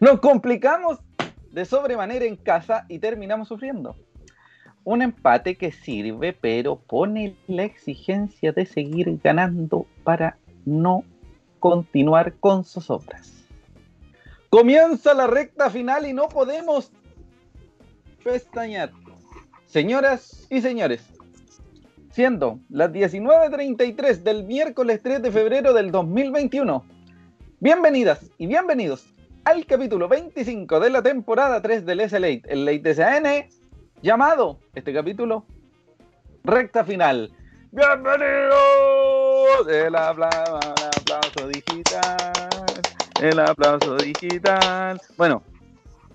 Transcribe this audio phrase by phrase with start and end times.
[0.00, 0.98] Nos complicamos
[1.52, 3.96] de sobremanera en casa y terminamos sufriendo.
[4.84, 11.04] Un empate que sirve, pero pone la exigencia de seguir ganando para no
[11.60, 13.44] continuar con sus obras.
[14.50, 16.90] Comienza la recta final y no podemos
[18.24, 18.90] pestañear.
[19.66, 21.08] Señoras y señores,
[22.12, 26.84] siendo las 19.33 del miércoles 3 de febrero del 2021,
[27.58, 29.06] bienvenidas y bienvenidos
[29.44, 33.24] al capítulo 25 de la temporada 3 del S-Late, el Late SAN,
[34.02, 35.46] llamado este capítulo
[36.44, 37.32] Recta Final.
[37.70, 38.58] ¡Bienvenidos!
[39.70, 42.32] El aplauso, digital,
[43.22, 45.00] el aplauso digital.
[45.16, 45.42] Bueno,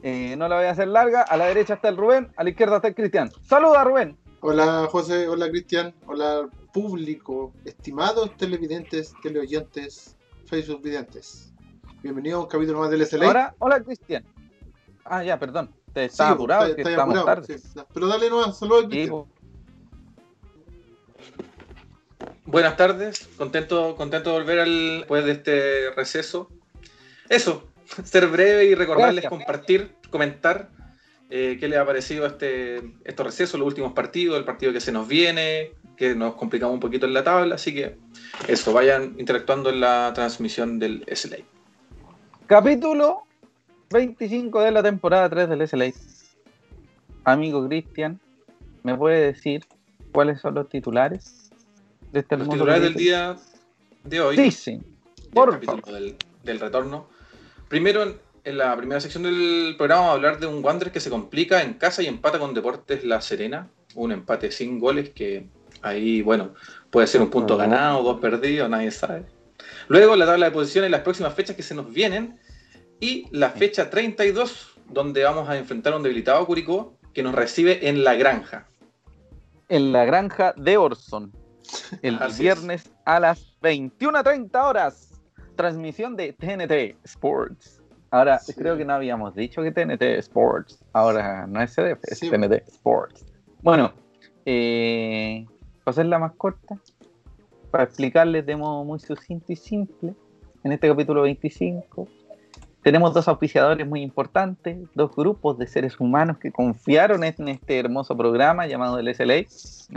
[0.03, 1.23] eh, no la voy a hacer larga.
[1.23, 3.31] A la derecha está el Rubén, a la izquierda está el Cristian.
[3.41, 4.15] Saluda, Rubén.
[4.41, 11.51] Hola José, hola Cristian, hola público, estimados televidentes, teleoyentes, Facebook videntes.
[12.03, 13.25] Bienvenido a un capítulo más del SLA.
[13.25, 14.23] Ahora, hola Cristian.
[15.03, 15.71] Ah, ya, perdón.
[15.93, 17.57] Te estaba Sí, apurado, está- que está estamos apurado, tarde.
[17.57, 17.79] sí.
[17.93, 19.23] Pero dale nomás, saludos Sí, Cristian.
[22.45, 26.49] Buenas tardes, contento, contento de volver al, después de este receso.
[27.27, 27.67] Eso,
[28.03, 29.29] ser breve y recordarles Gracias.
[29.29, 30.69] compartir, comentar
[31.29, 34.91] eh, qué les ha parecido este, estos recesos, los últimos partidos, el partido que se
[34.91, 37.97] nos viene, que nos complicamos un poquito en la tabla, así que
[38.47, 41.37] eso, vayan interactuando en la transmisión del SLA.
[42.45, 43.23] Capítulo
[43.89, 45.91] 25 de la temporada 3 del SLA.
[47.25, 48.19] Amigo Cristian,
[48.83, 49.65] ¿me puede decir
[50.13, 51.51] cuáles son los titulares
[52.13, 53.35] de este Los titulares del día
[54.03, 54.35] de hoy.
[54.37, 54.81] Sí, sí.
[55.33, 55.83] Por favor.
[55.83, 57.07] del, del retorno.
[57.67, 61.09] Primero, en, la primera sección del programa, vamos a hablar de un Wander que se
[61.09, 63.69] complica en casa y empata con Deportes La Serena.
[63.95, 65.47] Un empate sin goles que
[65.81, 66.53] ahí, bueno,
[66.89, 69.25] puede ser un punto ganado, dos perdidos, nadie sabe.
[69.87, 72.39] Luego, la tabla de posiciones, las próximas fechas que se nos vienen.
[72.99, 77.89] Y la fecha 32, donde vamos a enfrentar a un debilitado Curicó que nos recibe
[77.89, 78.67] en la granja.
[79.69, 81.31] En la granja de Orson.
[82.01, 82.39] El Así es.
[82.39, 85.11] viernes a las 21.30 horas.
[85.55, 87.76] Transmisión de TNT Sports.
[88.11, 88.53] Ahora, Sí.
[88.53, 90.83] creo que no habíamos dicho que TNT Sports.
[90.93, 92.29] Ahora no es CDF, es Sí.
[92.29, 93.25] TNT Sports.
[93.61, 93.91] Bueno,
[94.45, 95.45] eh,
[95.83, 96.77] para hacerla más corta,
[97.71, 100.13] para explicarles de modo muy sucinto y simple,
[100.63, 102.07] en este capítulo 25,
[102.81, 108.15] tenemos dos auspiciadores muy importantes, dos grupos de seres humanos que confiaron en este hermoso
[108.15, 109.45] programa llamado el SLA,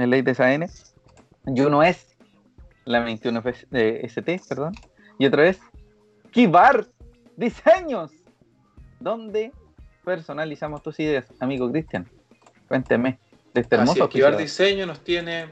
[0.03, 0.67] el Ley de SAN,
[1.47, 2.17] y uno es
[2.85, 4.75] la 21 de ST, perdón,
[5.19, 5.61] y otro es
[6.33, 6.87] Kibar
[7.41, 8.11] Diseños,
[9.01, 9.51] donde
[10.05, 11.25] personalizamos tus ideas.
[11.41, 12.07] Amigo Cristian,
[12.69, 13.19] cuénteme
[13.55, 14.69] de este hermoso Así es, Kibar auspiciador.
[14.69, 15.47] Diseño nos tiene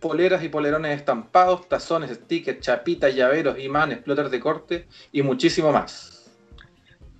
[0.00, 6.30] poleras y polerones estampados, tazones, stickers, chapitas, llaveros, imanes, plotters de corte y muchísimo más.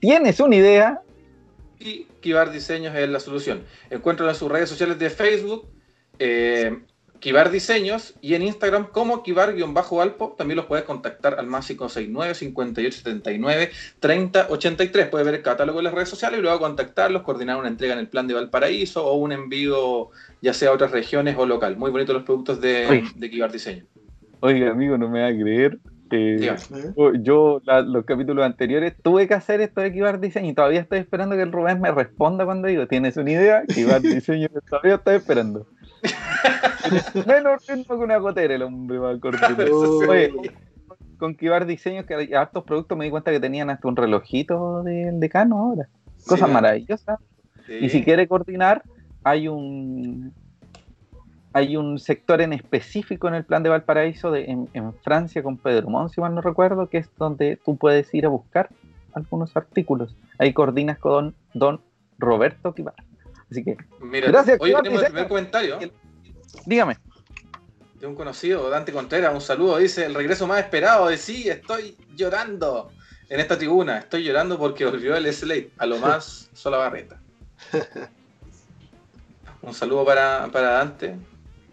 [0.00, 1.00] ¿Tienes una idea?
[1.78, 3.64] Y Kibar Diseños es la solución.
[3.88, 5.66] Encuéntralo en sus redes sociales de Facebook,
[6.18, 6.78] eh,
[7.24, 10.34] Kibar Diseños, y en Instagram como Kibar-Alpo.
[10.36, 15.08] También los puedes contactar al más 569 5879 3083.
[15.08, 18.00] Puedes ver el catálogo en las redes sociales y luego contactarlos, coordinar una entrega en
[18.00, 20.10] el plan de Valparaíso o un envío
[20.42, 21.78] ya sea a otras regiones o local.
[21.78, 23.04] Muy bonitos los productos de, Oye.
[23.16, 23.86] de Kibar Diseño.
[24.40, 25.78] Oiga, amigo, no me va a creer.
[26.10, 26.54] eh,
[27.22, 30.98] yo la- los capítulos anteriores tuve que hacer esto de Kibar Diseño y todavía estoy
[30.98, 33.62] esperando que el Rubén me responda cuando digo, ¿tienes una idea?
[33.66, 35.66] Kibar Diseño todavía estoy esperando.
[37.26, 39.56] Menos ritmo que una gotera el hombre va a cortar.
[41.18, 44.82] Con Kibar Diseños, que hay hartos productos, me di cuenta que tenían hasta un relojito
[44.82, 45.88] del decano ahora.
[46.26, 46.52] Cosas Sí.
[46.52, 47.18] maravillosas.
[47.66, 47.74] Sí.
[47.80, 48.82] Y si quiere coordinar,
[49.22, 50.32] hay un
[51.52, 55.56] hay un sector en específico en el plan de Valparaíso de, en, en Francia con
[55.56, 58.70] Pedro Mon, si mal no recuerdo, que es donde tú puedes ir a buscar
[59.12, 60.16] algunos artículos.
[60.40, 61.80] Ahí coordinas con don, don
[62.18, 62.96] Roberto Kibar.
[63.48, 65.78] Así que, Mira, Gracias, hoy tenemos el primer comentario.
[66.66, 66.98] Dígame.
[68.00, 71.96] de un conocido, Dante Contreras, un saludo, dice, el regreso más esperado de sí, estoy
[72.14, 72.90] llorando
[73.28, 77.18] en esta tribuna, estoy llorando porque volvió el Slate, a lo más sola barreta.
[79.62, 81.16] Un saludo para, para Dante,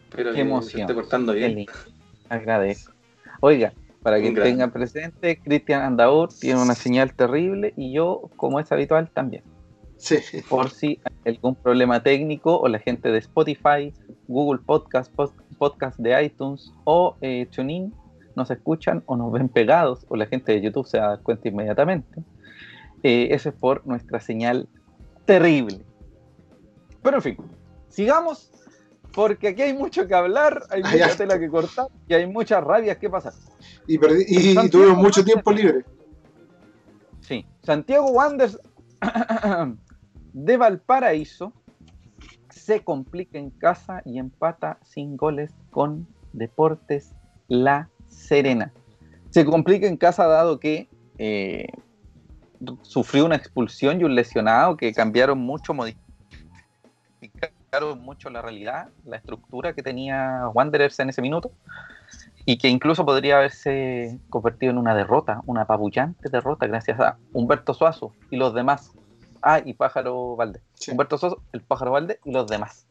[0.10, 0.72] espero Qué que emoción.
[0.72, 1.66] se esté portando bien.
[2.30, 2.94] Agradezco.
[3.42, 8.72] Oiga, para que tengan presente, Cristian Andaur tiene una señal terrible y yo, como es
[8.72, 9.44] habitual, también.
[10.02, 10.18] Sí.
[10.50, 13.94] por si hay algún problema técnico o la gente de Spotify,
[14.28, 15.14] Google Podcast,
[15.60, 17.94] Podcast de iTunes o eh, TuneIn
[18.36, 22.24] nos escuchan o nos ven pegados o la gente de YouTube se da cuenta inmediatamente.
[23.04, 24.68] Eh, eso es por nuestra señal
[25.26, 25.86] terrible.
[27.04, 27.38] Pero en fin,
[27.88, 28.52] sigamos
[29.14, 32.98] porque aquí hay mucho que hablar, hay mucha tela que cortar y hay muchas rabias
[32.98, 33.34] que pasar.
[33.86, 35.86] Y, y, tuvimos mucho tiempo libre.
[37.20, 38.58] Sí, Santiago Wanderers
[40.34, 41.54] de Valparaíso
[42.50, 47.14] se complica en casa y empata sin goles con Deportes
[47.48, 48.72] La Serena.
[49.30, 51.68] Se complica en casa dado que eh,
[52.82, 56.02] sufrió una expulsión y un lesionado que cambiaron mucho, modificaron
[58.02, 61.52] mucho la realidad, la estructura que tenía Wanderers en ese minuto
[62.46, 67.74] y que incluso podría haberse convertido en una derrota, una apabullante derrota gracias a Humberto
[67.74, 68.94] Suazo y los demás.
[69.42, 70.62] Ah, y Pájaro Valde.
[70.90, 72.86] Humberto Suazo, el Pájaro Valde y los demás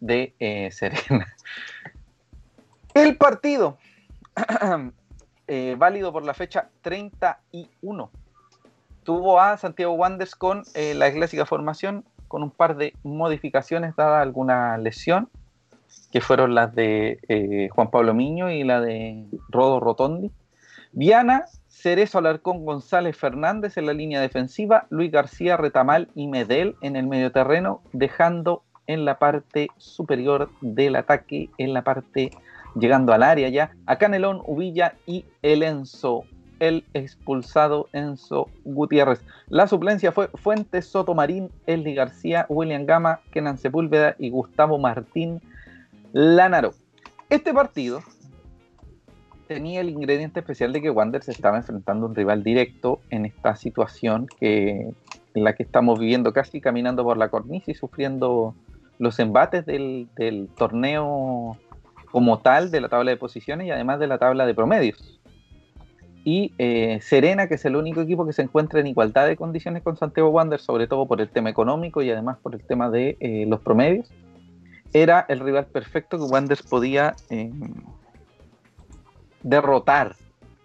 [0.00, 1.34] de eh, Serena.
[2.94, 3.78] El partido,
[5.48, 8.10] eh, válido por la fecha 31
[9.02, 14.20] tuvo a Santiago Wanderers con eh, la clásica formación, con un par de modificaciones dada
[14.22, 15.28] alguna lesión,
[16.10, 20.30] que fueron las de Juan Pablo Miño y la de Rodo Rotondi.
[20.92, 21.46] Viana,
[21.84, 27.06] Cerezo Alarcón González Fernández en la línea defensiva, Luis García Retamal y Medel en el
[27.06, 32.30] medio terreno, dejando en la parte superior del ataque, en la parte
[32.74, 36.24] llegando al área ya, a Canelón, Uvilla y Elenzo
[36.58, 39.20] el expulsado Enzo Gutiérrez.
[39.48, 45.42] La suplencia fue Fuentes Sotomarín, Eli García, William Gama, Kenan Sepúlveda y Gustavo Martín
[46.14, 46.72] Lánaro.
[47.28, 48.00] Este partido
[49.46, 53.26] tenía el ingrediente especial de que Wander se estaba enfrentando a un rival directo en
[53.26, 54.92] esta situación que,
[55.34, 58.54] en la que estamos viviendo casi caminando por la cornisa y sufriendo
[58.98, 60.08] los embates del,
[60.56, 61.58] torneo
[62.10, 65.20] como tal de la tabla de posiciones y además de la tabla de promedios.
[66.26, 69.82] Y eh, Serena, que es el único equipo que se encuentra en igualdad de condiciones
[69.82, 73.18] con Santiago Wander, sobre todo por el tema económico y además por el tema de
[73.20, 74.10] eh, los promedios,
[74.94, 77.50] era el rival perfecto que Wander podía eh,
[79.44, 80.16] derrotar,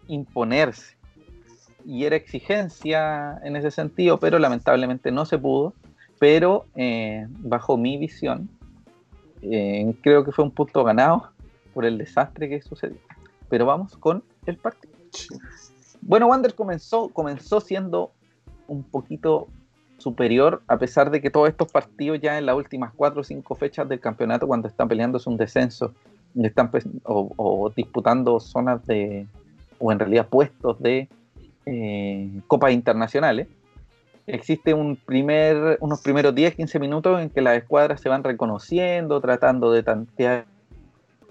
[0.07, 0.97] imponerse.
[1.85, 5.75] Y era exigencia en ese sentido, pero lamentablemente no se pudo.
[6.17, 6.65] Pero
[7.41, 8.49] bajo mi visión,
[9.41, 11.31] creo que fue un punto ganado
[11.73, 12.97] por el desastre que sucedió.
[13.47, 14.93] Pero vamos con el partido.
[16.01, 18.11] Bueno, Wander comenzó, comenzó siendo
[18.67, 19.47] un poquito
[19.97, 23.55] superior, a pesar de que todos estos partidos ya en las últimas cuatro o cinco
[23.55, 25.93] fechas del campeonato, cuando están peleándose un descenso
[26.47, 26.71] están
[27.03, 29.27] o, disputando zonas de,
[29.77, 31.09] o en realidad puestos de
[31.65, 33.47] eh, copas internacionales,
[34.27, 39.19] existe un primer, unos primeros 10, 15 minutos en que las escuadras se van reconociendo,
[39.21, 40.45] tratando de tantear.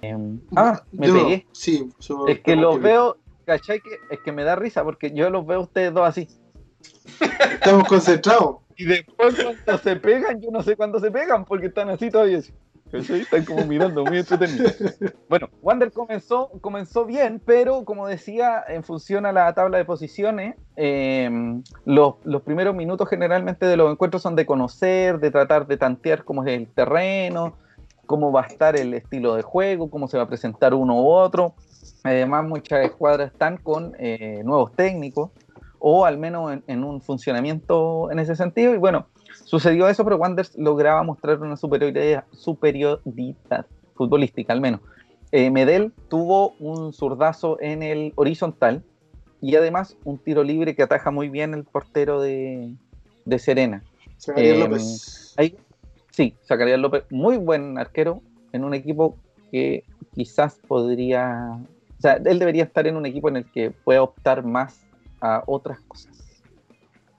[0.03, 1.47] Em, ah, me pegué.
[1.53, 1.89] Sí,
[2.29, 3.81] es que los veo, ¿cachai?
[3.81, 6.29] Que, es que me da risa porque yo los veo ustedes dos así.
[7.53, 8.59] Estamos concentrados.
[8.77, 12.39] Y después cuando se pegan, yo no sé cuándo se pegan porque están así todavía.
[12.39, 12.53] Así.
[12.93, 14.77] Están como mirando, muy entretenidos.
[15.29, 20.57] Bueno, Wander comenzó, comenzó bien, pero como decía, en función a la tabla de posiciones,
[20.77, 25.77] em, los, los, primeros minutos generalmente de los encuentros son de conocer, de tratar de
[25.77, 27.57] tantear cómo es el terreno,
[28.07, 31.09] cómo va a estar el estilo de juego, cómo se va a presentar uno u
[31.09, 31.55] otro.
[32.05, 35.31] Además, muchas escuadras están con eh, nuevos técnicos
[35.79, 38.75] o al menos en, un funcionamiento en ese sentido.
[38.75, 39.07] Y bueno,
[39.45, 44.81] sucedió eso, pero Wanderers lograba mostrar una superioridad, superioridad futbolística al menos.
[45.33, 48.83] Eh, Medel tuvo un zurdazo en el horizontal
[49.41, 52.75] y además un tiro libre que ataja muy bien el portero de,
[53.39, 53.83] Serena.
[54.37, 55.35] Em, López.
[56.11, 59.17] sí, Zacarías López, muy buen arquero en un equipo
[59.51, 61.61] que quizás podría
[61.99, 64.87] o sea, él debería estar en un equipo en el que pueda optar más
[65.21, 66.17] a otras cosas.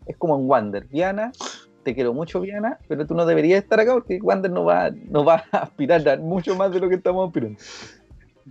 [0.05, 0.85] Es como en Wander.
[0.85, 1.33] Viana,
[1.83, 5.23] te quiero mucho, Viana, pero tú no deberías estar acá porque Wander no va, no
[5.23, 7.59] va a aspirar a mucho más de lo que estamos aspirando.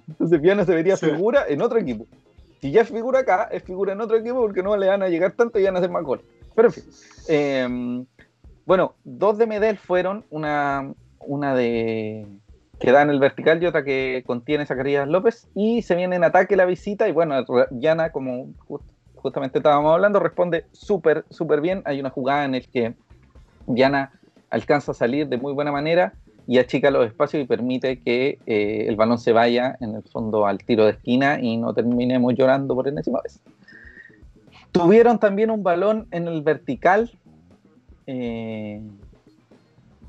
[0.08, 2.06] Entonces Viana se vería figura en otro equipo.
[2.60, 5.08] Si ya es figura acá, es figura en otro equipo porque no le van a
[5.08, 6.24] llegar tanto y van a hacer más goles.
[6.54, 6.84] Pero en fin.
[7.28, 8.06] Em,
[8.66, 12.26] bueno, dos de Medel fueron una, una de
[12.80, 15.48] que da en el vertical y otra que contiene Zacarías López.
[15.54, 17.08] Y se viene en ataque la visita.
[17.08, 18.52] Y bueno, Yana, como
[19.14, 21.82] justamente estábamos hablando, responde súper, súper bien.
[21.84, 22.94] Hay una jugada en la que
[23.68, 24.12] Yana
[24.50, 26.14] alcanza a salir de muy buena manera
[26.46, 30.46] y achica los espacios y permite que eh, el balón se vaya en el fondo
[30.46, 33.40] al tiro de esquina y no terminemos llorando por enésima vez.
[34.72, 37.10] Tuvieron también un balón en el vertical.
[38.06, 38.80] Eh,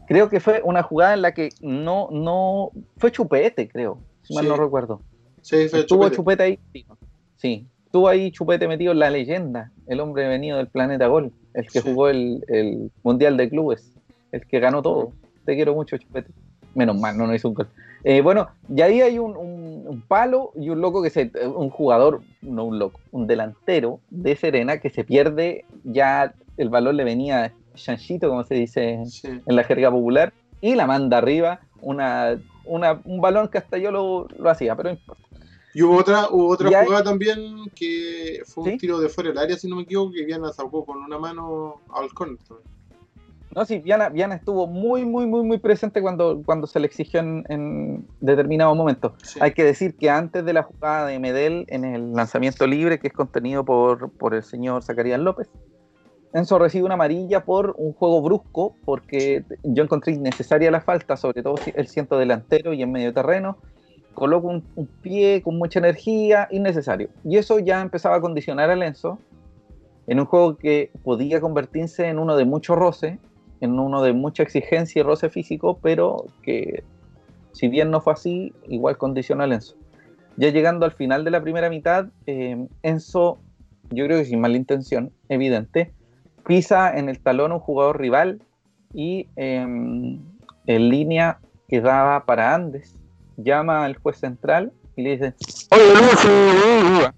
[0.07, 4.47] creo que fue una jugada en la que no, no, fue Chupete, creo, si mal
[4.47, 5.01] no recuerdo.
[5.41, 6.43] Sí, fue Estuvo Chupete.
[6.43, 6.59] ahí,
[7.35, 11.67] sí, estuvo ahí Chupete metido en la leyenda, el hombre venido del planeta Gol, el
[11.67, 13.91] que jugó el, Mundial de Clubes,
[14.31, 15.11] el que ganó todo.
[15.45, 16.31] Te quiero mucho, Chupete.
[16.75, 17.67] Menos mal, no, no hizo un gol.
[18.03, 21.31] Eh, bueno, y ahí hay un, un- un palo y un loco que se.
[21.47, 25.65] Un jugador, no un loco, un delantero de Serena que se pierde.
[25.83, 29.27] Ya el balón le venía chanchito, como se dice Sí.
[29.45, 31.59] en la jerga popular, y la manda arriba.
[31.81, 35.23] Una, una- un balón que hasta yo lo, lo hacía, pero no importa.
[35.73, 38.77] Y hubo otra, hubo otra hay- jugada también que fue un ¿Sí?
[38.77, 41.75] tiro de fuera del área, si no me equivoco, que Viana sacó con una mano
[41.93, 42.37] al córner.
[43.55, 47.19] No, sí, Viana, Viana estuvo muy, muy, muy, muy presente cuando, cuando se le exigió
[47.19, 49.15] en, en determinado momento.
[49.23, 49.39] Sí.
[49.41, 53.07] Hay que decir que antes de la jugada de Medel en el lanzamiento libre, que
[53.07, 55.49] es contenido por, por el señor Zacarías López,
[56.31, 61.41] Enzo recibe una amarilla por un juego brusco, porque yo encontré innecesaria la falta, sobre
[61.41, 63.57] todo el ciento delantero y en medio terreno.
[64.19, 67.07] Coloca un, pie con mucha energía, innecesario.
[67.23, 69.17] Y eso ya empezaba a condicionar al Enzo
[70.07, 73.17] en un juego que podía convertirse en uno de mucho roce,
[73.61, 76.83] en uno de mucha exigencia y roce físico, pero que
[77.53, 79.77] si bien no fue así, igual condicionó al Enzo.
[80.35, 83.37] Ya llegando al final de la primera mitad, eh, Enzo,
[83.89, 85.93] yo creo que sin mala intención, evidente,
[86.45, 88.41] pisa en el talón a un jugador rival
[88.93, 92.98] y eh, en línea que daba para Andes,
[93.43, 95.33] llama al juez central y le dice,
[95.71, 97.13] oye Lucho,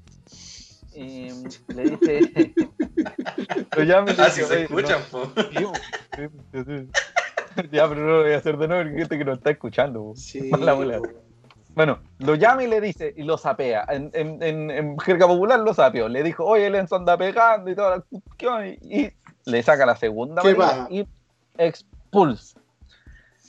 [0.94, 1.34] eh,
[1.75, 2.54] le dice,
[3.78, 5.32] lo llama y le Ah, dice, se "Oye, escuchan, po.
[7.72, 10.00] ya, pero no lo voy a hacer de nuevo porque gente que no está escuchando.
[10.04, 10.16] po.
[10.16, 11.01] Sí, po.
[11.74, 13.86] Bueno, lo llama y le dice, y lo sapea.
[13.90, 16.10] En, en, en, en jerga popular lo sapeó.
[16.10, 18.68] Le dijo, oye, el Enzo anda pegando y toda la cuestión.
[18.68, 18.72] Y,
[19.04, 19.12] y
[19.46, 20.42] le saca la segunda
[20.90, 21.08] y
[21.58, 22.60] expulsa.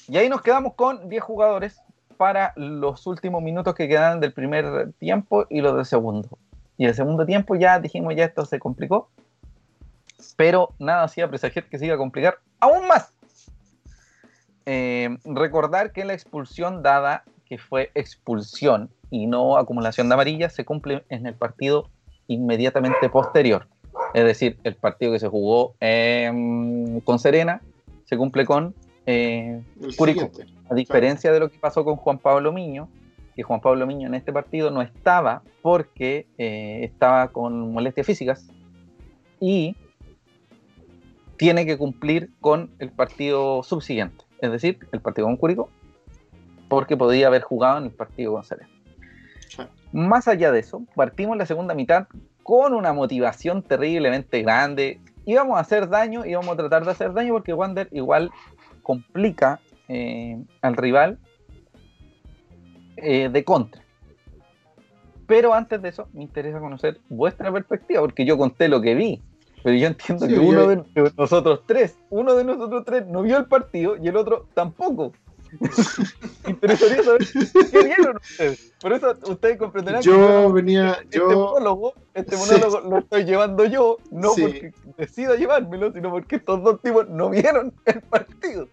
[0.07, 1.81] Y ahí nos quedamos con 10 jugadores
[2.17, 6.29] para los últimos minutos que quedan del primer tiempo y los del segundo.
[6.77, 9.09] Y el segundo tiempo ya dijimos, ya esto se complicó.
[10.37, 13.13] Pero nada hacía presagiar que se iba a complicar aún más.
[14.67, 20.65] Eh, recordar que la expulsión dada, que fue expulsión y no acumulación de amarillas, se
[20.65, 21.91] cumple en el partido
[22.29, 23.67] inmediatamente posterior.
[24.15, 27.61] Es decir, el partido que se jugó em, con Serena
[28.05, 28.75] se cumple con,
[29.07, 29.63] eh,
[29.97, 30.29] Curicó.
[30.31, 30.47] siguiente.
[30.73, 32.89] A diferencia de lo que pasó con Juan Pablo Miño,
[33.37, 38.49] que Juan Pablo Miño en este partido no estaba porque eh, estaba con molestias físicas
[39.39, 39.77] y
[41.37, 45.69] tiene que cumplir con el partido subsiguiente, es decir, el partido con Curicó,
[46.71, 48.71] porque podía haber jugado en el partido con Serena.
[49.49, 49.63] Sí.
[49.93, 52.07] Más allá de eso, partimos la segunda mitad
[52.43, 55.01] con una motivación terriblemente grande.
[55.27, 58.31] Íbamos a hacer daño, íbamos a tratar de hacer daño porque Wander igual
[58.83, 61.19] complica eh, al rival
[62.97, 63.83] eh, de contra.
[65.27, 69.23] Pero antes de eso, me interesa conocer vuestra perspectiva, porque yo conté lo que vi.
[69.63, 70.85] Pero yo entiendo Sí, que uno de
[71.17, 75.13] nosotros tres, uno de nosotros tres no vio el partido y el otro tampoco.
[76.49, 77.27] Interesaría saber
[77.71, 78.73] qué vieron ustedes.
[78.81, 82.43] Por eso ustedes comprenderán que Yo venía, este yo, monólogo, este Sí.
[82.53, 84.43] monólogo lo estoy llevando yo, no Sí.
[84.43, 88.69] porque decida llevármelo, sino porque estos dos tipos no vieron el partido.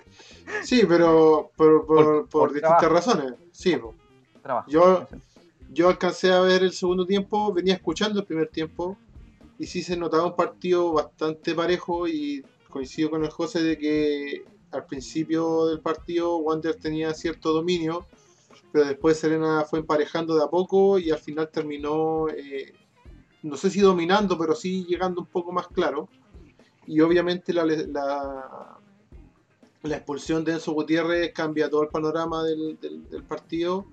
[0.63, 2.95] sí, pero por, por, Por- distintas trabajo.
[3.13, 3.33] razones.
[3.51, 3.77] Sí.
[4.41, 4.69] Trabajo.
[4.69, 5.07] Yo-
[5.71, 8.97] yo alcancé a ver el segundo tiempo, venía escuchando el primer tiempo
[9.59, 14.43] y sí se notaba un partido bastante parejo y coincido con el José de que
[14.71, 18.05] al principio del partido Wander tenía cierto dominio,
[18.71, 22.73] pero después Serena fue emparejando de a poco y al final terminó, eh,
[23.43, 26.07] no sé si dominando, pero sí llegando un poco más claro.
[26.85, 28.77] Y obviamente la, la,
[29.83, 33.85] la expulsión de Enzo Gutiérrez cambia todo el panorama del, del- del partido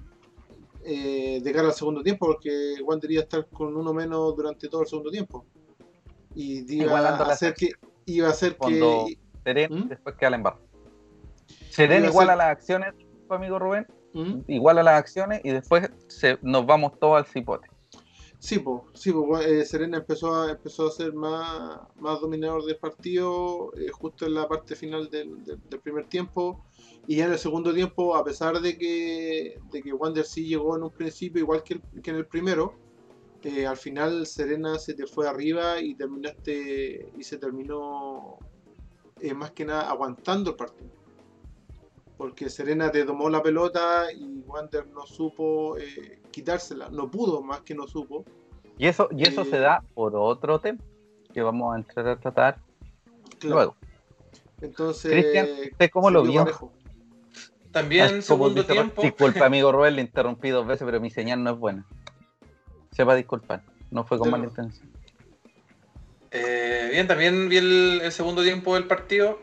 [0.85, 4.69] eh, de cara al segundo tiempo, porque Wander iba a estar con uno menos durante
[4.69, 5.45] todo el segundo tiempo.
[6.35, 7.71] Y iba Igualando a hacer que
[8.05, 9.89] iba a hacer que Serena ¿Mm?
[9.89, 10.59] después queda.
[11.77, 12.95] Serena Iba a igual a las acciones,
[13.29, 14.41] amigo Rubén, ¿Mm?
[14.49, 17.69] igual a las acciones y después se, nos vamos todos al cipote.
[18.39, 22.77] Sí, pues, sí, po, eh, Serena empezó a, empezó a ser más, más dominador del
[22.77, 26.65] partido eh, justo en la parte final del, del- del primer tiempo.
[27.07, 30.77] Y ya en el segundo tiempo, a pesar de que, de que Wander sí llegó
[30.77, 32.75] en un principio igual que, el- que en el primero,
[33.43, 38.39] eh, al final Serena se te fue arriba y terminaste y se terminó
[39.21, 40.91] eh, más que nada aguantando el partido.
[42.17, 47.61] Porque Serena te tomó la pelota y Wander no supo eh, quitársela, no pudo más
[47.61, 48.25] que no supo.
[48.79, 50.79] Y eso, y eso Eh, se da por otro tema
[51.33, 52.59] que vamos a entrar a tratar
[53.39, 53.55] Claro.
[53.57, 53.77] luego.
[54.63, 56.73] Entonces, Cristian, ¿usted cómo lo vio parejo.
[57.71, 59.03] También Ah, como segundo dice- tiempo.
[59.03, 61.85] Disculpa, amigo Rubén, le interrumpí dos veces, pero mi señal no es buena.
[62.93, 64.91] Sepa disculpar, no fue con mala intención.
[66.31, 69.39] Eh, bien, también vi el, el segundo tiempo del partido.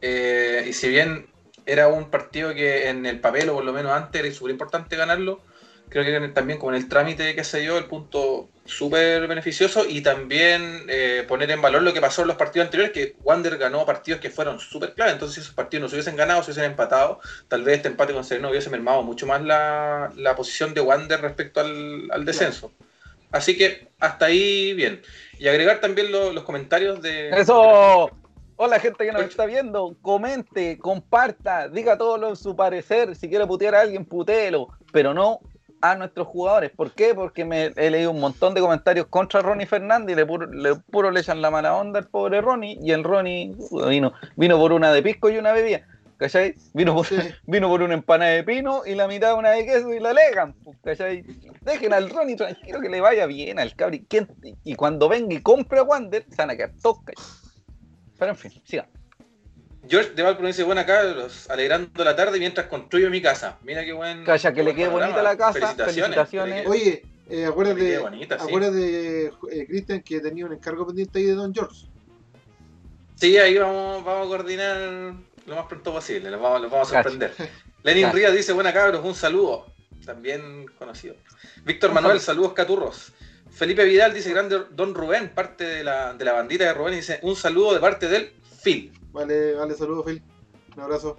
[0.00, 1.26] eh, y si bien
[1.66, 4.96] era un partido que en el papel, o por lo menos antes, era súper importante
[4.96, 5.40] ganarlo.
[5.88, 10.00] Creo que también como en el trámite que se dio, el punto súper beneficioso y
[10.00, 13.84] también eh, poner en valor lo que pasó en los partidos anteriores, que Wander ganó
[13.84, 16.70] partidos que fueron súper clave, entonces si esos partidos no se hubiesen ganado, se hubiesen
[16.70, 21.20] empatado, tal vez este empate con Sereno hubiese mermado mucho más la, posición de Wander
[21.20, 22.72] respecto al, descenso.
[23.30, 25.02] Así que hasta ahí bien.
[25.38, 27.30] Y agregar también los comentarios de...
[27.30, 28.10] Eso,
[28.64, 33.44] Hola gente que nos está viendo, comente, comparta, diga todo lo su parecer, si quiere
[33.44, 35.40] putear a alguien, putéelo, pero no
[35.80, 36.70] a nuestros jugadores.
[36.70, 37.12] ¿Por qué?
[37.12, 40.76] Porque me he leído un montón de comentarios contra Ronnie Fernández y le puro le,
[40.76, 43.52] puro le echan la mala onda al pobre Ronnie y el Ronnie
[43.88, 45.80] vino, vino por una de pisco y una bebida.
[46.18, 46.54] ¿Cachai?
[46.72, 47.04] Vino por,
[47.48, 50.54] vino por una empanada de pino y la mitad una de queso y la legan.
[50.84, 51.24] ¿Cachai?
[51.62, 54.06] Dejen al Ronnie tranquilo que le vaya bien al cabri.
[54.62, 56.98] Y cuando venga y compre a Wander, se van a quedar todos
[58.22, 58.86] pero en fin, siga.
[59.88, 63.58] George de Valpro dice, buena Carlos, alegrando la tarde mientras construyo mi casa.
[63.64, 64.22] Mira qué buen.
[64.24, 65.74] Calla, que le quede bonita la casa.
[65.74, 66.64] Felicitaciones.
[66.68, 67.96] Oye, eh, acuérdate,
[68.38, 71.86] acuérdate eh, Cristian, que tenía un encargo pendiente ahí de Don George.
[73.16, 75.14] Sí, ahí vamos, vamos a coordinar
[75.46, 77.34] lo más pronto posible, los vamos, vamos a sorprender.
[77.82, 79.66] Lenin Ríos dice, buena cabros, un saludo.
[80.06, 81.16] También conocido.
[81.64, 83.12] Víctor Manuel, saludos caturros.
[83.52, 87.18] Felipe Vidal dice, grande Don Rubén, parte de la, de la bandita de Rubén, dice,
[87.22, 88.32] un saludo de parte del
[88.62, 88.92] Phil.
[89.12, 90.22] Vale, vale, saludos Phil.
[90.76, 91.18] Un abrazo.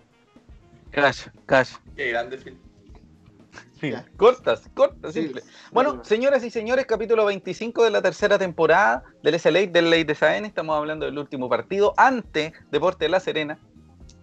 [0.92, 1.80] Gracias, gracias.
[1.96, 2.58] Qué grande Phil.
[4.16, 5.42] Cortas, cortas, simple.
[5.72, 10.16] Bueno, señoras y señores, capítulo 25 de la tercera temporada del SLA del Ley de
[10.16, 10.46] Saen.
[10.46, 13.60] Estamos hablando del último partido ante Deporte de La Serena.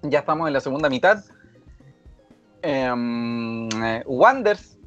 [0.03, 1.23] Ya estamos en la segunda mitad.
[2.63, 4.79] Em, eh, Wanders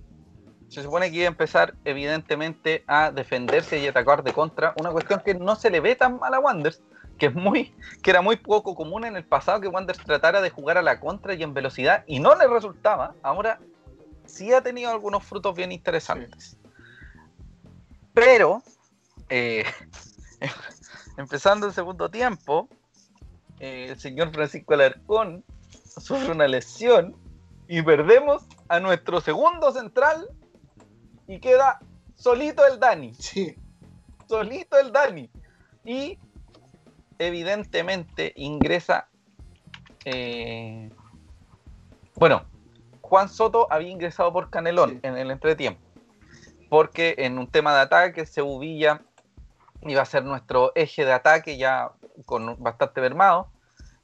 [0.74, 5.22] se supone que iba a empezar evidentemente a defenderse y atacar de contra, una cuestión
[5.24, 6.82] que no se le ve tan mal a Wanders,
[7.20, 10.50] que es muy que era muy poco común en el pasado que Wanders tratara de
[10.50, 13.14] jugar a la contra y en velocidad y no le resultaba.
[13.22, 13.60] Ahora
[14.26, 16.58] sí ha tenido algunos frutos bien interesantes.
[18.16, 18.64] Pero
[19.30, 19.66] eh,
[21.18, 22.68] empezando el segundo tiempo,
[23.60, 25.44] eh, el señor Francisco Alarcón
[26.00, 27.16] sufre una lesión
[27.68, 30.28] y perdemos a nuestro segundo central
[31.34, 31.80] y queda
[32.16, 33.16] solito el Dani.
[33.16, 33.56] Sí.
[34.28, 35.32] Solito el Dani.
[35.84, 36.20] Y
[37.18, 39.08] evidentemente ingresa.
[40.06, 40.92] Eh,
[42.16, 42.46] bueno,
[43.02, 45.82] Juan Soto había ingresado por Canelón en el entretiempo.
[46.70, 49.02] Porque en un tema de ataque, Sevilla
[49.82, 51.94] iba a ser nuestro eje de ataque ya
[52.26, 53.48] con bastante mermado.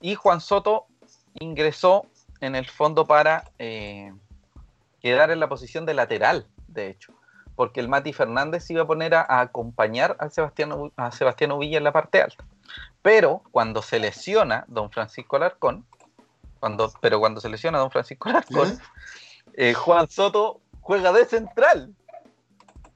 [0.02, 0.88] Y Juan Soto
[1.36, 2.08] ingresó
[2.42, 4.12] en el fondo para eh,
[5.00, 7.13] quedar en la posición de lateral de hecho,
[7.60, 11.84] porque el Mati Fernández iba a poner a, acompañar a Sebastián, a Sebastián Uvilla en
[11.84, 12.45] la parte alta.
[13.02, 15.86] Pero cuando se lesiona don Francisco Alarcón,
[16.62, 18.80] cuando, pero cuando se lesiona don Francisco Alarcón,
[19.56, 21.93] eh, Juan Soto juega de central,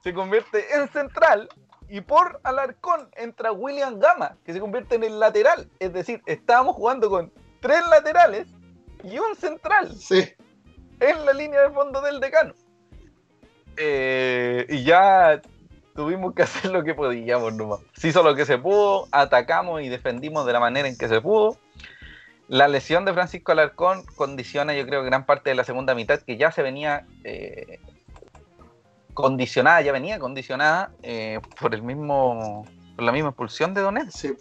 [0.02, 1.50] se convierte en central
[1.90, 5.70] y por Alarcón entra William Gama, que se convierte en el lateral.
[5.80, 8.48] Es decir, estábamos jugando con tres laterales
[9.04, 9.94] y un central.
[9.94, 10.24] Sí.
[11.02, 12.54] En la línea de fondo del decano.
[13.78, 15.42] Eh, y ya
[15.96, 17.80] tuvimos que hacer lo que podíamos nomás.
[17.94, 21.22] Se hizo lo que se pudo, atacamos y defendimos de la manera en que se
[21.22, 21.58] pudo.
[22.48, 26.38] La lesión de Francisco Alarcón condiciona, yo creo, gran parte de la segunda mitad, que
[26.38, 27.80] ya se venía eh,
[29.14, 34.12] condicionada, ya venía condicionada eh, por el mismo, por la misma expulsión de Donel.
[34.12, 34.34] Sí.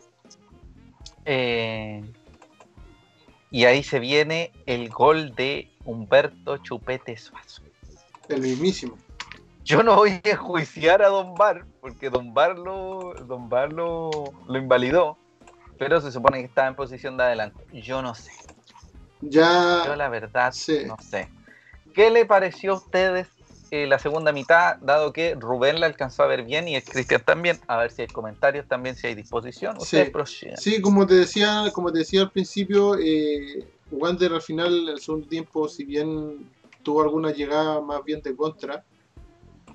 [3.50, 7.62] y ahí se viene el gol de Humberto Chupete Suazo.
[8.28, 8.98] El mismísimo
[9.64, 14.10] yo no voy a enjuiciar a Don Bar, porque Don Bar lo, Don Bar lo,
[14.48, 15.16] invalidó,
[15.78, 17.64] pero se supone que estaba en posición de adelante.
[17.72, 18.32] Yo no sé.
[19.20, 19.82] Ya.
[19.86, 20.52] Yo la verdad
[20.86, 21.28] no sé.
[21.94, 23.28] ¿Qué le pareció a ustedes
[23.70, 27.22] eh, la segunda mitad, dado que Rubén la alcanzó a ver bien y el Cristian
[27.24, 27.58] también?
[27.68, 29.80] A ver si hay comentarios también, si hay disposición.
[29.80, 29.98] Sí,
[30.56, 35.28] sí como te decía, como te decía al principio, eh, Wander al final, el segundo
[35.28, 36.50] tiempo, si bien
[36.82, 38.84] tuvo alguna llegada más bien de contra,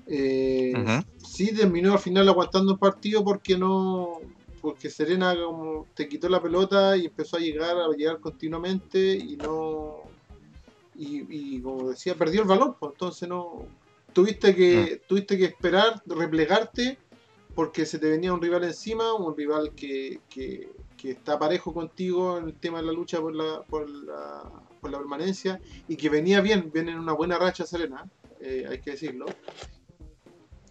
[0.08, 0.72] eh,
[1.22, 4.20] Sí terminó al final aguantando un partido porque no
[4.60, 9.36] porque Serena como te quitó la pelota y empezó a llegar a llegar continuamente y
[9.36, 10.02] no
[10.94, 13.66] y, como decía perdió el balón pues, entonces no
[14.12, 15.08] tuviste que mm.
[15.08, 16.98] tuviste que esperar replegarte
[17.54, 20.68] porque se te venía un rival encima un rival que, que,
[21.04, 24.42] está parejo contigo en el tema de la lucha por la, por la,
[24.80, 28.04] por la permanencia y que venía bien viene en una buena racha Serena
[28.40, 29.26] eh, hay que decirlo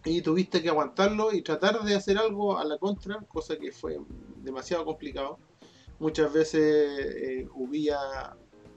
[0.07, 3.97] y tuviste que aguantarlo y tratar de hacer algo a la contra, cosa que fue
[4.37, 5.37] demasiado complicado.
[5.99, 7.47] Muchas veces eh,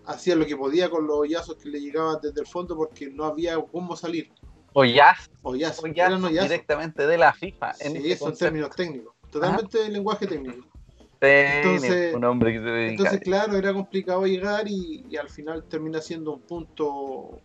[0.07, 3.25] hacía lo que podía con los hoyazos que le llegaban desde el fondo porque no
[3.25, 4.31] había cómo salir.
[4.73, 6.31] Hoyaz, Hoyazos, hoyazos.
[6.31, 7.73] directamente de la FIFA.
[7.81, 8.45] en Sí, este concepto.
[8.45, 10.67] términos técnicos, totalmente de lenguaje técnico.
[11.21, 12.89] Entonces- un hombre que se.
[12.91, 17.41] Entonces, claro, era complicado llegar y, y al final termina siendo un punto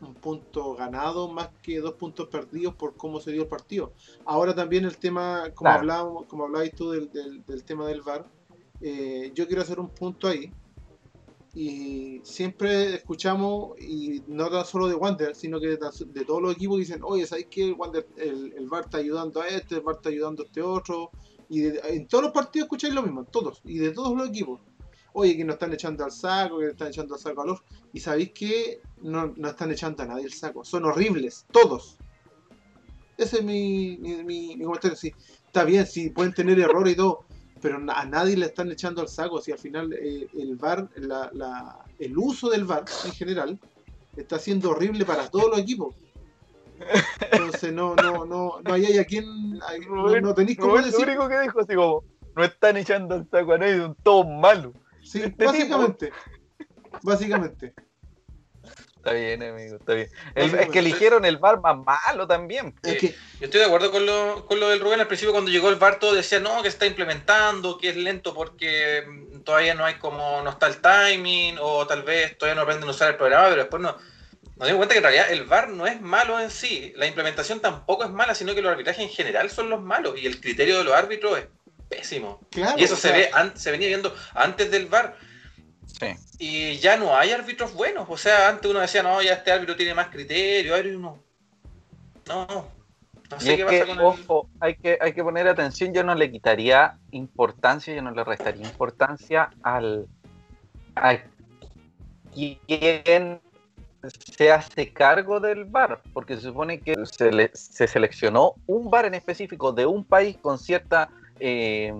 [0.00, 3.92] un punto ganado más que dos puntos perdidos por cómo se dio el partido.
[4.24, 5.80] Ahora también el tema, como Claro.
[5.80, 8.26] hablábamos, como hablabas tú del, del- del tema del VAR,
[8.80, 10.52] eh, yo quiero hacer un punto ahí.
[11.54, 16.78] Y siempre escuchamos, y no tan solo de Wander, sino que de, todos los equipos
[16.78, 17.64] dicen, oye, ¿sabes qué?
[17.68, 20.62] El, Wander, el, el VAR está ayudando a este, el VAR está ayudando a este
[20.62, 21.10] otro.
[21.48, 24.60] Y de- en todos los partidos escucháis lo mismo, todos, y de todos los equipos.
[25.12, 27.60] Oye, que nos están echando al saco, que nos están echando al saco a los.
[27.92, 31.96] Y sabéis que no, no están echando a nadie el saco, son horribles, todos.
[33.16, 34.96] Ese es mi, mi, mi- mi comentario.
[34.96, 35.12] Sí,
[35.46, 37.24] está bien, sí, pueden tener errores y todo,
[37.60, 39.40] pero a nadie le están echando al saco.
[39.40, 43.58] Si al final eh, el VAR, la, la- el uso del VAR en general,
[44.16, 45.94] está siendo horrible para todos los equipos.
[47.32, 51.40] Entonces no, no, no, no hay a quien, no, no tenéis Rubén lo único que
[51.40, 52.04] dijo así como,
[52.36, 54.74] no están echando el saco a nadie, son todos malos.
[55.08, 56.12] Sí, este básicamente.
[57.02, 57.74] Básicamente.
[58.96, 60.08] Está bien, amigo, está bien.
[60.34, 62.74] El- es que eligieron el bar más malo también.
[62.82, 65.00] Es que, Yo estoy de acuerdo con lo, con lo del Rubén.
[65.00, 67.96] Al principio, cuando llegó el VAR, todo decía no, que se está implementando, que es
[67.96, 72.56] lento porque mm, todavía no hay como, no está el timing, o tal vez todavía
[72.56, 73.96] no aprenden a usar el programa, pero después no.
[74.56, 77.60] Nos dimos cuenta que en realidad el VAR no es malo en sí, la implementación
[77.60, 80.78] tampoco es mala, sino que los arbitrajes en general son los malos y el criterio
[80.78, 81.46] de los árbitros es
[81.88, 82.40] pésimo.
[82.50, 82.78] claro.
[82.78, 85.16] Y eso o se sea, ve, an- se venía viendo antes del VAR.
[85.86, 86.06] Sí.
[86.38, 88.06] Y ya no hay árbitros buenos.
[88.08, 90.74] O sea, antes uno decía, no, ya este árbitro tiene más criterio.
[90.76, 91.18] Ahora uno.
[92.28, 93.40] No, no.
[93.40, 94.04] Sé es qué que, pasa con el.
[94.04, 98.24] ojo, hay que, hay que poner atención, yo no le quitaría importancia, yo no le
[98.24, 100.06] restaría importancia al
[100.94, 101.18] a
[102.66, 103.40] quien
[104.34, 109.04] se hace cargo del bar, porque se supone que se, le- se seleccionó un bar
[109.06, 111.08] en específico de un país con cierta
[111.40, 111.92] eh,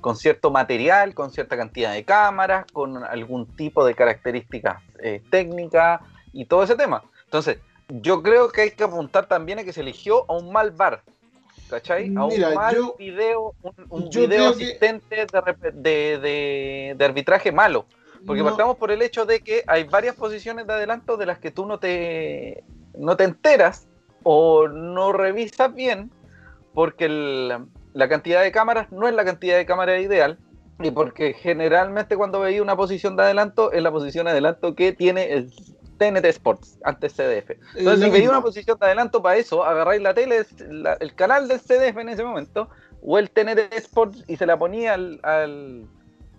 [0.00, 6.00] con cierto material, con cierta cantidad de cámaras, con algún tipo de características eh, técnicas
[6.32, 7.02] y todo ese tema.
[7.24, 10.70] Entonces, yo creo que hay que apuntar también a que se eligió a un mal
[10.70, 11.02] bar.
[11.68, 12.14] ¿Cachai?
[12.16, 13.52] A un Mira, mal yo- video,
[13.88, 17.86] un, video que- asistente de, rep- de, de- de arbitraje malo.
[18.24, 21.38] Porque no- partamos por el hecho de que hay varias posiciones de adelanto de las
[21.40, 22.62] que tú no te,
[22.96, 23.88] no te enteras
[24.22, 26.10] o no revisas bien
[26.72, 30.38] porque el- la cantidad de cámaras no es la cantidad de cámaras ideal
[30.80, 34.92] y porque generalmente cuando veía una posición de adelanto es la posición de adelanto que
[34.92, 35.50] tiene el
[35.98, 37.50] TNT Sports, antes CDF.
[37.52, 41.14] es Entonces, si veía una posición de adelanto para eso, agarráis la tele, la- el
[41.14, 42.68] canal del CDF en ese momento,
[43.00, 45.86] o el TNT Sports y se la ponía al, al,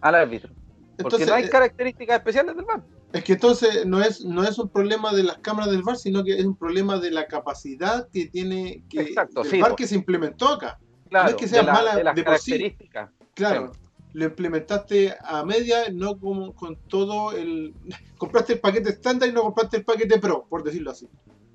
[0.01, 0.49] al árbitro.
[0.51, 2.81] Porque Entonces, no hay eh, características especiales del VAR.
[3.13, 6.23] Es que entonces no es, no es un problema de las cámaras del VAR, sino
[6.23, 9.75] que es un problema de la capacidad que tiene que, Exacto, del sí, VAR po.
[9.77, 10.77] que se implementó acá.
[11.09, 12.51] Claro, es que sea de, la- mala de las de por sí.
[12.51, 13.09] características.
[13.33, 13.71] Claro,
[14.13, 17.73] lo implementaste a media, no como con todo el...
[18.17, 21.07] Compraste el paquete estándar y no compraste el paquete pro, por decirlo así.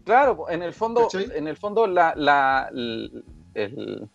[0.05, 1.29] Claro, en el fondo, ¿Cachai?
[1.35, 4.09] en el fondo la, la, el- el-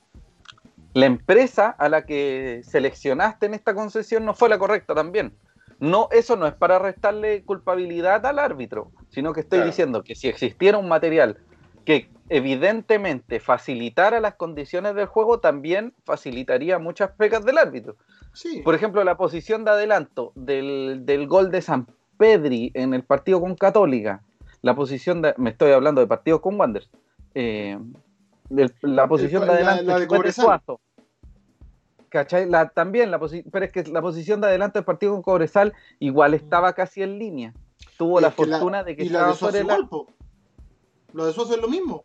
[0.93, 5.33] la empresa a la que seleccionaste en esta concesión no fue la correcta también.
[5.79, 9.69] No, eso no es para restarle culpabilidad al árbitro, sino que estoy Claro.
[9.71, 11.37] diciendo que si existiera un material
[11.87, 17.95] que evidentemente facilitara las condiciones del juego, también facilitaría muchas pecas del árbitro.
[18.33, 23.03] Sí, Por ejemplo, la posición de adelanto del, del gol de San Pedri en el
[23.03, 24.21] partido con Católica,
[24.61, 26.89] la posición de, me estoy hablando de partidos con Wanderers,
[27.35, 27.79] eh,
[28.81, 30.61] la posición de la- adelanto la de Chupete Cobresal.
[32.09, 32.49] ¿Cachai?
[32.49, 33.19] La, también, la
[33.51, 37.17] pero es que la posición de adelanto del partido con Cobresal igual estaba casi en
[37.17, 37.53] línea.
[37.97, 40.07] Tuvo Y la la- fortuna de que y la estaba de sobre la, igual, po.
[41.17, 42.03] Lo de Suazo es lo mismo.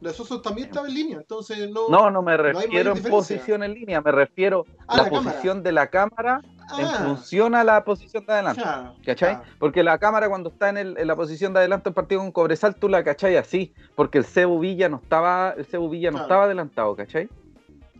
[0.00, 1.88] La de Suazo también estaba en línea, entonces no...
[1.90, 5.72] No, no me refiero en posición en línea, me refiero Ah, a la, posición de
[5.72, 6.40] la cámara
[6.78, 8.62] en Ah, función a la posición de adelanto.
[8.62, 9.38] claro, ¿Cachai?
[9.58, 12.32] Porque la cámara cuando está en, el- en la posición de adelanto del partido con
[12.32, 16.16] Cobresal, tú la cachai así, porque el Cebu Villa no estaba, el Cebu Villa no
[16.16, 16.24] Claro.
[16.24, 17.28] estaba adelantado, ¿cachai?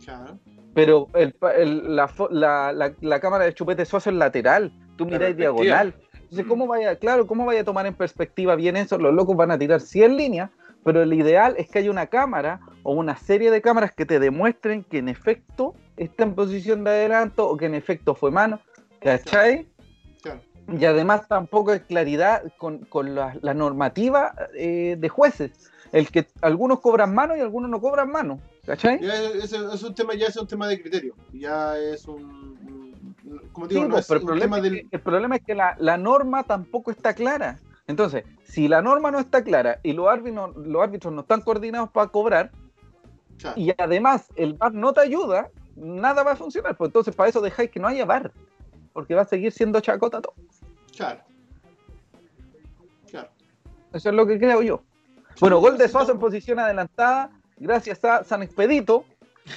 [0.03, 0.39] Claro.
[0.73, 5.37] Pero el el- la, la- la- la cámara de Chupete Suazo es lateral, tú miráis
[5.37, 5.93] diagonal.
[6.25, 8.97] Entonces, ¿cómo vaya, claro, cómo vaya a tomar en perspectiva bien eso?
[8.97, 10.49] Los locos van a tirar 100 líneas,
[10.83, 14.19] pero el ideal es que haya una cámara o una serie de cámaras que te
[14.19, 18.59] demuestren que en efecto está en posición de adelanto o que en efecto fue mano,
[19.01, 19.67] ¿cachai?
[20.21, 20.41] Claro.
[20.77, 25.51] Y además tampoco hay claridad con, con la, la normativa eh, de jueces.
[25.91, 28.39] El que algunos cobran mano y algunos no cobran mano.
[28.65, 28.99] ¿Cachai?
[28.99, 31.13] Ya es, es- es un tema, ya es un tema de criterio.
[31.31, 32.57] Ya es un-
[33.55, 34.73] como digo, Sí, no es pero el problema, es del.
[34.81, 37.57] que, el problema es que la, la norma tampoco está clara.
[37.87, 41.89] Entonces, si la norma no está clara y los árbitros, los árbitros no están coordinados
[41.89, 42.51] para cobrar,
[43.39, 46.75] Claro, y además el VAR no te ayuda, nada va a funcionar.
[46.75, 48.31] Pues entonces, para eso dejáis que no haya VAR,
[48.93, 50.33] porque va a seguir siendo chacota todo.
[50.95, 51.21] claro.
[53.09, 53.29] Claro.
[53.93, 54.81] Eso es lo que creo yo.
[55.39, 59.05] Bueno, gol de Suazo en posición adelantada, gracias a San Expedito.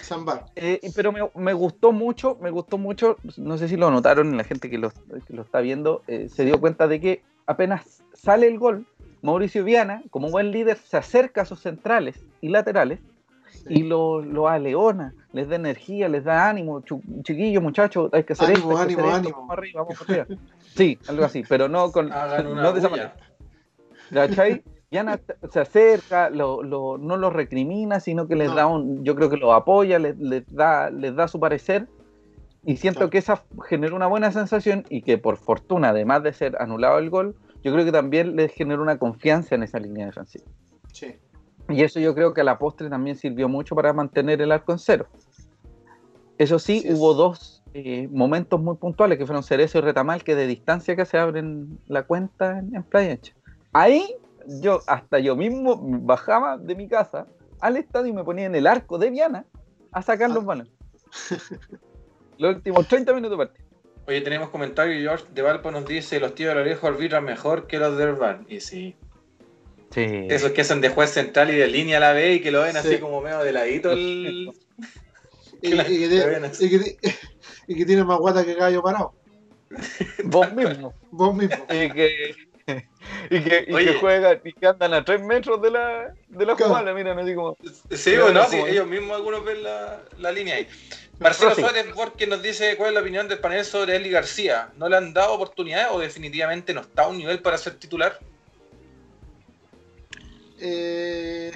[0.03, 0.47] Zambar.
[0.57, 4.45] Eh, pero me, me gustó mucho, me gustó mucho, no sé si lo notaron la
[4.45, 8.49] gente que lo, que lo está viendo, eh, se dio cuenta de que apenas sale
[8.49, 8.87] el gol,
[9.23, 13.01] Mauricio Viana, como buen líder, se acerca a sus centrales y laterales
[13.69, 16.83] y lo, lo aleona, les da energía, les da ánimo,
[17.23, 19.37] chiquillos, muchachos, hay que hacer Ánimo, esto, hay que ánimo, hacer esto, ánimo.
[19.41, 20.27] vamos arriba, vamos arriba.
[20.77, 23.17] Sí, algo así, pero no con Hagan una no de esa manera.
[24.13, 24.63] ¿Cachai?
[24.91, 25.21] Yana
[25.51, 28.55] se acerca, lo, lo- no los recrimina, sino que les No.
[28.55, 31.89] da un, yo creo que los apoya, les, les da, les da su parecer.
[32.65, 36.57] Y siento que esa generó una buena sensación y que por fortuna, además de ser
[36.61, 40.45] anulado el gol, yo creo que también les generó una confianza en esa línea defensiva.
[40.93, 41.15] Sí.
[41.69, 44.73] Y eso yo creo que a la postre también sirvió mucho para mantener el arco
[44.73, 45.07] en cero.
[46.39, 46.99] Eso sí, Así es.
[46.99, 51.05] hubo dos eh, momentos muy puntuales que fueron Cerezo y Retamal, que de distancia que
[51.05, 53.35] se abren la cuenta en, en Playa Ancha.
[53.73, 54.15] Ahí
[54.61, 57.27] yo, hasta yo mismo bajaba de mi casa
[57.61, 59.45] al estadio y me ponía en el arco de Viana
[59.93, 60.47] a sacar los Ah.
[60.47, 60.73] balones.
[62.39, 63.69] Los últimos 30 minutos de partido.
[64.07, 64.95] Oye, tenemos comentario.
[65.01, 68.43] George de Valpo nos dice: Los tíos de Orejo arbitran mejor que los del VAR.
[68.49, 68.95] Y sí.
[69.91, 70.05] Sí.
[70.29, 72.63] Esos que hacen de juez central y de línea a la vez y que lo
[72.63, 72.79] ven Sí.
[72.79, 73.91] así como medio de ladito.
[73.91, 74.53] El...
[75.61, 76.67] Y, Claro, y que está tiene- bien así.
[76.67, 76.97] y que ti-
[77.67, 79.15] y que tiene más guata que gallo parado.
[80.25, 80.95] Vos mismo.
[81.11, 81.57] Vos mismo.
[81.69, 82.35] y que,
[83.31, 86.55] y que, y que juegan y que andan a 3 metros de la, de la
[86.55, 87.57] jugada, miran así como.
[87.91, 90.69] Sí, o no, sí, como- ellos mismos algunos ven la, la línea ahí.
[91.19, 91.63] Marcelo sí.
[91.63, 94.71] Suárez Borges nos dice cuál es la opinión del panel sobre Eli García.
[94.77, 98.19] ¿No le han dado oportunidades o definitivamente no está a un nivel para ser titular?
[100.61, 101.53] Eh,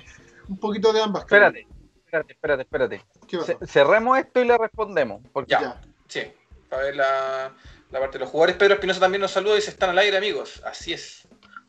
[0.48, 1.22] un poquito de ambas.
[1.22, 1.66] Espérate,
[2.04, 3.66] espérate, espérate, espérate.
[3.66, 5.20] Cerremos esto y le respondemos.
[5.32, 5.60] Porque Ya.
[5.60, 5.80] Ya.
[6.08, 6.20] Sí,
[6.68, 7.52] para ver la,
[7.92, 8.56] la parte de los jugadores.
[8.56, 10.62] Pedro Espinosa también nos saluda y dice: Están al aire, amigos.
[10.64, 11.28] Así es.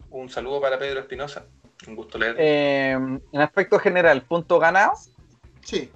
[0.10, 1.46] Un saludo para Pedro Espinosa.
[1.88, 2.36] Un gusto leer.
[2.40, 4.94] eh, en aspecto general, punto ganado.
[5.62, 5.92] Sí,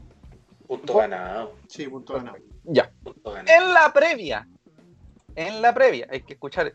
[0.67, 1.53] Punto ganado.
[1.67, 2.37] sí, punto ganado.
[2.65, 2.91] Ya.
[3.03, 3.57] Punto ganado.
[3.57, 4.47] En la previa,
[5.35, 6.73] en la previa, hay que escuchar.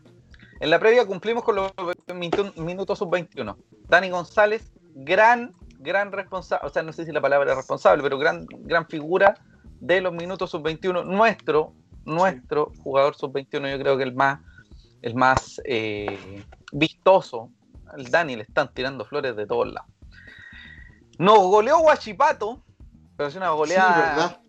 [0.60, 1.72] En la previa cumplimos con los
[2.14, 3.56] minutos minutos sub-21.
[3.88, 8.16] Dani González, gran, gran responsable, o sea, no sé si la palabra es responsable, pero
[8.16, 9.34] gran, gran figura
[9.80, 11.04] de los minutos sub-21.
[11.04, 14.40] Nuestro, nuestro jugador sub-21, yo creo que el más,
[15.02, 17.50] el más eh, vistoso.
[17.86, 19.90] Al Dani le están tirando flores de todos lados.
[21.18, 22.62] Nos goleó Guachipato,
[23.16, 24.40] pero es una Sí, goleada verdad.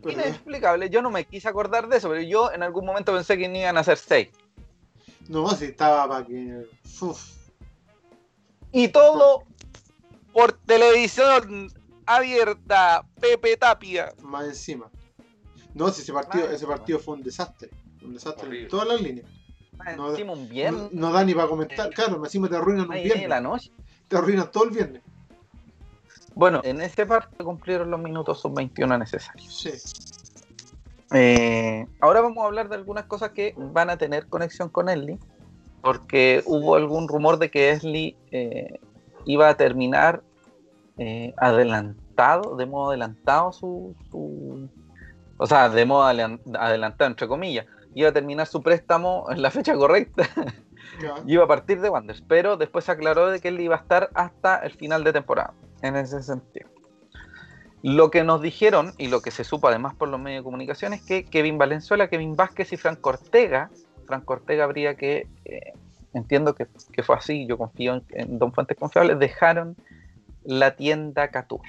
[0.00, 0.24] ¿Verdad?
[0.26, 0.90] inexplicable.
[0.90, 3.76] Yo no me quise acordar de eso, pero yo en algún momento pensé que iban
[3.76, 4.28] a ser seis.
[5.28, 6.66] No, si estaba para que.
[7.00, 7.36] Uf,
[8.72, 9.44] Y todo
[10.32, 11.72] por televisión
[12.06, 14.12] abierta, Pepe Tapia.
[14.22, 14.90] más encima.
[15.74, 17.70] No, si ese partido, ese partido fue un desastre.
[18.02, 18.64] Un desastre Horrible.
[18.64, 19.26] en todas las líneas.
[19.96, 21.90] No, encima un No, viernes, no da ni para comentar.
[21.90, 23.42] Claro, más encima te arruinan un de la viernes.
[23.42, 23.72] noche.
[24.08, 25.02] Te arruinan todo el viernes.
[26.34, 29.52] Bueno, en ese partido cumplieron los minutos sub 21 necesarios.
[29.54, 29.70] Sí.
[31.14, 35.18] Eh, ahora vamos a hablar de algunas cosas que van a tener conexión con Esli,
[35.82, 38.78] porque hubo algún rumor de que Esli eh,
[39.26, 40.22] iba a terminar
[40.96, 44.68] eh, adelantado, de modo adelantado su, su-
[45.42, 49.50] o sea, de modo adelan- adelantado entre comillas, iba a terminar su préstamo en la
[49.50, 50.28] fecha correcta
[51.26, 53.80] y iba a partir de Wanderers, pero después se aclaró de que él iba a
[53.80, 55.52] estar hasta el final de temporada,
[55.82, 56.68] en ese sentido.
[57.82, 60.92] Lo que nos dijeron, y lo que se supo además por los medios de comunicación,
[60.92, 63.70] es que Kevin Valenzuela, Kevin Vázquez y Franco Ortega,
[64.06, 65.72] Franco Ortega habría que, eh,
[66.14, 69.76] entiendo que, que fue así, yo confío en, en Don Fuentes Confiables, dejaron
[70.44, 71.62] la tienda Catur.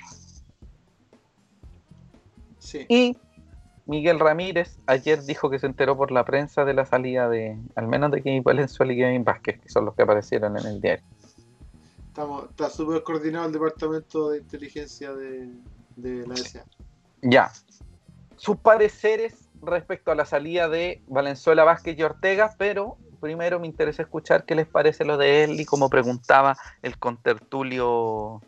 [2.60, 2.86] Sí.
[2.88, 3.18] Y
[3.86, 7.88] Miguel Ramírez ayer dijo que se enteró por la prensa de la salida de, al
[7.88, 11.06] menos de Kevin Valenzuela y Kevin Vázquez, que son los que aparecieron en el diario.
[12.08, 15.50] Estamos, está súper coordinado el departamento de inteligencia de,
[15.96, 16.64] de la SA.
[17.22, 17.52] Ya.
[18.38, 24.04] Sus pareceres respecto a la salida de Valenzuela, Vázquez y Ortega, pero primero me interesa
[24.04, 28.42] escuchar qué les parece lo de él y como preguntaba el contertulio.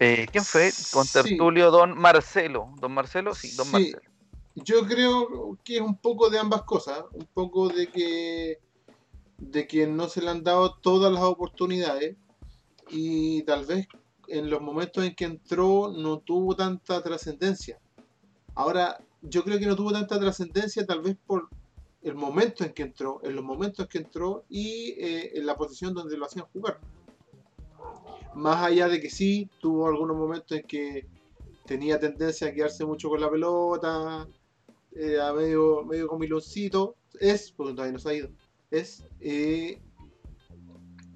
[0.00, 0.70] Eh, ¿Quién fue?
[0.70, 0.92] Sí.
[0.92, 2.72] Contertulio Don Marcelo.
[2.80, 3.34] ¿Don Marcelo?
[3.34, 3.72] Sí, Don Sí.
[3.72, 4.00] Marcelo.
[4.54, 8.58] Yo creo que es un poco de ambas cosas, un poco de que
[9.38, 12.16] de que no se le han dado todas las oportunidades
[12.90, 13.86] y tal vez
[14.26, 17.78] en los momentos en que entró no tuvo tanta trascendencia.
[18.56, 21.48] Ahora yo creo que no tuvo tanta trascendencia, tal vez por
[22.02, 25.56] el momento en que entró, en los momentos en que entró y eh, en la
[25.56, 26.80] posición donde lo hacían jugar.
[28.38, 31.08] Más allá de que sí, tuvo algunos momentos en que
[31.66, 34.28] tenía tendencia a quedarse mucho con la pelota,
[34.92, 38.28] era medio, medio comiloncito, es, porque todavía no se ha ido,
[38.70, 39.04] es.
[39.20, 39.82] Eh,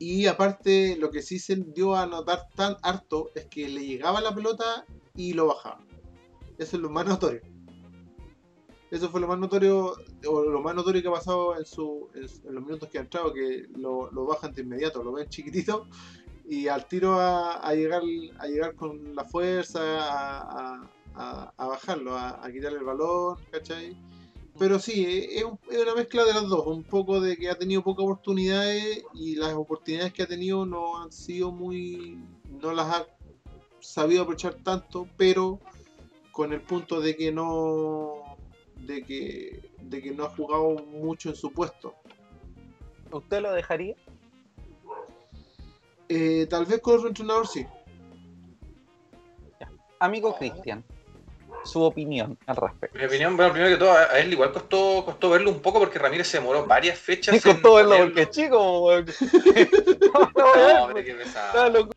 [0.00, 4.20] y aparte, lo que sí se dio a notar tan harto es que le llegaba
[4.20, 5.80] la pelota y lo bajaba.
[6.58, 7.40] Eso es lo más notorio.
[8.90, 9.94] Eso fue lo más notorio,
[10.26, 13.32] o lo más notorio que ha pasado en, su, en, los minutos que ha entrado,
[13.32, 15.86] que lo, lo, bajan de inmediato, lo ven chiquitito
[16.44, 18.02] y al tiro a, llegar
[18.38, 19.80] a llegar con la fuerza,
[21.14, 23.96] a, bajarlo, a, quitarle el balón, ¿cachai?
[24.58, 28.04] Pero sí, es, una mezcla de las dos, un poco de que ha tenido pocas
[28.04, 32.18] oportunidades y las oportunidades que ha tenido no han sido muy,
[32.60, 33.06] no las ha
[33.80, 35.58] sabido aprovechar tanto, pero
[36.32, 38.36] con el punto de que no
[38.76, 41.94] de que, de que no ha jugado mucho en su puesto.
[43.10, 43.94] ¿Usted lo dejaría?
[46.14, 47.66] Eh, tal vez con otro entrenador sí.
[49.98, 50.84] Amigo Cristian,
[51.64, 52.98] su opinión al respecto.
[52.98, 55.98] Mi opinión, bueno, primero que todo, a él igual costó, costó verlo un poco porque
[55.98, 57.34] Ramírez se demoró varias fechas.
[57.34, 58.82] Sí, costó verlo porque es chico, no,
[60.84, 61.88] hombre, qué pesado.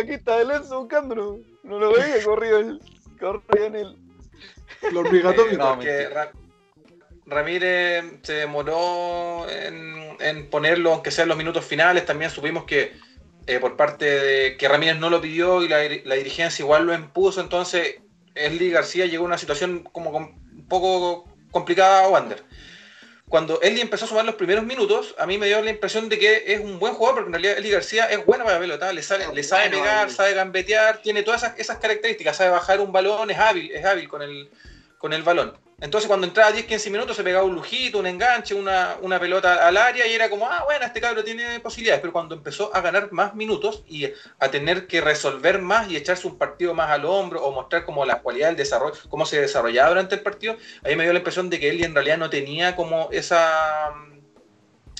[0.00, 1.38] aquí está el Enzo buscándolo.
[1.62, 2.80] No lo veía, corrió, el,
[3.20, 3.96] corrió en el,
[4.90, 5.56] lo obligatorio.
[5.56, 6.08] no, porque
[7.26, 12.04] Ramírez se demoró en, ponerlo, aunque sea en los minutos finales.
[12.04, 12.92] También supimos que
[13.46, 17.40] eh, por parte de que Ramírez no lo pidió y la, dirigencia igual lo impuso.
[17.40, 17.96] Entonces,
[18.34, 22.42] Esli García llegó a una situación como un poco complicada a Wander
[23.32, 26.18] cuando Eli empezó a sumar los primeros minutos, a mí me dio la impresión de
[26.18, 28.92] que es un buen jugador, porque en realidad Eli García es bueno para la pelota,
[28.92, 32.92] le, sale, le sabe pegar, sabe gambetear, tiene todas esas, esas, características, sabe bajar un
[32.92, 34.50] balón, es hábil, es hábil con el,
[34.98, 35.56] con el balón.
[35.82, 39.76] Entonces cuando entraba 10, 15 minutos se pegaba un lujito, un enganche, una, pelota al
[39.76, 42.00] área y era como, ah, bueno, este cabro tiene posibilidades.
[42.00, 44.06] Pero cuando empezó a ganar más minutos y
[44.38, 48.06] a tener que resolver más y echarse un partido más al hombro o mostrar como
[48.06, 51.50] la cualidad del desarrollo, cómo se desarrollaba durante el partido, ahí me dio la impresión
[51.50, 53.92] de que él en realidad no tenía como esa,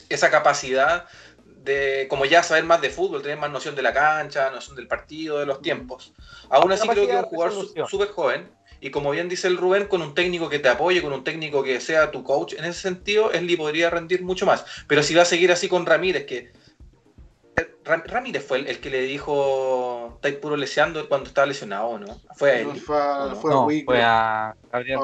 [0.08, 1.06] esa capacidad
[1.44, 4.88] de como ya saber más de fútbol, tener más noción de la cancha, noción del
[4.88, 6.12] partido, de los tiempos.
[6.50, 9.86] Aún así creo que es un jugador súper joven y como bien dice el Rubén,
[9.86, 12.80] con un técnico que te apoye, con un técnico que sea tu coach, en ese
[12.80, 14.64] sentido, Esli podría rendir mucho más.
[14.88, 16.50] Pero si va a seguir así con Ramírez, que
[17.84, 22.20] Ramírez fue el, que le dijo, estáis puro leseando cuando estaba lesionado, ¿no?
[22.34, 22.80] Fue a él.
[22.80, 22.96] fue,
[24.02, 24.98] a, Gabriel,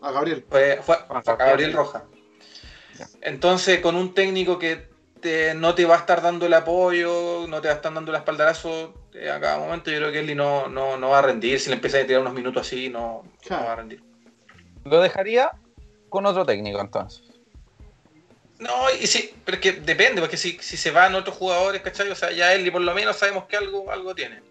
[0.00, 0.46] a Gabriel.
[0.48, 2.04] Fue, a Gabriel Roja.
[3.20, 4.87] Entonces, con un técnico que
[5.56, 8.16] no te va a estar dando el apoyo, no te va a estar dando el
[8.18, 11.58] espaldarazo eh, a cada momento, yo creo que Eli no, no, va a rendir.
[11.58, 14.02] Si le empieza a tirar unos minutos así, no, va a rendir.
[14.84, 15.52] Lo dejaría
[16.08, 17.22] con otro técnico entonces.
[18.58, 22.10] No, y sí, pero es que depende, porque si, se van otros jugadores, ¿cachai?
[22.10, 24.42] O sea, ya Eli por lo menos sabemos que algo, algo tiene.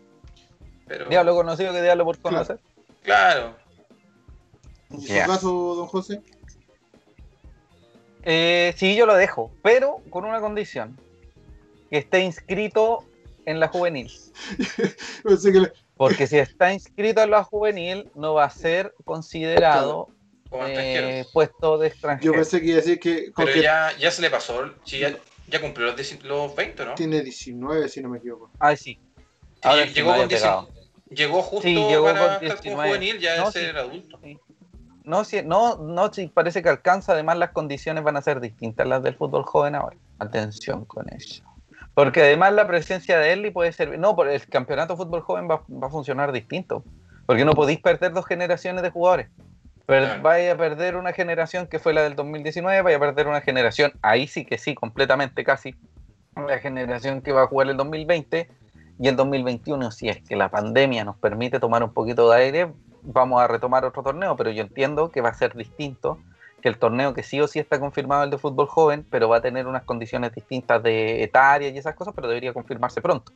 [0.88, 1.06] Pero...
[1.06, 2.60] Diablo conocido que diablo por conocer.
[3.04, 3.56] Claro.
[4.90, 6.22] ¿En su caso, don José?
[8.30, 11.00] Eh, sí, yo lo dejo, pero con una condición.
[11.90, 13.06] Que esté inscrito
[13.46, 14.12] en la juvenil.
[15.96, 20.10] Porque si está inscrito en la juvenil, no va a ser considerado
[20.52, 22.34] eh, puesto de extranjero.
[22.34, 23.32] Yo pensé que iba a decir que...
[23.34, 25.18] Pero ya, ya, se le pasó, ya,
[25.62, 26.96] cumplió los, los, 20, ¿no?
[26.96, 28.52] Tiene 19, si no me equivoco.
[28.60, 29.00] Ah, sí.
[29.96, 30.28] llegó, con
[31.10, 34.20] llegó justo sí, llegó para con juvenil, ya es ser adulto.
[35.08, 38.86] No, si, no, no, si parece que alcanza, además las condiciones van a ser distintas
[38.86, 39.96] las del fútbol joven ahora.
[40.20, 41.44] Atención con eso.
[41.94, 43.98] Porque además la presencia de Eli puede ser...
[43.98, 46.84] No, el campeonato de fútbol joven va, a funcionar distinto.
[47.26, 49.30] Porque no podéis perder dos generaciones de jugadores.
[49.86, 53.40] Pero vaya a perder una generación que fue la del 2019, vaya a perder una
[53.40, 55.74] generación, ahí sí que sí, completamente casi,
[56.36, 58.50] la generación que va a jugar el 2020
[59.00, 62.74] y el 2021, si es que la pandemia nos permite tomar un poquito de aire,
[63.02, 66.20] vamos a retomar otro torneo, pero yo entiendo que va a ser distinto
[66.62, 69.38] que el torneo que sí o sí está confirmado el de fútbol joven, pero va
[69.38, 73.32] a tener unas condiciones distintas de etaria y esas cosas, pero debería confirmarse pronto.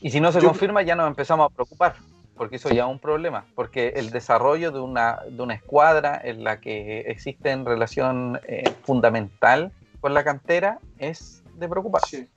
[0.00, 1.96] Y si no se confirma, ya nos empezamos a preocupar,
[2.36, 6.44] porque eso ya es un problema, porque el desarrollo de una, de una escuadra en
[6.44, 12.28] la que existe en relación eh, fundamental con la cantera es de preocuparse.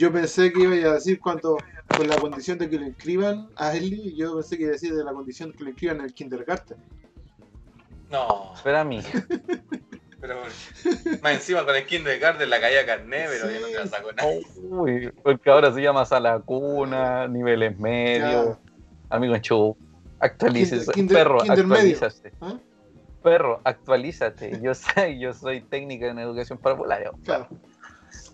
[0.00, 1.58] Yo pensé que iba a decir cuánto
[1.94, 4.94] con la condición de que lo inscriban a Eli, yo pensé que iba a decir
[4.94, 6.78] de la condición de que lo inscriban en el kindergarten.
[8.10, 8.54] No.
[8.54, 9.02] Espera a mí.
[10.22, 10.36] Pero
[11.22, 14.28] más encima con el kindergarten la caía carné, pero yo no te la saco nada.
[14.56, 18.58] Uy, porque ahora se llama sala cuna, niveles medios,
[19.08, 19.76] amigo en show.
[20.18, 22.32] Actualícese, perro, actualízase.
[22.42, 22.58] ¿Ah?
[23.22, 24.60] Perro, actualízate.
[24.60, 27.12] Yo soy, yo soy técnica en educación parvularia.
[27.24, 27.48] Claro.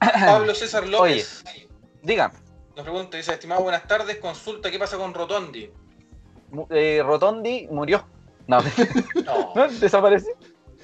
[0.27, 1.45] Pablo César López
[2.03, 2.35] Dígame,
[2.77, 5.71] nos pregunta, dice, estimado, buenas tardes, consulta, ¿qué pasa con Rotondi?
[6.71, 8.07] eh, Rotondi murió.
[8.47, 8.59] No,
[9.25, 9.69] No, ¿no?
[9.69, 10.33] desapareció.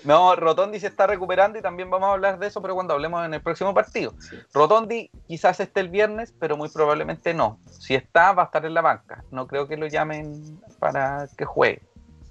[0.04, 3.24] No, Rotondi se está recuperando y también vamos a hablar de eso, pero cuando hablemos
[3.24, 4.14] en el próximo partido.
[4.18, 4.36] Sí.
[4.52, 7.60] Rotondi quizás esté el viernes, pero muy probablemente no.
[7.70, 9.22] Si está, va a estar en la banca.
[9.30, 11.82] No creo que lo llamen para que juegue.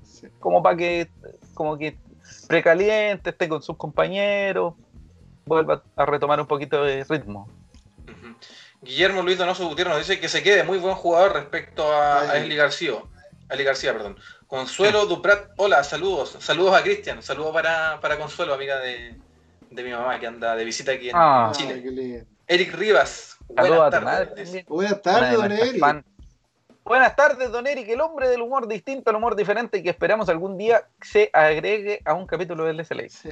[0.04, 0.28] Sí.
[0.42, 1.10] Como para que,
[1.54, 1.98] como que
[2.50, 4.74] precaliente, esté con sus compañeros,
[5.46, 7.50] vuelva a retomar un poquito de ritmo.
[8.82, 12.38] Guillermo Luis Donoso Gutiérrez nos dice que se quede muy buen jugador respecto a, a.
[12.38, 12.94] Esli García.
[13.50, 14.18] García, perdón.
[14.48, 16.38] Consuelo Duprat, hola, saludos.
[16.40, 19.20] Saludos a Cristian, saludos para, para Consuelo, amiga de,
[19.70, 21.52] de mi mamá que anda de visita aquí en Ah.
[21.54, 22.26] Chile.
[22.48, 24.66] Eric Rivas, Saludos buenas a tu madre tardes.
[24.68, 25.80] Buenas tardes, de don Eric.
[25.80, 26.06] fan.
[26.84, 30.58] Buenas tardes, don Eric, el hombre del humor distinto al humor diferente que esperamos algún
[30.58, 33.10] día se agregue a un capítulo del SLA.
[33.10, 33.30] Sí.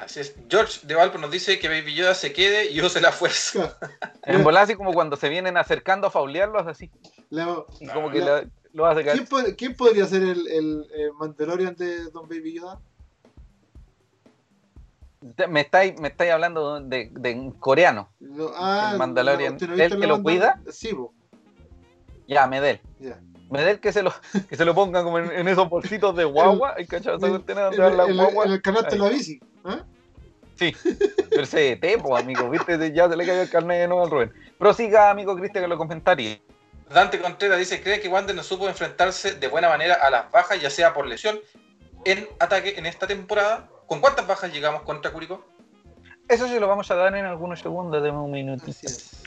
[0.00, 0.34] Así es.
[0.48, 3.78] George de Valpo nos dice que Baby Yoda se quede y use la fuerza.
[4.24, 6.90] En volar así como cuando se vienen acercando a faulearlos así.
[7.30, 9.24] La- Y como que La- lo, lo hace caer.
[9.28, 12.80] ¿quién, quién podría ser el, el, el Mandalorian de Don Baby Yoda?
[15.48, 18.08] Me estáis, me estáis hablando de, de en coreano.
[18.18, 19.54] No, ah, El Mandalorian.
[19.54, 20.60] ¿usted no ¿El que lo cuida?
[20.70, 21.12] Sí, po.
[22.26, 22.80] Ya, Medel.
[22.98, 23.20] Ya.
[23.50, 24.12] Medel que se lo,
[24.48, 26.74] que se lo pongan como en, en esos bolsitos de guagua.
[26.76, 28.46] ¿Hay cachado esa En, cuestión donde en- van las en- guaguas?
[28.46, 29.40] en el canal de la bici.
[29.64, 29.84] ¿Ah?
[30.56, 30.76] Sí,
[31.30, 34.32] pero ese tepo, amigo, viste, ya se le cayó el carnet de nuevo al Rubén.
[34.58, 36.38] Prosiga, amigo Cristian, con los comentarios.
[36.92, 40.60] Dante Contreras dice, ¿cree que Wander no supo enfrentarse de buena manera a las bajas,
[40.60, 41.40] ya sea por lesión,
[42.04, 43.68] en ataque en esta temporada?
[43.86, 45.44] ¿Con cuántas bajas llegamos contra Curicó?
[46.28, 48.70] Eso se lo vamos a dar en algunos segundos, de un minutito.
[48.70, 49.22] Así es.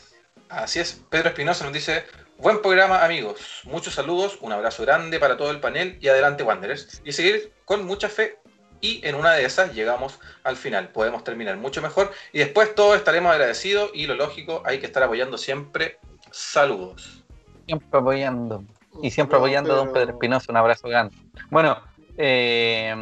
[0.48, 2.06] Así es, Pedro Espinosa nos dice,
[2.38, 7.02] buen programa amigos, muchos saludos, un abrazo grande para todo el panel y adelante Wanderers.
[7.04, 8.38] Y seguir con mucha fe
[8.82, 12.96] y en una de esas llegamos al final, podemos terminar mucho mejor y después todos
[12.96, 16.00] estaremos agradecidos y lo lógico, hay que estar apoyando siempre.
[16.32, 17.24] Saludos.
[17.66, 18.64] Siempre apoyando.
[19.02, 21.16] Y siempre apoyando a don Pedro Espinosa, un abrazo grande.
[21.50, 21.78] Bueno,
[22.18, 22.96] eh,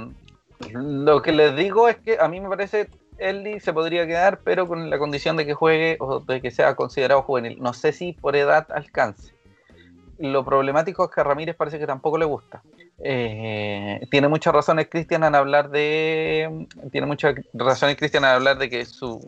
[0.71, 4.67] lo que les digo es que a mí me parece Eli se podría quedar, pero
[4.67, 7.57] con la condición de que juegue o de que sea considerado juvenil.
[7.61, 9.33] No sé si por edad alcance.
[10.24, 12.63] Lo problemático es que a Ramírez parece que tampoco le gusta.
[12.99, 16.65] Eh, tiene muchas razones Cristian en hablar de.
[16.93, 19.19] Tiene muchas razones Cristian en hablar de que su.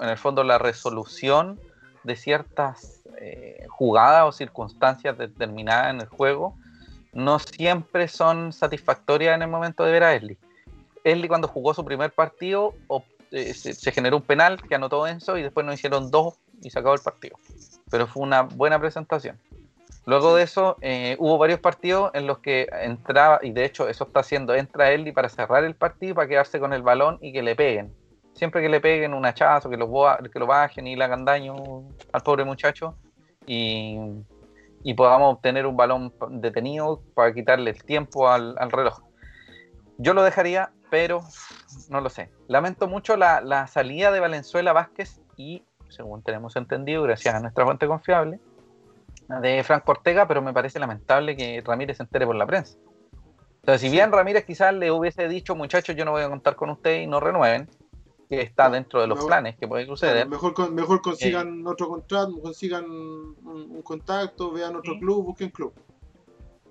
[0.00, 1.60] En el fondo, la resolución
[2.02, 6.54] de ciertas eh, jugadas o circunstancias determinadas en el juego
[7.12, 10.38] no siempre son satisfactorias en el momento de ver a Esli.
[11.04, 12.72] Esli cuando jugó su primer partido
[13.32, 16.70] eh, se, se generó un penal que anotó Enzo y después nos hicieron dos y
[16.70, 17.36] se acabó el partido.
[17.90, 19.38] Pero fue una buena presentación.
[20.08, 24.04] Luego de eso eh, hubo varios partidos en los que entraba, y de hecho eso
[24.04, 27.42] está haciendo, entra Esli para cerrar el partido, para quedarse con el balón y que
[27.42, 27.94] le peguen.
[28.32, 29.86] Siempre que le peguen un hachazo, que lo,
[30.32, 31.56] que lo bajen y le hagan daño
[32.10, 32.96] al pobre muchacho
[33.46, 33.98] y,
[34.82, 39.02] y podamos obtener un balón detenido para quitarle el tiempo al, al reloj.
[39.98, 41.20] Yo lo dejaría, pero
[41.90, 42.30] no lo sé.
[42.46, 47.66] Lamento mucho la, la salida de Valenzuela Vázquez y, según tenemos entendido, gracias a nuestra
[47.66, 48.40] fuente confiable,
[49.28, 52.78] de Franco Ortega, pero me parece lamentable que Ramírez se entere por la prensa.
[53.64, 56.70] Sea, si bien Ramírez quizás le hubiese dicho, muchachos, yo no voy a contar con
[56.70, 57.68] usted y no renueven,
[58.30, 60.26] que está dentro de los planes que puede suceder.
[60.28, 61.64] Mejor, mejor consigan Eh.
[61.66, 65.00] otro contrato, consigan un, un contacto, vean otro Sí.
[65.00, 65.72] club, busquen club.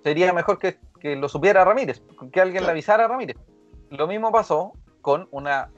[0.03, 2.01] sería mejor que, que lo supiera Ramírez,
[2.31, 3.35] que alguien le avisara a Ramírez.
[3.89, 5.69] Lo mismo pasó con una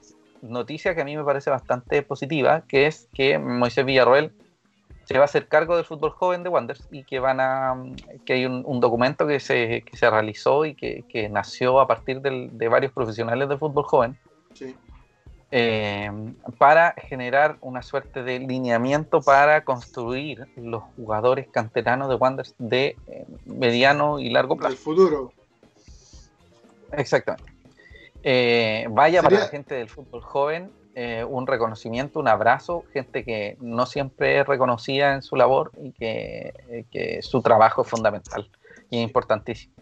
[0.41, 4.31] noticia que a mí me parece bastante positiva, que es que Moisés Villarroel
[5.09, 7.75] se va a hacer cargo del fútbol joven de Wanderers y que van a
[8.25, 11.87] que hay un, un documento que se, que se realizó y que, que nació a
[11.87, 14.15] partir del- de varios profesionales del fútbol joven
[14.53, 14.75] Sí.
[15.49, 16.11] eh,
[16.59, 23.25] para generar una suerte de lineamiento para construir los jugadores canteranos de Wanderers de eh,
[23.45, 24.75] mediano y largo plazo.
[24.75, 25.33] Del futuro.
[26.91, 27.51] Exactamente.
[28.21, 33.57] Eh, vaya para la gente del fútbol joven eh, un reconocimiento, un abrazo, gente que
[33.61, 38.49] no siempre es reconocida en su labor y que, eh, que su trabajo es fundamental
[38.89, 39.75] y es importantísimo.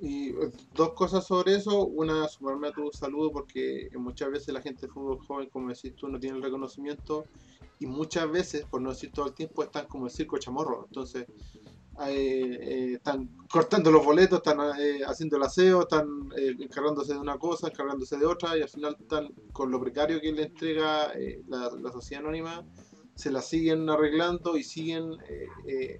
[0.00, 1.86] Y eh, dos cosas sobre eso.
[1.86, 5.94] Una, sumarme a tu saludo porque muchas veces la gente del fútbol joven, como decís
[5.94, 7.26] tú, no tiene el reconocimiento
[7.78, 10.84] y muchas veces, por no decir todo el tiempo, están como el circo chamorro.
[10.86, 11.26] Entonces,
[12.00, 17.38] eh, eh, están cortando los boletos, están eh, haciendo el aseo, están encargándose de una
[17.38, 21.12] cosa, encargándose de otra y al final están con lo precario que le entrega
[21.46, 22.64] la, sociedad anónima,
[23.14, 25.16] se la siguen arreglando y siguen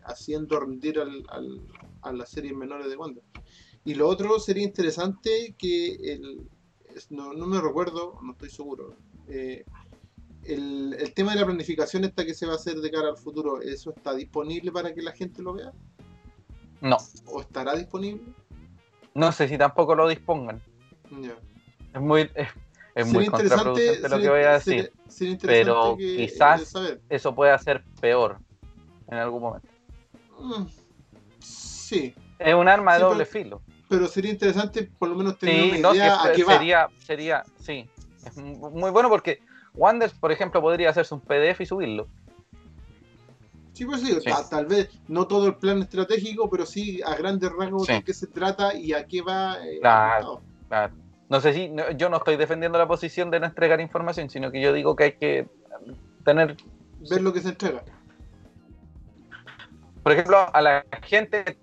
[0.05, 1.24] haciendo rendir al,
[2.03, 3.24] a las series menores de Wander.
[3.84, 6.49] Y lo otro sería interesante que el,
[7.11, 8.97] no, no me recuerdo, no estoy seguro.
[9.28, 9.64] eh,
[10.47, 13.16] el, el tema de la planificación esta que se va a hacer de cara al
[13.16, 15.72] futuro, ¿eso está disponible para que la gente lo vea?
[16.80, 18.22] No, ¿O estará disponible?
[19.14, 20.61] no sé si tampoco lo dispongan.
[21.95, 22.49] Es muy, es,
[22.95, 24.92] es muy contraproducente lo que voy a decir.
[25.09, 27.01] sería pero que- quizás- eh, saber.
[27.09, 28.38] Eso puede hacer peor
[29.09, 29.68] en algún momento.
[30.40, 30.64] Mm,
[31.38, 33.62] Sí, Es un arma de Sí, doble pero- filo.
[33.88, 36.34] pero sería interesante por lo menos tener Sí, una no, que idea a va.
[36.34, 37.88] sería, sería, sí.
[38.26, 39.40] Es mu- muy bueno porque
[39.74, 42.06] Wanders, por ejemplo, podría hacerse un PDF y subirlo.
[43.72, 44.30] Sí, pues sí, Sí.
[44.30, 47.94] ta- tal vez no todo el plan estratégico, pero sí a grandes rasgos Sí.
[47.94, 49.56] de qué se trata y a qué va.
[49.66, 50.40] eh, Claro.
[51.28, 54.52] No sé si, no- yo no estoy defendiendo la posición de no entregar información, sino
[54.52, 55.48] que yo digo que hay que
[56.24, 56.56] tener,
[57.10, 57.82] Ver lo que se entrega.
[60.02, 61.58] por ejemplo, a la gente,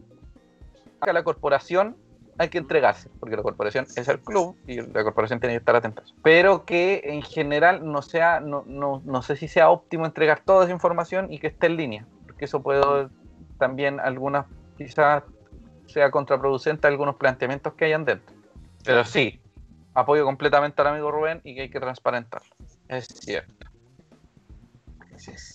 [1.00, 1.96] a la corporación,
[2.38, 5.76] hay que entregarse, porque la corporación es el club y la corporación tiene que estar
[5.76, 6.04] atenta.
[6.24, 10.64] Pero que en general no sea, no, no, no sé si sea óptimo entregar toda
[10.66, 13.10] esa información y que esté en línea, porque eso puede
[13.58, 14.46] también algunas,
[14.78, 15.24] quizás
[15.86, 18.34] sea contraproducente a algunos planteamientos que hayan dentro.
[18.84, 19.40] Pero sí,
[19.94, 22.56] apoyo completamente al amigo Rubén y que hay que transparentarlo.
[22.88, 23.68] Es cierto.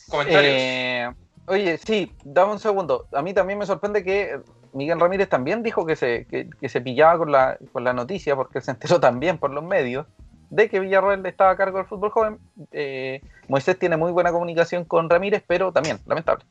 [0.08, 0.54] Comentarios.
[0.54, 1.10] Eh,
[1.46, 3.08] oye, sí, dame un segundo.
[3.12, 4.40] A mí también me sorprende que
[4.76, 8.36] Miguel Ramírez también dijo que se, que, que se pillaba con la, con la noticia,
[8.36, 10.06] porque se enteró también por los medios,
[10.50, 12.38] de que Villarroel estaba a cargo del fútbol joven.
[12.72, 16.44] Eh, Moisés tiene muy buena comunicación con Ramírez, pero también, lamentable.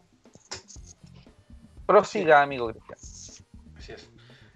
[1.86, 2.98] Prosiga, amigo Cristian.
[3.78, 4.10] Así es.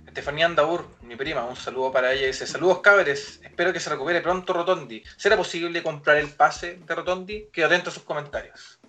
[0.07, 2.25] Estefanía Andaur, mi prima, un saludo para ella.
[2.25, 5.03] Dice, saludos cabres, espero que se recupere pronto Rotondi.
[5.15, 7.49] ¿Será posible comprar el pase de Rotondi?
[7.53, 8.79] Quedo atento a sus comentarios.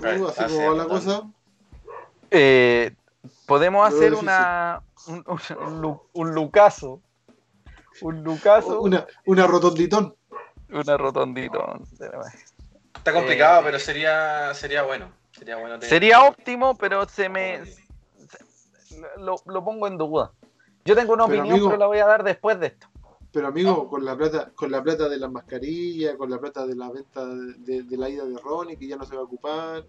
[0.00, 1.22] Uh, así como la cosa.
[2.36, 2.90] Eh,
[3.46, 7.00] podemos hacer una, un, un, un lu- un lucaso.
[8.00, 8.80] Un lucaso.
[8.80, 10.14] Una, una rotonditón.
[10.70, 11.64] una rotondito.
[12.96, 15.12] Está complicado, Eh, pero sería, sería bueno.
[15.30, 17.64] Sería bueno tener- Sería óptimo, pero se me.
[17.66, 17.84] se-
[19.18, 20.32] lo, lo pongo en duda.
[20.84, 22.88] Yo tengo una Pero, opinión, amigo- pero la voy a dar después de esto.
[23.32, 26.74] Pero amigo, con la plata, con la plata de las mascarillas, con la plata de
[26.76, 29.24] la venta de, de- de la ida de Ronnie, que ya no se va a
[29.24, 29.84] ocupar,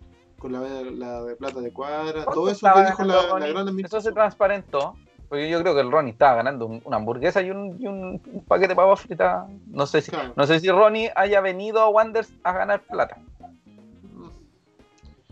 [0.46, 0.60] con la,
[0.92, 4.14] la de plata de cuadra, todo ¿Cuánto eso que dijo la, gran Eso se administración.
[4.14, 4.96] transparentó.
[5.28, 8.22] Porque yo creo que el Ronnie estaba ganando un- una hamburguesa y un, y un-
[8.32, 9.50] un paquete de papas fritas.
[9.66, 10.34] No sé si, Claro.
[10.36, 13.18] no sé si Ronnie haya venido a Wanders a ganar plata.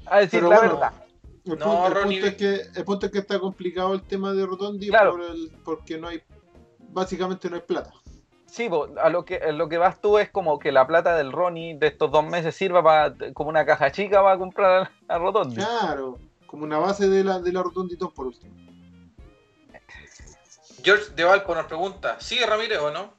[0.08, 0.94] A decir Pero la bueno, verdad.
[1.46, 4.02] El, No, punto, el Ronnie- punto es que, el punto es que está complicado el
[4.02, 5.12] tema de Rotondi Claro.
[5.12, 6.22] por el- porque no hay,
[6.90, 7.92] básicamente no hay plata.
[8.54, 11.16] Sí, po, a lo que, a lo que vas tú es como que la plata
[11.16, 15.18] del Ronnie de estos dos meses sirva para como una caja chica para comprar a
[15.18, 15.56] Rotondi.
[15.56, 18.54] Claro, como una base de la, de la Rotonditón por último.
[20.84, 23.14] George de Valpo nos pregunta, ¿sigue Ramírez o no?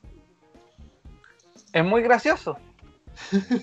[1.73, 2.57] Es muy gracioso.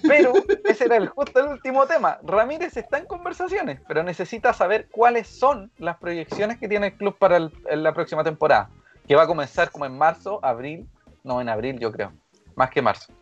[0.05, 0.33] Pero
[0.65, 2.19] ese era el, justo el último tema.
[2.23, 7.17] Ramírez está en conversaciones, pero necesita saber cuáles son las proyecciones que tiene el club
[7.17, 8.69] para el- la próxima temporada,
[9.07, 10.89] que va a comenzar como en marzo, abril,
[11.23, 12.11] no en abril yo creo,
[12.55, 13.13] más que marzo.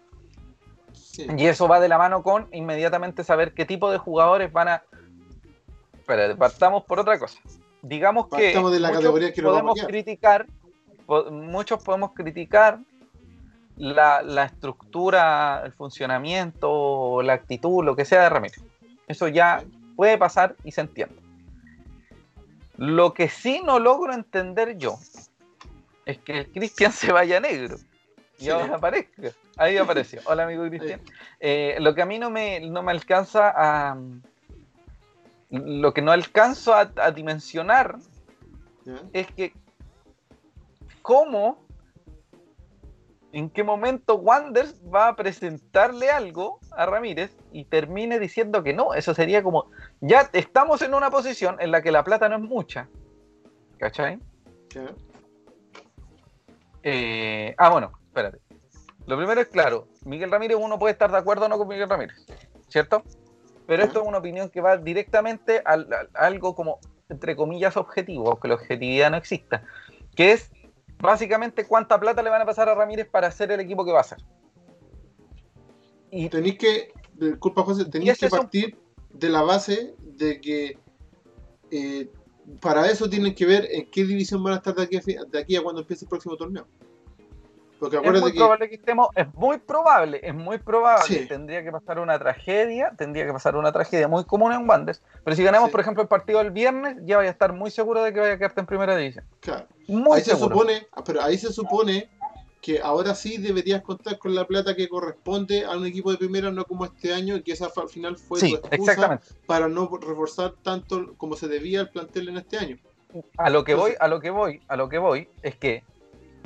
[0.93, 1.28] Sí.
[1.38, 4.84] Y eso va de la mano con inmediatamente saber qué tipo de jugadores van a...
[5.93, 7.39] Espera, partamos por otra cosa.
[7.82, 10.47] Digamos que Partamos de la muchos categoría que podemos criticar,
[11.06, 12.80] po- muchos podemos criticar
[13.78, 18.62] la, la estructura, el funcionamiento, la actitud, lo que sea de Ramírez.
[19.08, 19.64] Eso ya
[19.95, 21.16] puede pasar y se entiende.
[22.78, 24.95] Lo que sí no logro entender yo
[26.06, 27.78] es que el Cristian se vaya negro.
[28.40, 28.50] Y Sí.
[28.50, 29.32] ahora aparezca.
[29.58, 30.22] Ahí apareció.
[30.26, 31.02] Hola, amigo Cristian.
[31.40, 33.98] Eh, lo que a mí no me, no me alcanza a.
[35.50, 37.98] Lo que no alcanzo a, a dimensionar
[39.14, 39.54] es que.
[41.02, 41.66] ¿Cómo?
[43.32, 48.94] ¿En qué momento Wanders va a presentarle algo a Ramírez y termine diciendo que no?
[48.94, 49.70] Eso sería como.
[50.02, 52.88] Ya estamos en una posición en la que la plata no es mucha.
[53.78, 54.20] ¿Cachai?
[54.74, 54.86] ¿Ya?
[56.84, 58.39] Eh, ah, bueno, espérate.
[59.07, 61.89] Lo primero es claro, Miguel Ramírez uno puede estar de acuerdo o no con Miguel
[61.89, 62.18] Ramírez,
[62.68, 63.03] ¿cierto?
[63.66, 68.30] Pero esto es una opinión que va directamente al- a, algo como, entre comillas, objetivo,
[68.30, 69.64] aunque la objetividad no exista,
[70.16, 70.51] que es
[70.99, 73.99] básicamente cuánta plata le van a pasar a Ramírez para hacer el equipo que va
[73.99, 74.20] a hacer.
[76.12, 78.78] Y Tenéis que, disculpa José, tenéis que partir
[79.14, 80.78] de la base de que
[81.72, 82.10] eh,
[82.62, 85.39] para eso tienen que ver en qué división van a estar de aquí a, de
[85.39, 86.68] aquí a cuando empiece el próximo torneo.
[87.80, 88.38] Porque Es muy que.
[88.38, 91.04] probable que estemos, es muy probable, es muy probable.
[91.08, 91.26] Sí.
[91.28, 95.02] Tendría que pasar una tragedia, tendría que pasar una tragedia muy común en Wanderers.
[95.24, 95.72] Pero si ganamos, Sí.
[95.72, 98.34] por ejemplo, el partido del viernes, ya vaya a estar muy seguro de que vaya
[98.34, 99.24] a quedarte en primera división.
[99.40, 102.10] Claro, Muy ahí se supone, ah, pero ahí se supone
[102.62, 106.52] que ahora sí deberías contar con la plata que corresponde a un equipo de primera,
[106.52, 109.28] no como este año, y que esa al final fue Sí, tu excusa exactamente.
[109.46, 112.78] para no reforzar tanto como se debía el plantel en este año.
[113.38, 115.84] A lo que voy, a lo que voy, a lo que voy, es que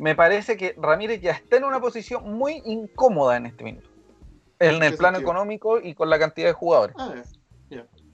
[0.04, 3.88] me parece que Ramírez ya está en una posición muy incómoda en este minuto.
[4.60, 5.32] En el plano sentido?
[5.32, 6.94] económico y con la cantidad de jugadores.
[7.00, 7.14] Ah.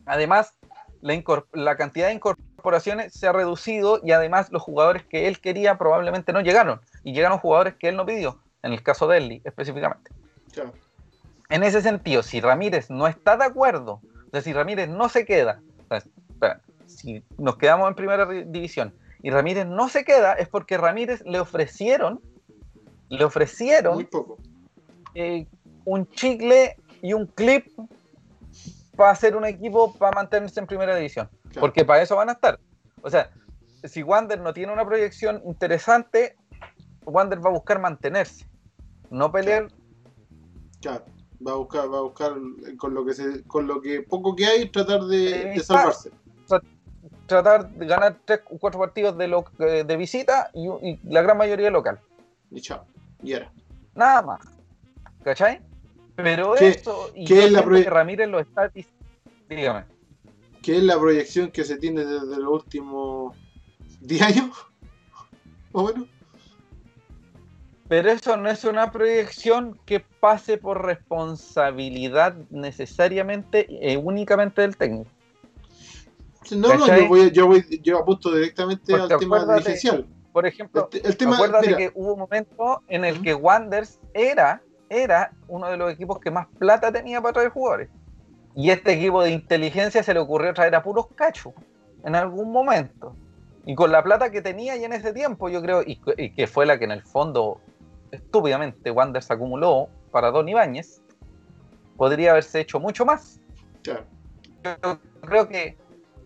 [0.05, 0.53] Además,
[1.01, 6.31] la, cantidad de incorporaciones se ha reducido y además los jugadores que él quería probablemente
[6.31, 6.79] no llegaron.
[7.03, 10.11] Y llegaron jugadores que él no pidió, en el caso de Eli específicamente.
[11.49, 13.93] En ese sentido, si Ramírez no está de acuerdo,
[14.27, 18.27] o sea, si Ramírez no se queda, o sea, espera, si nos quedamos en primera
[18.27, 22.21] ri- división y Ramírez no se queda, es porque Ramírez le ofrecieron,
[23.09, 24.37] le Muy ofrecieron poco.
[25.15, 25.47] eh,
[25.85, 27.67] un chicle y un clip
[28.95, 31.29] para hacer un equipo para mantenerse en primera división.
[31.49, 31.61] Claro.
[31.61, 32.59] Porque para eso van a estar.
[33.01, 33.29] O sea,
[33.83, 36.35] si Wander no tiene una proyección interesante,
[37.05, 38.45] Wander va a buscar mantenerse,
[39.09, 39.69] no pelear.
[40.81, 41.05] Claro.
[41.45, 42.33] Va a buscar, va a buscar
[42.77, 46.11] con lo que se, con lo que poco que hay, tratar de, Eh, de salvarse.
[47.29, 51.21] Tratar de ganar tres o cuatro partidos de, lo- eh, de visita y, y la
[51.21, 51.99] gran mayoría local.
[52.51, 52.83] Y chao.
[53.23, 53.49] Y era.
[53.95, 54.39] Nada más.
[55.23, 55.61] ¿Cachai?
[56.15, 58.87] Pero ¿Qué- eso, y qué es la que Ramírez lo está dic-
[59.47, 59.85] Dígame.
[60.61, 63.37] que es la proyección que se tiene desde los últimos
[64.01, 64.49] 10 años.
[65.71, 66.07] O menos.
[67.87, 75.09] Pero eso no es una proyección que pase por responsabilidad necesariamente e únicamente del técnico.
[76.51, 77.01] No, no, ¿Cachai?
[77.03, 80.07] yo, voy, yo, voy, yo apunto directamente Porque al tema dirigencial.
[80.31, 83.33] Por ejemplo, El, te- el tema, acuérdate mira, que hubo un momento en el que
[83.33, 87.89] Wanders era, era uno de los equipos que más plata tenía para traer jugadores.
[88.55, 91.53] Y este equipo de inteligencia se le ocurrió traer a puros cachos
[92.03, 93.15] en algún momento.
[93.65, 96.47] Y con la plata que tenía ya en ese tiempo, yo creo, y, y que
[96.47, 97.59] fue la que en el fondo
[98.11, 101.01] estúpidamente Wanders acumuló para Don Ibáñez,
[101.97, 103.39] podría haberse hecho mucho más.
[103.83, 104.05] claro,
[104.63, 105.77] Yo creo que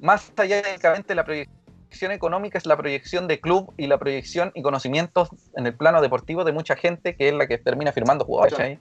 [0.03, 4.61] más allá de la proyección económica es la proyección de club y la proyección y
[4.61, 8.79] conocimientos en el plano deportivo de mucha gente que es la que termina firmando jugadores.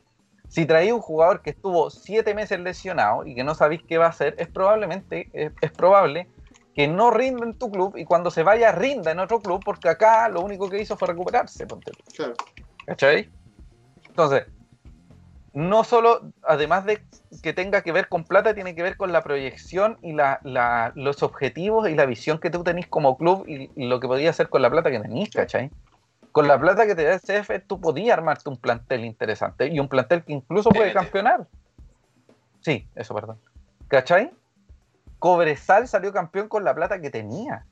[0.49, 4.07] Si traí un jugador que estuvo siete meses lesionado y que no sabéis qué va
[4.07, 6.27] a hacer, es probablemente, es, es probable
[6.75, 9.89] que no rinda en tu club y cuando se vaya rinda en otro club porque
[9.89, 11.69] acá lo único que hizo fue recuperarse.
[11.69, 12.35] ponte claro.
[12.85, 13.31] ¿Cachai?
[14.09, 14.47] Entonces,
[15.55, 17.03] no solo, además de
[17.43, 20.93] que tenga que ver con plata, tiene que ver con la proyección y la, la-
[20.95, 24.31] los objetivos y la visión que tú tenés como club y, y lo que podías
[24.37, 25.71] hacer con la plata que tenés, ¿cachai?
[26.31, 29.79] Con la plata que te da el CF, tú podías armarte un plantel interesante y
[29.81, 30.95] un plantel que incluso puede TNT.
[31.05, 31.47] campeonar.
[32.61, 33.39] Sí, eso, perdón.
[33.89, 34.31] ¿Cachai?
[35.19, 37.67] Cobresal salió campeón con la plata que tenía.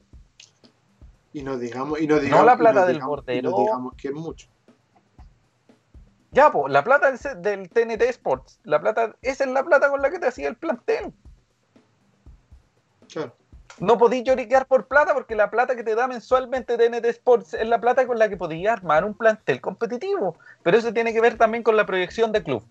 [1.33, 3.51] Y no digamos, y no digamos, la y plata del digamos- y bordero.
[3.51, 4.49] no digamos que es mucho.
[6.33, 10.11] Ya, pues, la plata del, TNT Sports, la plata, esa es la plata con la
[10.11, 11.13] que te hacía el plantel.
[13.13, 13.35] Claro.
[13.81, 17.67] No podías lloriquear por plata porque la plata que te da mensualmente TNT Sports es
[17.67, 20.37] la plata con la que podías armar un plantel competitivo.
[20.63, 22.63] Pero eso tiene que ver también con la proyección de club.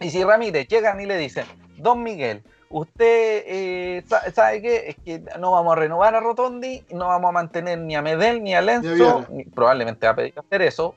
[0.00, 1.46] Y si Ramírez llegan y le dicen,
[1.78, 6.84] Don Miguel, usted eh, sa- sabe que es que no vamos a renovar a Rotondi,
[6.90, 10.38] no vamos a mantener ni a Medel ni a Lenzo, ni- probablemente va a pedir
[10.38, 10.96] hacer eso,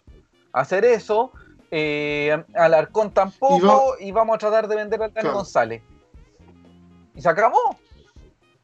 [0.52, 1.32] hacer eso,
[1.72, 5.34] eh, Alarcón tampoco, y, vamos a tratar de vender al Claro.
[5.34, 5.82] González.
[7.16, 7.78] Y se acabó.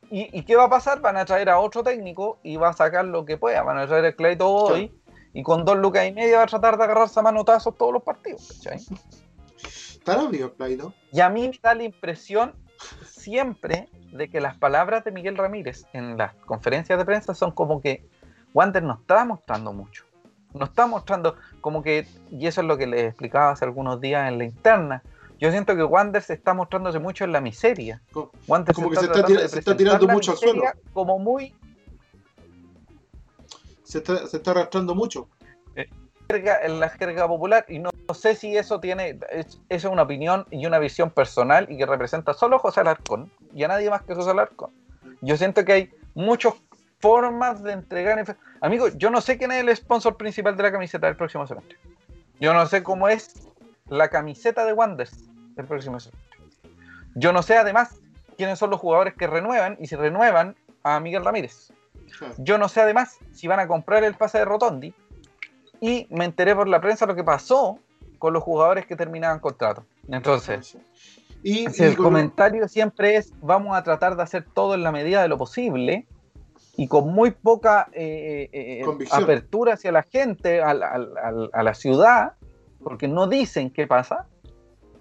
[0.10, 1.02] ¿Y, y qué va a pasar?
[1.02, 3.64] Van a traer a otro técnico y va a sacar lo que pueda.
[3.64, 5.02] Van a traer a Clayton hoy
[5.34, 8.04] y con dos lucas y media va a tratar de agarrarse a manotazos todos los
[8.04, 8.48] partidos.
[8.64, 8.80] ¿cachai?
[9.64, 12.54] Estará vivo Clyde, Y a mí me da la impresión
[13.04, 17.82] siempre de que las palabras de Miguel Ramírez en las conferencias de prensa son como
[17.82, 18.08] que
[18.54, 20.05] Wander no está mostrando mucho.
[20.56, 24.28] No está mostrando como que, y eso es lo que les explicaba hace algunos días
[24.30, 25.04] en la interna.
[25.38, 28.02] Yo siento que Wander se está mostrándose mucho en la miseria.
[28.48, 31.20] Wander como que se está tratando tira- de se está tirando mucho al miseria Como
[31.20, 31.54] muy
[33.84, 35.28] se está, se está arrastrando mucho.
[36.30, 40.46] en la jerga popular y no, no sé si eso tiene, es, es una opinión
[40.50, 44.02] y una visión personal y que representa solo a José Alarcón y a nadie más
[44.04, 44.72] que José Alarcón.
[45.22, 46.54] Yo siento que hay muchas
[47.06, 48.38] formas de entregar.
[48.62, 51.78] Amigo, yo no sé quién es el sponsor principal de la camiseta del próximo semestre.
[52.40, 53.48] Yo no sé cómo es
[53.90, 56.20] la camiseta de Wanders del próximo semestre.
[57.14, 58.00] Yo no sé además
[58.38, 61.72] quiénes son los jugadores que renuevan y si renuevan a Miguel Ramírez.
[62.40, 64.92] Yo no sé además si van a comprar el pase de Rotondi
[65.82, 67.78] y me enteré por la prensa lo que pasó
[68.18, 69.86] con los jugadores que terminaban contrato.
[70.08, 70.76] Entonces,
[71.44, 74.92] Y, si y el comentario siempre es vamos a tratar de hacer todo en la
[74.92, 76.08] medida de lo posible
[76.78, 79.24] y con muy poca eh, eh, Convicción.
[79.24, 80.88] apertura hacia la gente, a la,
[81.54, 82.34] a ciudad,
[82.84, 84.28] porque no dicen qué pasa,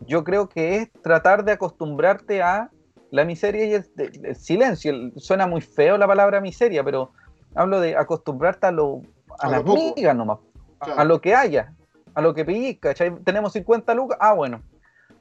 [0.07, 2.70] yo creo que es tratar de acostumbrarte a
[3.11, 4.91] la miseria y el, silencio.
[4.93, 7.12] El- suena muy feo la palabra miseria, pero
[7.55, 9.03] hablo de acostumbrarte a, lo,
[9.39, 10.39] a, A las lo migas nomás,
[10.81, 11.01] a- Claro.
[11.01, 11.72] a lo que haya,
[12.14, 12.45] a lo que
[12.81, 13.14] ¿cachai?
[13.25, 14.62] Tenemos 50 lucas, ah, bueno,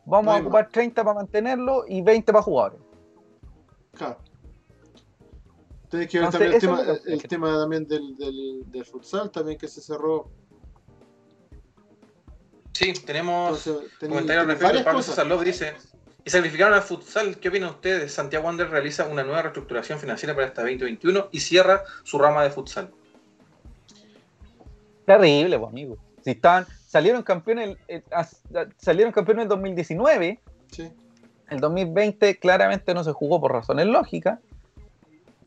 [0.06, 2.80] vamos No a ocupar 30 para mantenerlo y 20 para jugadores.
[3.94, 4.18] Claro.
[5.94, 8.72] Tienes que ver Entonces, también el tema, es lo que- el tema también del, del,
[8.72, 10.32] del futsal también que se cerró.
[12.74, 14.84] Sí, tenemos Entonces, tení- comentario al respecto.
[15.16, 15.74] Pablo López dice:
[16.26, 17.38] Y sacrificaron al futsal.
[17.38, 18.12] ¿Qué opinan ustedes?
[18.12, 22.50] Santiago Wander realiza una nueva reestructuración financiera para este 2021 y cierra su rama de
[22.50, 22.90] futsal.
[25.06, 25.98] Terrible, pues, amigo.
[26.24, 28.42] Si estaban, salieron campeones, el- el- as-
[28.78, 30.40] salieron campeones en el 2019,
[30.72, 30.90] Sí.
[31.50, 34.40] el 2020 claramente no se jugó por razones lógicas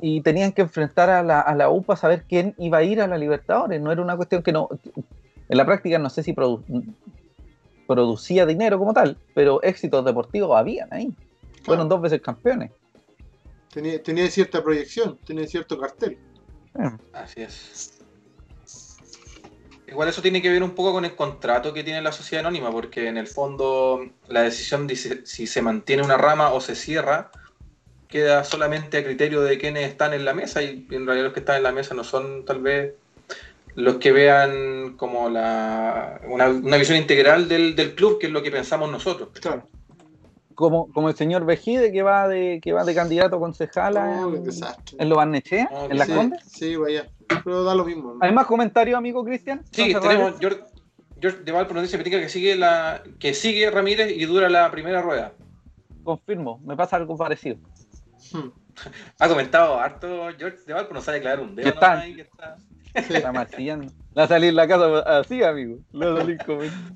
[0.01, 3.01] y tenían que enfrentar a la, a la U para saber quién iba a ir
[3.01, 3.81] a la Libertadores.
[3.81, 4.69] No era una cuestión que no.
[5.49, 6.65] En la práctica no sé si produ-
[7.87, 11.15] producía dinero como tal, pero éxitos deportivos habían ahí.
[11.65, 12.71] Fueron dos veces campeones.
[13.73, 16.19] Tenía, tenía cierta proyección, tenía cierto cartel.
[17.13, 17.93] Así es.
[19.89, 22.73] Igual eso tiene que ver un poco con el contrato que tiene la sociedad anónima,
[22.73, 26.75] porque en el fondo la decisión de si, si se mantiene una rama o se
[26.75, 27.31] cierra
[28.09, 31.41] queda solamente a criterio de quienes están en la mesa y en realidad los que
[31.41, 32.95] están en la mesa no son tal vez
[33.75, 38.43] los que vean como la, una, una visión integral del, del club, que es lo
[38.43, 39.29] que pensamos nosotros.
[39.41, 39.65] Claro.
[40.55, 44.35] Como, como el señor Vejide que va de, que va de candidato a concejala Oh,
[44.35, 44.45] en,
[44.99, 46.43] en Lo Barnechea, Oh, en Las sí, Condes.
[46.47, 47.07] sí, vaya.
[47.45, 48.15] Pero da lo mismo.
[48.15, 48.19] ¿no?
[48.23, 49.63] ¿Hay más comentarios, amigo Cristian?
[49.71, 50.41] Sí, ¿Vamos a cerrar tenemos?
[50.41, 50.61] George,
[51.21, 55.03] George de Valpo nos dice que sigue la que sigue Ramírez y dura la primera
[55.03, 55.33] rueda.
[56.03, 57.57] Confirmo, me pasa algo parecido.
[58.33, 58.51] Hmm.
[59.19, 61.73] Ha comentado harto George de Valpo, no sabe clavar un dedo.
[61.73, 61.91] ¿Qué tal?
[61.91, 62.57] nomás ahí que está.
[62.93, 65.79] Está va a salir la casa así, amigo.
[65.93, 66.39] Le va a salir.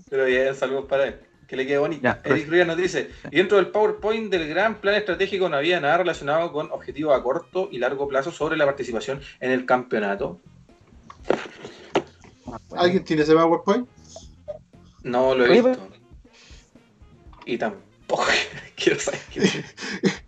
[0.09, 1.20] Pero bien, saludos para él.
[1.47, 2.03] Que le quede bonito.
[2.03, 5.81] Ya, Eric Ruiz nos dice, y dentro del PowerPoint del gran plan estratégico no había
[5.81, 10.41] nada relacionado con objetivos a corto y largo plazo sobre la participación en el campeonato.
[12.76, 13.89] ¿Alguien tiene ese PowerPoint?
[15.03, 15.89] No lo he visto.
[17.47, 18.26] Y tampoco
[18.83, 19.43] quiero saber qué.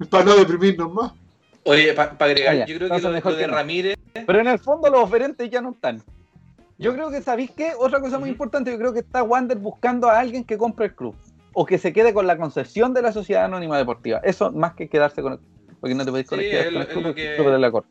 [0.11, 1.13] Para no deprimirnos más.
[1.65, 3.55] Oye, para agregar, yo creo que lo, mejor lo de que no.
[3.57, 3.97] Ramírez,
[4.27, 6.03] Pero en el fondo los oferentes ya no están.
[6.77, 7.73] Yo creo que, ¿sabéis qué?
[7.79, 10.95] Otra cosa muy importante, yo creo que está Wander buscando a alguien que compre el
[10.97, 11.15] club.
[11.53, 14.21] O que se quede con la concesión de la Sociedad Anónima Deportiva.
[14.25, 15.39] Eso más que quedarse con el
[15.81, 17.31] Porque no te podéis Sí, conectar es con lo- el es club lo porque que-
[17.31, 17.89] el club de la corte.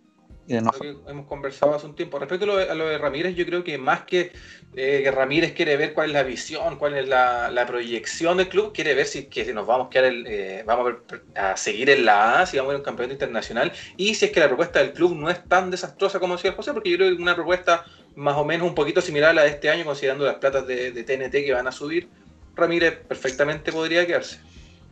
[0.52, 1.04] Y de lo nosotros.
[1.06, 2.20] que hemos conversado hace un tiempo.
[2.20, 4.34] Respecto a lo de, a lo de Ramírez, yo creo que más que,
[4.74, 8.50] eh, que Ramírez quiere ver cuál es la visión, cuál es la, la proyección del
[8.50, 11.58] club, quiere ver si que nos vamos a quedar el- eh, vamos a, ver- a
[11.58, 14.32] seguir en la A, si vamos a ir a un campeonato internacional, y si es
[14.32, 17.16] que la propuesta del club no es tan desastrosa como decía José, porque yo creo
[17.16, 17.86] que una propuesta
[18.16, 20.92] más o menos un poquito similar a la de este año, considerando las platas de,
[20.92, 22.10] de TNT que van a subir,
[22.56, 24.40] Ramírez perfectamente podría quedarse.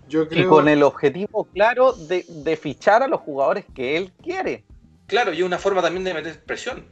[0.08, 0.50] Yo Y creo.
[0.50, 4.69] con el objetivo claro de, de fichar a los jugadores que él quiere.
[5.10, 6.86] Claro, y es una forma también de meter presión.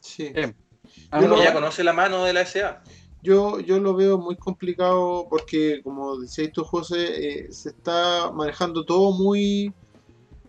[0.00, 0.32] Sí.
[0.34, 0.52] Eh,
[1.12, 2.82] ya conoce la mano de la SA.
[3.22, 8.84] Yo, yo lo veo muy complicado porque, como decías tú, José, eh, se está manejando
[8.84, 9.72] todo muy,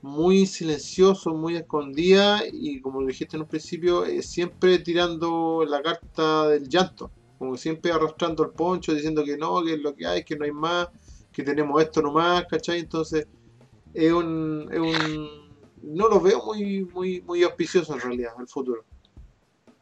[0.01, 5.81] muy silencioso, muy escondida y, como lo dijiste en un principio, eh, siempre tirando la
[5.83, 10.07] carta del llanto, como siempre arrastrando el poncho, diciendo que no, que es lo que
[10.07, 10.87] hay, que no hay más,
[11.31, 12.79] que tenemos esto nomás, ¿cachai?
[12.79, 13.27] Entonces,
[13.93, 15.50] es un, es un
[15.83, 18.83] no lo veo muy, muy, muy auspicioso en realidad, el futuro.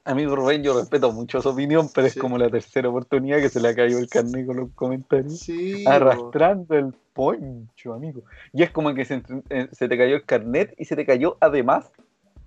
[0.05, 2.17] Amigo Rubén, yo respeto mucho su opinión, pero Sí.
[2.17, 5.39] es como la tercera oportunidad que se le ha caído el carnet con los comentarios.
[5.39, 5.85] Sí.
[5.85, 8.23] Arrastrando el poncho, amigo.
[8.53, 11.37] Y es como que se, eh, se te cayó el carnet y se te cayó
[11.41, 11.91] además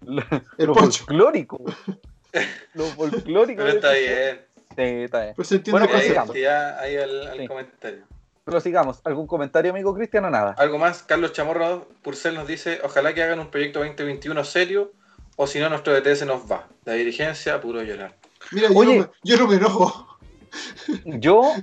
[0.04, 0.22] lo,
[0.58, 1.04] El lo poncho.
[1.04, 1.60] folclórico.
[2.74, 3.62] lo folclórico.
[3.62, 4.40] Pero está bien.
[4.74, 5.34] Sí, está bien.
[5.36, 5.98] Pues se entiende Bueno,
[6.80, 7.46] ahí al, al Sí.
[7.46, 8.04] comentario.
[8.44, 9.00] Pero sigamos.
[9.04, 10.54] ¿Algún comentario, amigo Cristian, o nada?
[10.58, 14.92] Algo más, Carlos Chamorro Purcell nos dice, ojalá que hagan un proyecto 2021 serio,
[15.36, 16.66] o si no, nuestro DT se nos va.
[16.84, 18.16] La dirigencia, puro llorar.
[18.50, 18.98] Mira, yo, Oye.
[18.98, 20.08] no me, yo no me enojo.
[21.06, 21.54] Yo,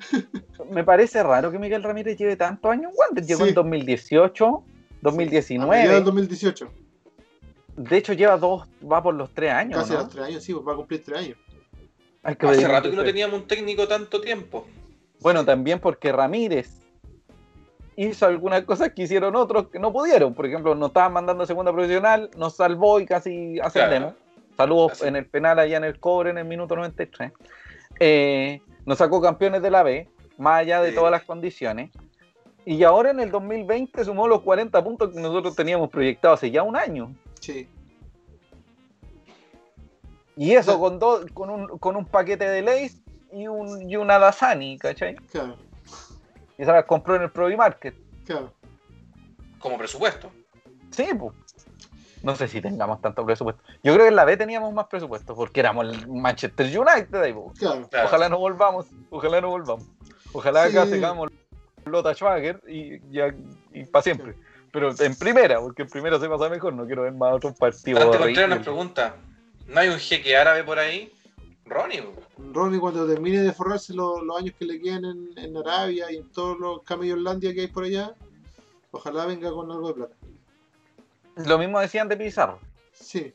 [0.71, 3.23] me parece raro que Miguel Ramírez lleve tantos años en Wander.
[3.23, 3.49] Llegó Sí.
[3.49, 4.63] en 2018, A mediados
[5.01, 5.87] 2019.
[5.93, 6.71] del 2018.
[7.77, 9.79] De hecho, lleva dos, va por los tres años.
[9.79, 11.37] Casi los tres años, sí, va a cumplir tres años.
[12.23, 14.65] Hay que Hace rato que no teníamos un técnico tanto tiempo.
[15.21, 16.79] Bueno, también porque Ramírez
[17.95, 20.33] hizo algunas cosas que hicieron otros que no pudieron.
[20.33, 24.13] Por ejemplo, nos estaban mandando a segunda profesional, nos salvó y casi ascendemos.
[24.55, 25.07] Saludos Así.
[25.07, 27.31] en el penal allá en el cobre en el minuto 93.
[27.99, 30.07] Eh, nos sacó campeones de la B,
[30.37, 30.95] más allá de Sí.
[30.95, 31.91] todas las condiciones.
[32.65, 36.63] Y ahora en el 2020 sumó los 40 puntos que nosotros teníamos proyectados hace ya
[36.63, 37.13] un año.
[37.41, 37.67] Sí.
[40.35, 40.79] Y eso Claro.
[40.79, 43.01] con, dos con, un, con un paquete de Lays
[43.31, 45.15] y, un, y una Dasani, ¿cachai?
[45.31, 45.57] Claro,
[46.57, 47.95] Y esa la compró en el Provi Market.
[48.25, 48.53] claro.
[49.59, 50.31] Como presupuesto.
[50.91, 51.35] Sí, pues.
[52.23, 53.61] No sé si tengamos tanto presupuesto.
[53.83, 57.21] Yo creo que en la B teníamos más presupuesto porque éramos el Manchester United.
[57.21, 57.51] ahí, po.
[57.57, 57.87] Claro.
[57.89, 58.07] Claro.
[58.07, 58.85] Ojalá no volvamos.
[59.09, 59.85] Ojalá no volvamos.
[60.31, 60.91] Ojalá acá Sí.
[60.91, 61.29] tengamos
[61.85, 63.33] Lota Schwager y, ya
[63.73, 64.35] y para siempre.
[64.71, 66.73] Pero en primera, porque en primera se pasa mejor.
[66.73, 68.01] No quiero ver más otros partidos.
[68.03, 68.59] Contreras nos horribles.
[68.63, 69.15] pregunta:
[69.67, 71.11] ¿no hay un jeque árabe por ahí?
[71.69, 72.03] Ronnie.
[72.53, 76.17] Ronnie cuando termine de forrarse lo- los años que le quedan en, en Arabia y
[76.17, 78.13] en todos los camellolandia que hay por allá,
[78.91, 80.15] ojalá venga con algo de plata.
[81.35, 82.59] Lo mismo decían de Pizarro.
[82.93, 83.33] Sí,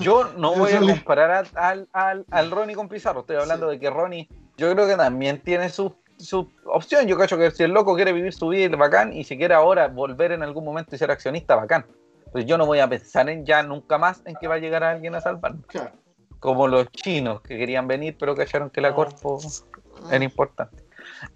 [0.00, 3.20] Yo no Yo voy a comparar al, al, al Ronnie con Pizarro.
[3.20, 7.06] Estoy hablando de que Ronnie, yo creo que también tiene su, su opción.
[7.06, 9.88] Yo cacho que si el loco quiere vivir su vida, bacán, y si quiere ahora
[9.88, 11.86] volver en algún momento y ser accionista, bacán.
[12.30, 14.82] Pues yo no voy a pensar en ya nunca más en que va a llegar
[14.82, 15.64] alguien a salvarnos.
[15.66, 15.92] claro.
[16.42, 18.96] Como los chinos que querían venir, pero cacharon que la No.
[18.96, 19.38] Corpo
[20.04, 20.84] Ah, era importante.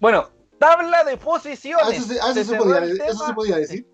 [0.01, 0.29] Bueno,
[0.59, 1.97] tabla de ah, posiciones.
[1.97, 3.27] eso, se, ah, eso Se se cerró podía, el eso tema.
[3.27, 3.87] se podía decir.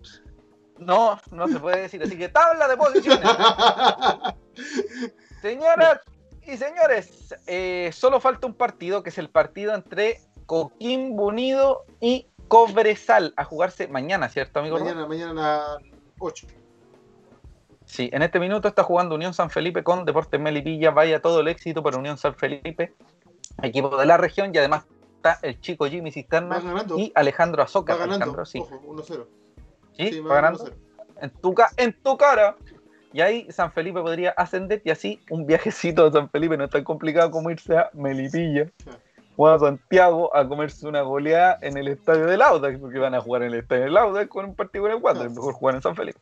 [0.78, 2.02] No, no se puede decir.
[2.02, 3.20] Así que tabla de posiciones.
[5.42, 6.00] Señoras
[6.46, 12.26] y señores, eh, solo falta un partido, que es el partido entre Coquimbo Unido y
[12.48, 14.78] Cobresal, a jugarse mañana, ¿cierto, amigo?
[14.78, 14.96] Rubén?
[14.96, 15.82] mañana, mañana a las
[16.18, 16.46] 8.
[17.94, 20.90] Sí, en este minuto está jugando Unión San Felipe con Deportes Melipilla.
[20.90, 22.92] Vaya todo el éxito para Unión San Felipe,
[23.62, 24.84] equipo de la región, y además
[25.14, 26.60] está el chico Jimmy Cisterna
[26.96, 27.98] y Alejandro Va Azócar.
[27.98, 28.16] ganando.
[28.16, 28.58] Alejandro, sí.
[28.58, 29.26] Ojo, 1-0.
[29.96, 30.08] ¿Sí?
[30.12, 30.64] Sí, ¿Va va ganando?
[30.64, 30.72] 1-0.
[31.20, 32.56] en tu, en tu cara.
[33.12, 36.70] Y ahí San Felipe podría ascender y así un viajecito a San Felipe no es
[36.70, 38.66] tan complicado como irse a Melipilla
[39.36, 43.20] o a Santiago a comerse una goleada en el estadio del Audax, porque van a
[43.20, 45.30] jugar en el estadio del Audax con un partido con el Wander, Claro.
[45.36, 46.18] mejor jugar en San Felipe.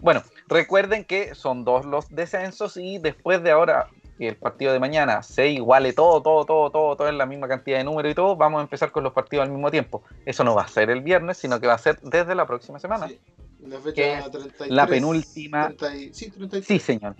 [0.00, 4.80] Bueno, recuerden que son dos los descensos y después de ahora que el partido de
[4.80, 8.14] mañana se iguale todo, todo, todo, todo, todo en la misma cantidad de números y
[8.14, 10.02] todo, vamos a empezar con los partidos al mismo tiempo.
[10.24, 12.78] Eso no va a ser el viernes, sino que va a ser desde la próxima
[12.78, 13.08] semana.
[13.08, 13.18] Sí.
[13.60, 16.64] La fecha Que es 33, la penúltima 30 y- sí, 33.
[16.64, 17.16] Sí, señor.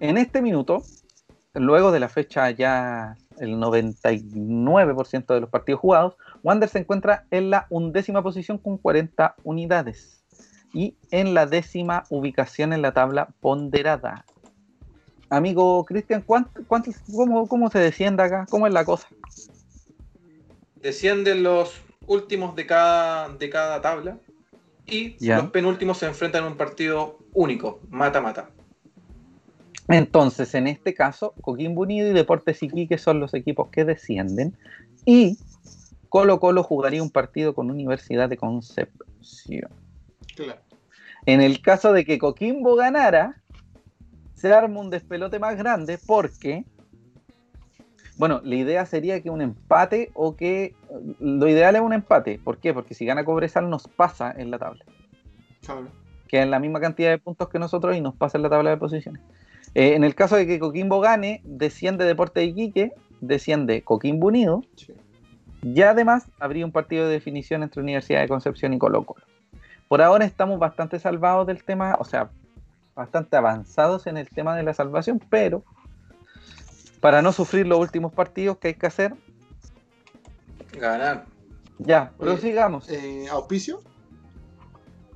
[0.00, 0.82] En este minuto,
[1.54, 7.48] luego de la fecha ya el 99% de los partidos jugados, Wander se encuentra en
[7.48, 10.15] la undécima posición con 40 unidades
[10.76, 14.26] y en la décima ubicación en la tabla ponderada.
[15.30, 18.46] Amigo Cristian, ¿cuánto, cuánto- cómo, cómo se desciende acá?
[18.50, 19.08] ¿Cómo es la cosa?
[20.82, 24.18] Descienden los últimos de cada, de cada tabla
[24.86, 25.38] y Ya.
[25.38, 28.50] los penúltimos se enfrentan en un partido único, mata-mata.
[29.88, 34.54] Entonces, en este caso, Coquimbo Unido y Deportes Iquique son los equipos que descienden.
[35.06, 35.38] Y
[36.10, 39.70] Colo Colo jugaría un partido con Universidad de Concepción.
[40.36, 40.65] Claro.
[41.26, 43.42] En el caso de que Coquimbo ganara,
[44.34, 46.64] se arma un despelote más grande porque,
[48.16, 50.74] bueno, la idea sería que un empate o que,
[51.18, 52.38] lo ideal es un empate.
[52.42, 52.72] ¿Por qué?
[52.72, 54.84] Porque si gana Cobresal nos pasa en la tabla.
[55.64, 55.88] Claro.
[56.28, 58.70] que es la misma cantidad de puntos que nosotros y nos pasa en la tabla
[58.70, 59.22] de posiciones.
[59.74, 64.62] Eh, en el caso de que Coquimbo gane, desciende Deporte de Iquique, desciende Coquimbo Unido,
[64.76, 64.92] Sí.
[65.62, 69.24] y además habría un partido de definición entre Universidad de Concepción y Colo Colo.
[69.88, 72.30] Por ahora estamos bastante salvados del tema, o sea,
[72.94, 75.62] bastante avanzados en el tema de la salvación, pero
[77.00, 79.14] para no sufrir los últimos partidos que hay que hacer,
[80.72, 81.26] Ganar.
[81.78, 82.88] ya, prosigamos.
[82.88, 83.80] Eh, ¿Auspicio?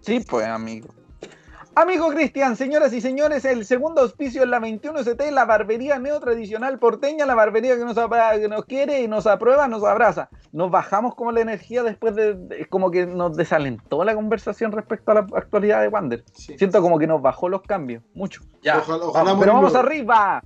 [0.00, 0.88] Sí, pues, amigo.
[1.76, 7.24] Amigo Cristian, señoras y señores, el segundo auspicio en la 21ST, la barbería neotradicional porteña,
[7.26, 10.28] la barbería que nos, abra- que nos quiere y nos aprueba, nos abraza.
[10.52, 15.12] Nos bajamos como la energía después de, de- como que nos desalentó la conversación respecto
[15.12, 16.24] a la actualidad de Wander.
[16.34, 16.58] Sí.
[16.58, 18.42] Siento como que nos bajó los cambios, mucho.
[18.62, 18.78] Ya.
[18.78, 20.42] Ojalá, ojalá Vamos, pero vamos arriba.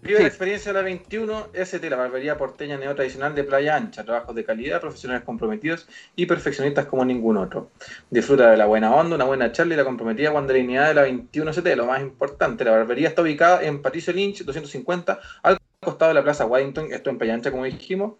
[0.00, 0.22] Vive Sí.
[0.22, 4.04] la experiencia de la 21 ST, la barbería porteña neotradicional de Playa Ancha.
[4.04, 7.70] Trabajos de calidad, profesionales comprometidos y perfeccionistas como ningún otro.
[8.08, 11.50] Disfruta de la buena onda, una buena charla y la comprometida guanderinidad de la 21
[11.50, 11.74] ST.
[11.74, 16.22] Lo más importante, la barbería está ubicada en Patricio Lynch 250, al costado de la
[16.22, 18.14] Plaza Waddington, esto en Playa Ancha, como dijimos.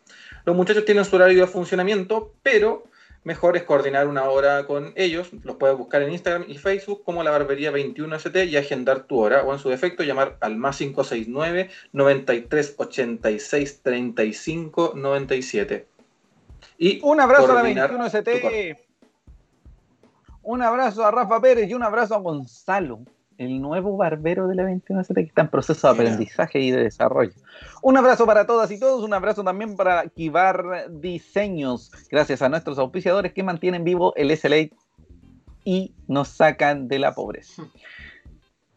[0.45, 2.85] Los muchachos tienen su horario de funcionamiento, pero
[3.25, 5.31] mejor es coordinar una hora con ellos.
[5.45, 9.43] Los puedes buscar en Instagram y Facebook como la barbería 21ST y agendar tu hora
[9.43, 15.87] o en su defecto llamar al más 569 93 86 35 97.
[16.79, 18.35] Y Un abrazo a la coordinar 21ST.
[18.35, 18.85] tu corte.
[20.43, 23.01] Un abrazo a Rafa Pérez y un abrazo a Gonzalo.
[23.39, 27.32] El nuevo barbero de la 21 que está en proceso de aprendizaje y de desarrollo.
[27.82, 32.78] Un abrazo para todas y todos, un abrazo también para Kibar Diseños, gracias a nuestros
[32.78, 34.68] auspiciadores que mantienen vivo el SLA
[35.64, 37.62] y nos sacan de la pobreza.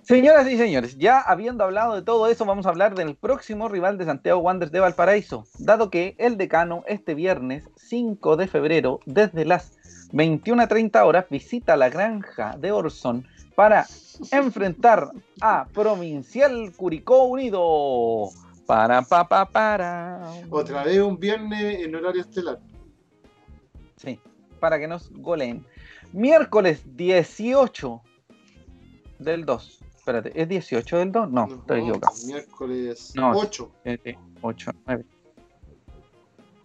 [0.04, 3.98] Señoras y señores, ya habiendo hablado de todo eso, vamos a hablar del próximo rival
[3.98, 9.46] de Santiago Wanderers de Valparaíso, dado que el decano este viernes 5 de febrero, desde
[9.46, 9.78] las
[10.12, 13.26] 21.30 horas, visita la granja de Orson
[13.62, 13.86] para
[14.32, 18.30] enfrentar a Provincial Curicó Unido.
[18.66, 20.34] Para, pa, pa, para.
[20.50, 22.60] Otra vez un viernes en horario estelar.
[23.98, 24.20] Sí,
[24.60, 25.64] para que nos goleen.
[26.12, 28.02] Miércoles 18
[29.20, 29.80] del 2.
[29.96, 31.32] Espérate, ¿es 18 del 2?
[31.32, 32.16] No, estoy equivocado.
[32.26, 33.72] Miércoles 8.
[34.42, 35.06] 8, 9.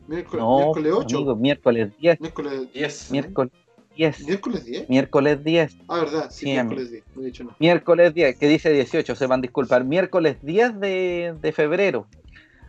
[0.07, 1.17] Miércoles, no, miércoles 8.
[1.19, 2.21] Amigo, miércoles 10.
[2.23, 3.11] Miércoles 10.
[3.11, 3.53] Miércoles
[3.97, 4.27] 10.
[4.27, 4.89] ¿Miércoles 10?
[4.89, 5.77] Miércoles 10.
[5.89, 7.05] Ah, verdad, sí, miércoles 10.
[7.15, 7.57] No he dicho nada.
[7.59, 9.85] Miércoles 10, que dice 18, se van a disculpar.
[9.85, 12.07] Miércoles 10 de, de febrero,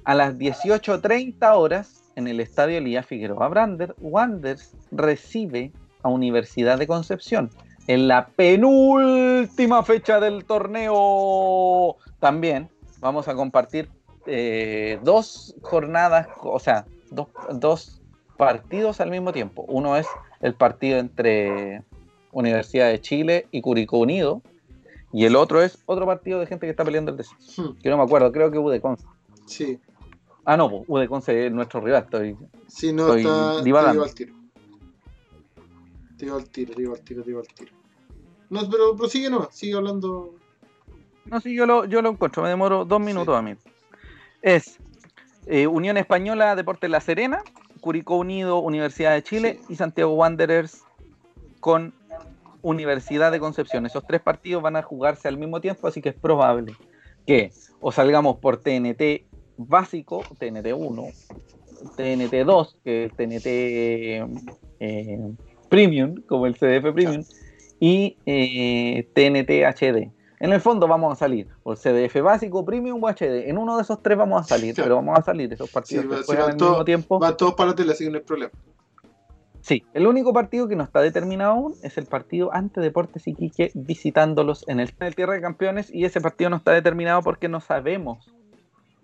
[0.04, 5.72] a las 18.30 horas, en el estadio Elías Figueroa Brander, Wanders recibe
[6.02, 7.52] a Universidad de Concepción
[7.88, 11.98] en la penúltima fecha del torneo.
[12.20, 12.70] También
[13.00, 13.90] vamos a compartir
[14.26, 18.02] eh, dos jornadas, o sea, dos, dos
[18.36, 19.66] partidos al mismo tiempo.
[19.68, 20.08] Uno es
[20.42, 21.84] el partido entre
[22.32, 24.42] Universidad de Chile y Curicó Unido.
[25.14, 27.64] Y el otro es otro partido de gente que está peleando el descenso.
[27.64, 27.78] Hmm.
[27.78, 29.06] Que no me acuerdo, creo que de Conce.
[29.46, 29.80] Sí.
[30.46, 32.04] Ah, no, pues Conce es nuestro rival.
[32.04, 34.04] Estoy, sí, no, está, divagando.
[34.04, 34.34] al tiro.
[36.18, 37.72] Te iba al tiro, te iba al tiro, te iba al tiro.
[38.50, 40.36] No, pero prosigue no, sigue hablando.
[41.26, 43.56] No, sí, yo lo, yo lo encuentro, me demoro dos minutos a mí.
[44.42, 44.78] Es
[45.46, 47.44] eh, Unión Española Deportes La Serena,
[47.78, 50.84] Curicó Unido, Universidad de Chile y Santiago Wanderers
[51.60, 51.94] con
[52.62, 53.86] Universidad de Concepción.
[53.86, 56.76] Esos tres partidos van a jugarse al mismo tiempo, así que es probable
[57.26, 59.26] que o salgamos por TNT
[59.58, 61.04] básico, TNT 1,
[61.96, 63.46] TNT 2, que es TNT
[64.80, 65.20] eh,
[65.70, 67.24] Premium, como el CDF Premium,
[67.80, 70.12] y eh, TNT HD.
[70.40, 73.50] En el fondo vamos a salir por CDF básico, premium o HD.
[73.50, 76.36] En uno de esos tres vamos a salir, pero vamos a salir esos partidos sí,
[76.36, 77.20] al mismo tiempo.
[77.20, 78.52] Van todos para la tele, así que no hay problema.
[79.62, 83.72] Sí, el único partido que no está determinado aún es el partido ante Deportes Iquique
[83.74, 87.50] visitándolos en el, en el Tierra de Campeones y ese partido no está determinado porque
[87.50, 88.32] no sabemos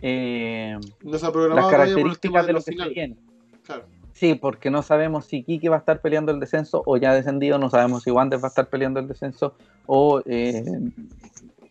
[0.02, 3.18] eh, las características de, lo que se viene.
[3.66, 3.86] Claro.
[4.24, 7.14] Sí, porque no sabemos si Quique va a estar peleando el descenso o ya ha
[7.14, 9.54] descendido, no sabemos si Wander va a estar peleando el descenso
[9.86, 10.64] o eh,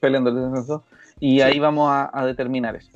[0.01, 0.85] peleando el descenso,
[1.19, 2.91] y ahí vamos a, determinar eso.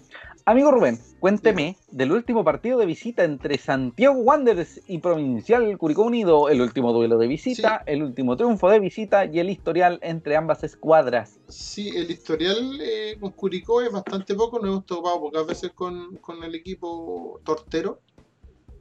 [0.44, 6.50] Amigo Rubén, cuénteme del último partido de visita entre Santiago Wanderers y Provincial Curicó Unido,
[6.50, 10.64] el último duelo de visita, el último triunfo de visita y el historial entre ambas
[10.64, 11.40] escuadras.
[11.48, 16.16] Sí, el historial eh, con Curicó es bastante poco, nos hemos topado pocas veces con,
[16.16, 18.00] con el equipo tortero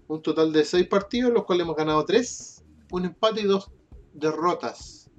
[0.08, 3.72] un total de 6 partidos, los cuales hemos ganado 3, un empate y 2
[4.14, 5.10] derrotas.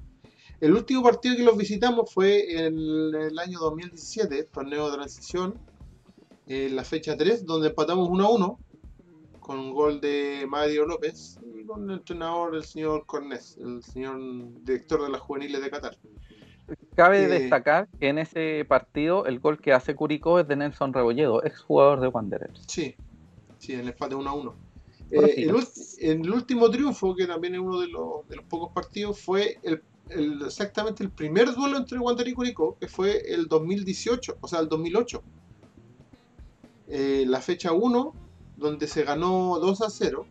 [0.61, 2.79] El último partido que los visitamos fue en
[3.15, 5.59] el año 2017, torneo de transición,
[6.47, 8.59] en la fecha 3, donde empatamos 1 a 1
[9.41, 14.19] con un gol de Mario López y con el entrenador, el señor Cornés, el señor
[14.65, 15.97] director de las juveniles de Qatar.
[16.97, 20.93] Cabe eh, destacar que en ese partido el gol que hace Curicó es de Nelson
[20.93, 22.65] Rebolledo, ex jugador de Wanderers.
[22.67, 22.97] Sí,
[23.59, 24.66] sí, el empate 1 a 1.
[25.11, 25.49] Eh,
[26.01, 29.83] el, último triunfo, que también es uno de los, de los pocos partidos, fue el,
[30.45, 34.69] exactamente el primer duelo entre Wander y Curicó, que fue el 2018, o sea, el
[34.69, 35.23] 2008.
[36.89, 38.13] Eh, la fecha 1,
[38.57, 40.27] donde se ganó 2 a 0.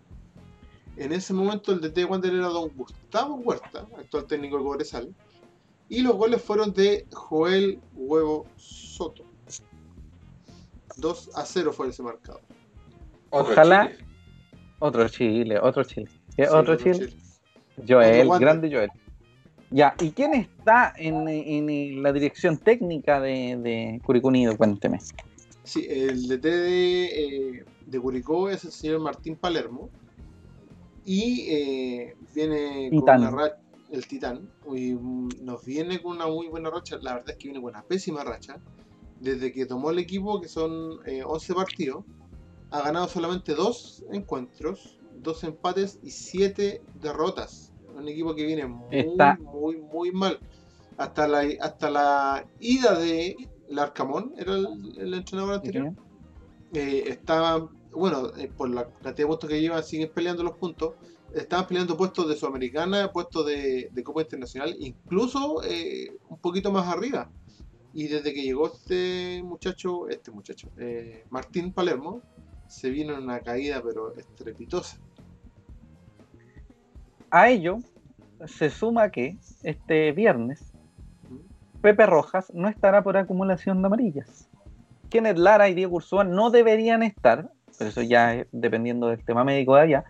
[0.98, 5.16] En ese momento el DT de Wander era don Gustavo Huerta, actual técnico de Cobresal.
[5.90, 9.24] Y los goles fueron de Joel Huevo Soto.
[10.98, 12.40] 2 a 0 fue ese marcado.
[13.30, 13.92] Ojalá,
[14.86, 16.10] otro Chile, otro Chile.
[16.52, 17.10] otro, Chile?
[17.88, 18.90] Joel, grande Joel.
[19.72, 24.56] Ya, ¿y quién está en, la dirección técnica de, de Curicó Unido?
[24.56, 25.00] Cuénteme.
[25.64, 29.90] Sí, el DT de, eh, de Curicó es el señor Martín Palermo.
[31.04, 33.58] Y eh, viene con una racha,
[33.92, 34.94] el Titán, y
[35.42, 36.98] nos viene con una muy buena racha.
[37.02, 38.58] La verdad es que viene con una pésima racha.
[39.20, 42.06] Desde que tomó el equipo, que son 11 eh, partidos,
[42.76, 47.72] ha ganado solamente dos encuentros, dos empates y siete derrotas.
[47.96, 50.40] Un equipo que viene muy, muy, muy mal.
[50.98, 53.38] Hasta la, hasta la ida de
[53.70, 55.94] Larcamón, era el, entrenador anterior.
[56.74, 60.96] Eh, estaba, bueno, eh, por la cantidad de puntos que llevan, siguen peleando los puntos.
[61.34, 66.88] estaban peleando puestos de Sudamericana, puestos de, de Copa Internacional, incluso eh, un poquito más
[66.88, 67.30] arriba.
[67.94, 72.22] Y desde que llegó este muchacho, este muchacho, eh, Martín Palermo,
[72.68, 74.98] se vino una caída pero estrepitosa.
[77.32, 77.80] A ello
[78.46, 80.74] se suma que este viernes
[81.82, 84.50] Pepe Rojas no estará por acumulación de amarillas.
[85.10, 89.44] Kenneth Lara y Diego Ursúa no deberían estar, pero eso ya es dependiendo del tema
[89.44, 90.06] médico de allá,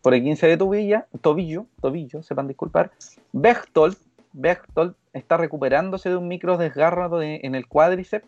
[0.00, 2.92] por el 15 de tobilla, tobillo, tobillo, sepan disculpar.
[3.32, 3.96] Bechtold,
[4.32, 8.26] Bechtold está recuperándose de un micro desgarro en el cuádriceps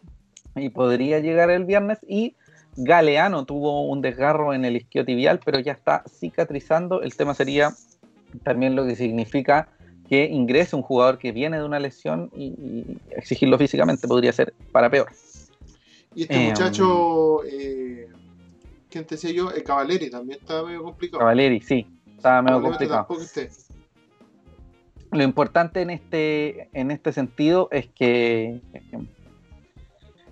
[0.57, 2.35] y podría llegar el viernes y
[2.77, 7.03] Galeano tuvo un desgarro en el isquiotibial, pero ya está cicatrizando.
[7.03, 7.75] El tema sería
[8.43, 9.69] también lo que significa
[10.09, 14.91] que ingrese un jugador que viene de una lesión y, exigirlo físicamente podría ser para
[14.91, 15.09] peor.
[16.15, 18.09] Y este muchacho, eh,
[18.89, 19.53] ¿quién te decía yo?
[19.53, 21.21] El Cavaleri también estaba medio complicado.
[21.21, 23.07] Cavaleri, sí, estaba medio complicado.
[25.13, 28.61] Lo importante en este, en este sentido es que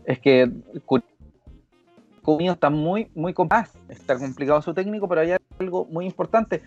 [0.07, 0.51] es que
[2.37, 3.73] Cunio está muy, muy complicado.
[3.89, 6.63] Está complicado su técnico, pero hay algo muy importante.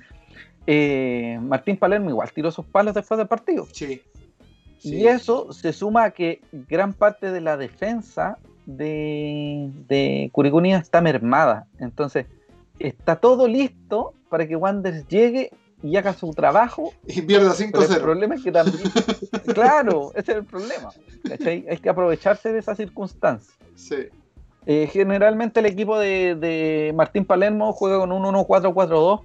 [0.65, 3.67] Eh, Martín Palermo igual tiró sus palos después del partido.
[3.71, 4.01] Sí.
[4.81, 10.99] Y eso se suma a que gran parte de la defensa de, de Curicunía está
[10.99, 11.67] mermada.
[11.77, 12.25] Entonces,
[12.79, 15.51] está todo listo para que Wanderers llegue
[15.83, 16.91] y haga su trabajo.
[17.05, 17.97] Y pierda 5-0.
[17.97, 18.81] El problema es que también.
[19.53, 20.89] claro, ese es el problema.
[21.45, 23.53] Hay que aprovecharse de esa circunstancia.
[23.75, 24.07] Sí.
[24.65, 29.21] Eh, generalmente el equipo de, de, Martín Palermo juega con un 1-4-4-2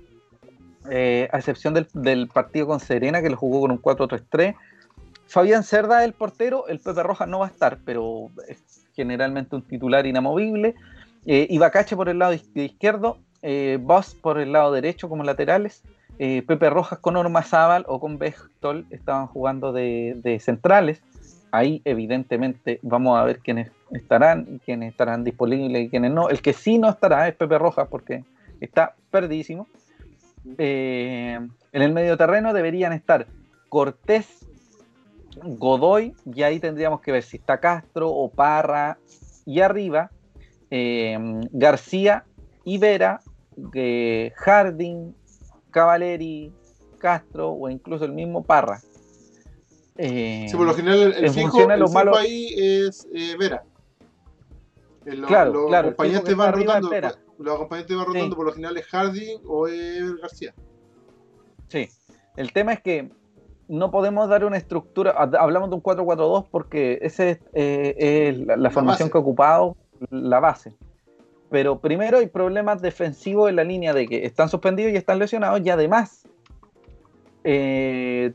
[0.91, 4.55] eh, a excepción del, partido con Serena, que lo jugó con un 4-3-3.
[5.27, 9.63] Fabián Cerda, el portero, el Pepe Rojas no va a estar, pero es generalmente un
[9.63, 10.75] titular inamovible.
[11.27, 15.83] Eh, Ibacache por el lado izquierdo, eh, Boss por el lado derecho como laterales.
[16.19, 17.45] Eh, Pepe Rojas con Orma
[17.87, 21.03] o con Bechtol estaban jugando de, centrales.
[21.51, 26.29] Ahí, evidentemente, vamos a ver quiénes estarán, quiénes estarán disponibles y quiénes no.
[26.29, 28.25] El que sí no estará es Pepe Rojas porque
[28.61, 29.67] está perdidísimo.
[30.59, 31.39] Eh,
[31.73, 33.27] en el medio terreno deberían estar
[33.69, 34.47] Cortés,
[35.43, 38.99] Godoy, y ahí tendríamos que ver si está Castro o Parra,
[39.45, 40.11] y arriba
[40.71, 41.19] eh,
[41.53, 42.25] García,
[42.65, 43.21] Ibera,
[43.75, 45.15] eh, Harding,
[45.71, 46.53] Cavaleri,
[46.99, 48.81] Castro o incluso el mismo Parra.
[49.99, 51.59] sí, por lo general el, fijo,
[52.17, 53.07] ahí es
[53.39, 53.63] Vera.
[55.27, 56.91] Claro, los claro, acompañantes van rotando
[57.39, 60.55] los acompañantes van rotando por lo general es Harding o es García.
[61.69, 61.89] Sí,
[62.37, 63.11] el tema es que
[63.69, 69.11] no podemos dar una estructura, hablamos de un 4-4-2 porque esa es, eh, la, formación
[69.11, 69.77] que ha ocupado
[70.11, 70.75] la base.
[71.51, 75.61] Pero primero hay problemas defensivos en la línea de que están suspendidos y están lesionados
[75.65, 76.27] y además
[77.45, 78.35] eh,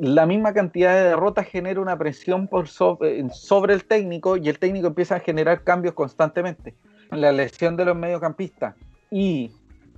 [0.00, 4.58] la misma cantidad de derrotas genera una presión por sobre, sobre el técnico y el
[4.58, 6.74] técnico empieza a generar cambios constantemente
[7.10, 8.74] la lesión de los mediocampistas
[9.10, 9.52] y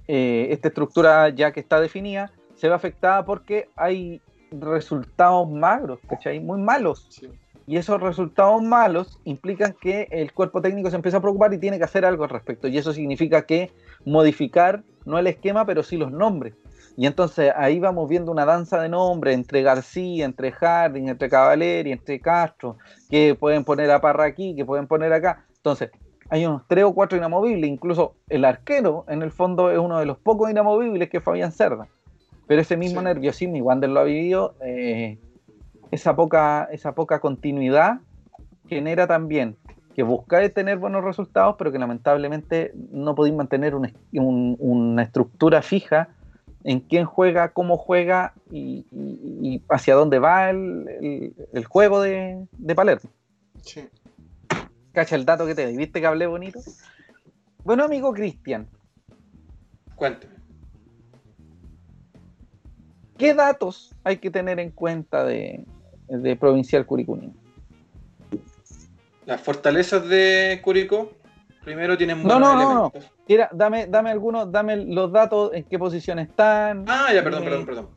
[0.09, 6.41] eh, esta estructura ya que está definida se ve afectada porque hay resultados magros, ¿cachai?
[6.41, 7.09] Muy malos.
[7.67, 11.79] Y esos resultados malos implican que el cuerpo técnico se empieza a preocupar y tiene
[11.79, 12.67] que hacer algo al respecto.
[12.67, 13.71] Y eso significa que
[14.05, 16.55] modificar no el esquema, pero sí los nombres.
[16.97, 21.93] Y entonces ahí vamos viendo una danza de nombres entre García, entre Harding, entre Cavaleri,
[21.93, 22.77] entre Castro,
[23.09, 25.47] que pueden poner a Parra aquí, que pueden poner acá.
[25.57, 25.91] Entonces,
[26.29, 30.07] hay unos tres o cuatro inamovibles, incluso el arquero en el fondo es uno de
[30.07, 31.89] los pocos inamovibles que Fabián Cerda.
[32.47, 35.19] Pero ese mismo nerviosismo, y Wander lo ha vivido, eh,
[35.91, 38.01] esa, poca, esa poca continuidad
[38.67, 39.57] genera también
[39.95, 46.09] que buscáis tener buenos resultados, pero que lamentablemente no podéis mantener una, estructura fija
[46.65, 48.85] en quién juega, cómo juega y,
[49.69, 53.11] hacia dónde va el, juego de, de Palermo.
[53.63, 53.89] Sí.
[54.93, 55.77] Cacha el dato que te di.
[55.77, 56.61] ¿Viste que hablé bonito?
[57.65, 58.69] Bueno, amigo Cristian.
[59.95, 60.33] Cuéntame.
[63.17, 65.65] ¿Qué datos hay que tener en cuenta de,
[66.41, 67.31] Provincial Curicunio?
[69.27, 71.13] Las fortalezas de Curicó,
[71.63, 72.93] primero tienen muchos no, no, No, no.
[73.53, 76.85] Dame, dame algunos, dame los datos, en qué posición están.
[76.89, 77.89] Ah, ya, perdón, perdón, perdón.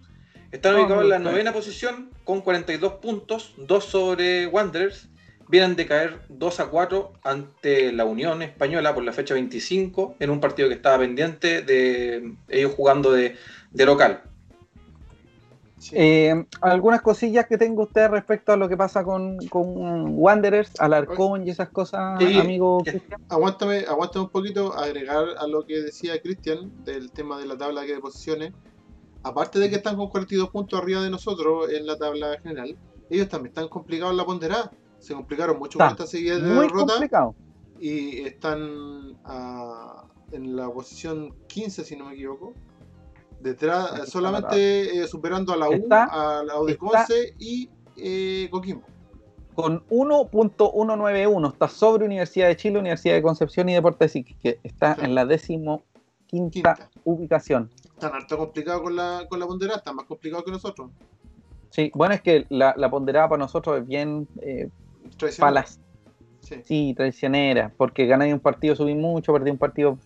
[0.51, 5.09] Están ubicados en la novena posición con 42 puntos, 2 sobre Wanderers
[5.47, 10.29] vienen de caer 2 a 4 ante la Unión Española por la fecha 25 en
[10.29, 13.35] un partido que estaba pendiente de ellos jugando de,
[13.73, 14.21] local.
[15.91, 21.47] Eh, algunas cosillas que tengo usted respecto a lo que pasa con, con Wanderers, Alarcón
[21.47, 22.83] y esas cosas, amigo
[23.29, 27.81] Aguántame, aguántame un poquito agregar a lo que decía Cristian del tema de la tabla
[27.81, 28.53] de posiciones.
[29.23, 32.77] aparte de que están con 42 puntos arriba de nosotros en la tabla general,
[33.09, 34.71] ellos también están complicados en la ponderada.
[34.99, 37.35] Se complicaron mucho con esta seguida de Muy derrota complicado.
[37.79, 42.53] y están ah, en la posición 15, si no me equivoco.
[43.39, 46.05] Detrás, solamente eh, superando a la U, Está-
[46.39, 48.83] a la U de está- Conce y eh, Coquimbo.
[49.53, 54.97] Con 1.191 está sobre Universidad de Chile, Universidad de Concepción y Deportes Iquique, que está
[55.01, 55.83] en la décimo
[56.27, 56.89] quinta Quinta.
[57.05, 57.69] ubicación.
[57.85, 60.91] Están harto complicados con la, con la ponderada, están más complicados que nosotros.
[61.69, 64.69] Sí, bueno, es que la, la ponderada para nosotros es bien eh,
[65.39, 65.79] palas,
[66.41, 66.55] Sí.
[66.63, 69.97] sí, traicionera, porque ganáis un partido, subí mucho, perdí un partido,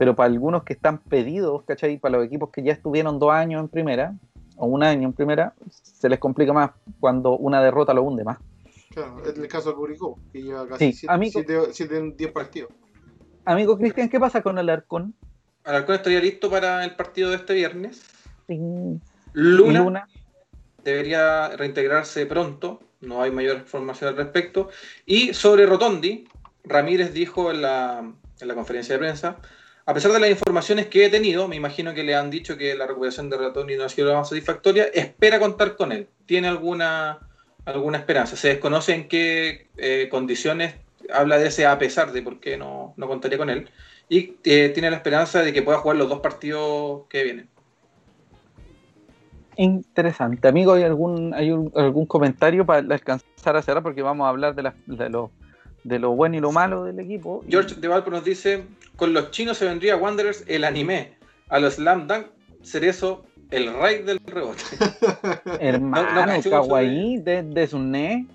[0.00, 1.98] pero para algunos que están pedidos, ¿cachai?
[1.98, 4.14] Para los equipos que ya estuvieron dos años en primera,
[4.56, 6.70] o un año en primera, se les complica más
[7.00, 8.38] cuando una derrota lo hunde más.
[8.94, 11.42] Claro, es el caso de Curicó, que lleva casi Sí, amigo.
[11.70, 12.70] 7 10 partidos.
[13.44, 15.14] Amigo Cristian, ¿qué pasa con el Arcón?
[15.64, 18.02] Alarcón estaría listo para el partido de este viernes.
[19.34, 20.08] Luna, Luna.
[20.82, 24.70] debería reintegrarse pronto, no hay mayor información al respecto.
[25.04, 26.26] Y sobre Rotondi,
[26.64, 27.98] Ramírez dijo en la,
[28.40, 29.36] en la conferencia de prensa,
[29.86, 32.74] a pesar de las informaciones que he tenido, me imagino que le han dicho que
[32.74, 36.08] la recuperación de Rotondi no ha sido la más satisfactoria, espera contar con él.
[36.26, 37.18] Tiene alguna,
[37.64, 38.36] alguna esperanza.
[38.36, 40.74] Se desconoce en qué eh, condiciones
[41.12, 43.68] habla de ese a pesar de por qué no, no contaría con él.
[44.08, 47.48] Y eh, tiene la esperanza de que pueda jugar los dos partidos que vienen.
[49.56, 50.48] Interesante.
[50.48, 53.82] Amigo, ¿hay algún, hay algún comentario para alcanzar a cerrar?
[53.82, 55.30] Porque vamos a hablar de, las- de, lo,
[55.84, 57.42] de lo bueno y lo malo del equipo.
[57.46, 58.64] Y- George de Valpo nos dice,
[58.96, 61.14] con los chinos se vendría Wanderers el anime,
[61.48, 62.26] a los Slam Dunk,
[62.62, 64.62] Cerezo, el rey del rebote.
[65.60, 68.26] Hermano, No- no eso kawaii, de, de Sune.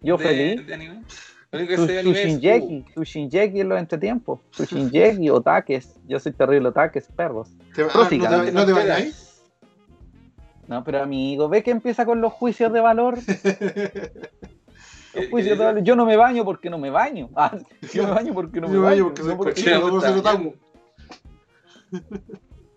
[0.00, 0.66] Yo De- feliz.
[0.66, 1.02] de anime.
[1.50, 4.40] Lo único que Tu, sé de tu anime es, Shinjeki, tu Shinjeki en los entretiempos.
[4.56, 5.94] Tu Shinjeki, otaques.
[6.08, 7.50] Yo soy terrible, otaques, perros.
[7.74, 7.88] ¿Te, ah.
[7.94, 9.12] ¿no, te, no te?
[10.68, 13.18] No, pero amigo, ¿ves que empieza con los juicios de valor?
[15.14, 15.82] Los ¿Qué- juicios qué de valor.
[15.84, 17.28] Yo no me baño porque no me baño.
[17.36, 17.56] Ah,
[17.92, 19.04] yo me baño porque no me Yo baño.
[19.04, 20.52] porque soy no porque- cochino, me no.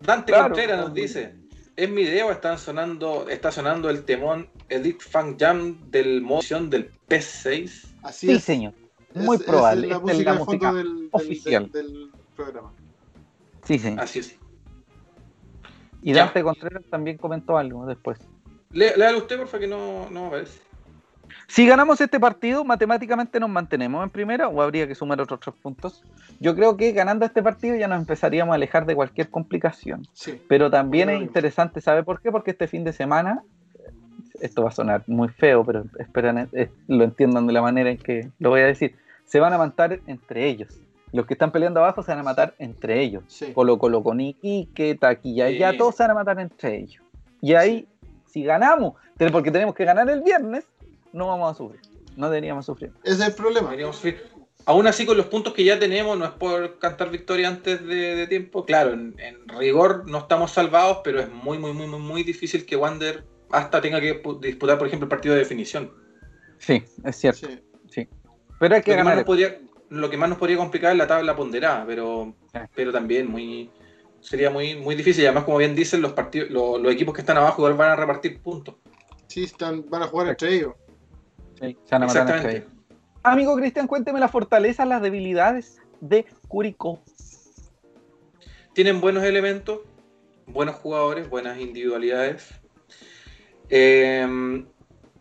[0.00, 1.34] Dante Claro, Contreras nos dice,
[1.76, 6.90] en mi video están sonando, está sonando el temón Edit Funk Jam del moción del
[7.08, 7.94] PS6.
[8.02, 8.44] Así Sí, es.
[8.44, 8.74] señor.
[9.14, 9.86] Es- Muy probable.
[9.86, 11.70] Es la Esta es música la del, oficial.
[11.72, 12.72] del- del programa.
[13.64, 14.00] Sí, señor.
[14.00, 14.38] Así es.
[16.02, 16.24] Y Ya.
[16.26, 18.18] Dante Contreras también comentó algo después.
[18.70, 20.60] Le- Léalo usted, porfa, que no, no aparece.
[21.48, 25.54] Si ganamos este partido, matemáticamente nos mantenemos en primera o habría que sumar otros tres
[25.62, 26.02] puntos.
[26.40, 30.06] Yo creo que ganando este partido ya nos empezaríamos a alejar de cualquier complicación.
[30.12, 30.40] Sí.
[30.48, 32.32] Pero también es interesante, ¿sabe por qué?
[32.32, 33.42] Porque este fin de semana,
[34.40, 37.98] esto va a sonar muy feo, pero esperan, eh, lo entiendan de la manera en
[37.98, 38.96] que lo voy a decir.
[39.24, 40.80] Se van a matar entre ellos.
[41.12, 43.22] Los que están peleando abajo se van a matar entre ellos.
[43.28, 43.52] Sí.
[43.52, 47.02] Colo Colo con Iquique, Taquilla, ya todos se van a matar entre ellos.
[47.40, 47.86] Y ahí,
[48.26, 48.94] si ganamos,
[49.32, 50.66] porque tenemos que ganar el viernes,
[51.16, 51.80] no vamos a sufrir.
[52.16, 52.92] No deberíamos sufrir.
[53.04, 53.70] Ese es el problema.
[53.70, 54.02] Deberíamos
[54.68, 58.16] Aún así, con los puntos que ya tenemos, no es por cantar victoria antes de,
[58.16, 58.64] de tiempo.
[58.64, 62.66] Claro, en, en rigor no estamos salvados, pero es muy, muy, muy, muy, muy difícil
[62.66, 65.92] que Wander hasta tenga que pu- disputar, por ejemplo, el partido de definición.
[66.58, 67.46] Sí, es cierto.
[67.88, 68.08] Sí.
[68.58, 69.16] Pero hay Lo que que, más ganar.
[69.18, 69.60] nos podría,
[69.90, 72.58] lo que más nos podría complicar es la tabla ponderada, pero, Sí.
[72.74, 73.70] pero también muy
[74.20, 75.22] sería muy, muy difícil.
[75.22, 77.92] Y además, como bien dicen, los, partidos, los, los equipos que están abajo igual van
[77.92, 78.74] a repartir puntos.
[79.28, 80.74] Sí, están, van a jugar entre ellos.
[81.60, 82.56] Sí, se van a matar entre Exactamente.
[82.56, 82.72] ellos.
[83.22, 87.00] Amigo Cristian, cuénteme las fortalezas, las debilidades de Curicó.
[88.74, 89.80] Tienen buenos elementos,
[90.46, 92.46] buenos jugadores, buenas individualidades.
[93.70, 94.64] Eh,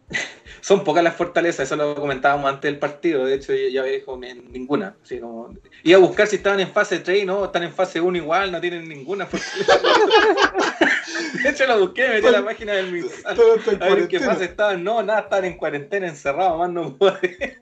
[0.61, 3.25] son pocas las fortalezas, eso lo comentábamos antes del partido.
[3.25, 4.97] De hecho, ya, dijo "Ni- ninguna.
[5.01, 5.49] Así como,
[5.83, 8.59] iba a buscar si estaban en fase 3, no, están en fase 1 igual, no
[8.61, 9.79] tienen ninguna fortaleza.
[11.43, 13.37] de hecho, lo busqué, me metí a la página del Minsal.
[13.81, 14.83] A ver en qué fase estaban.
[14.83, 17.59] No, nada, estaban en cuarentena, encerrados, más no puede.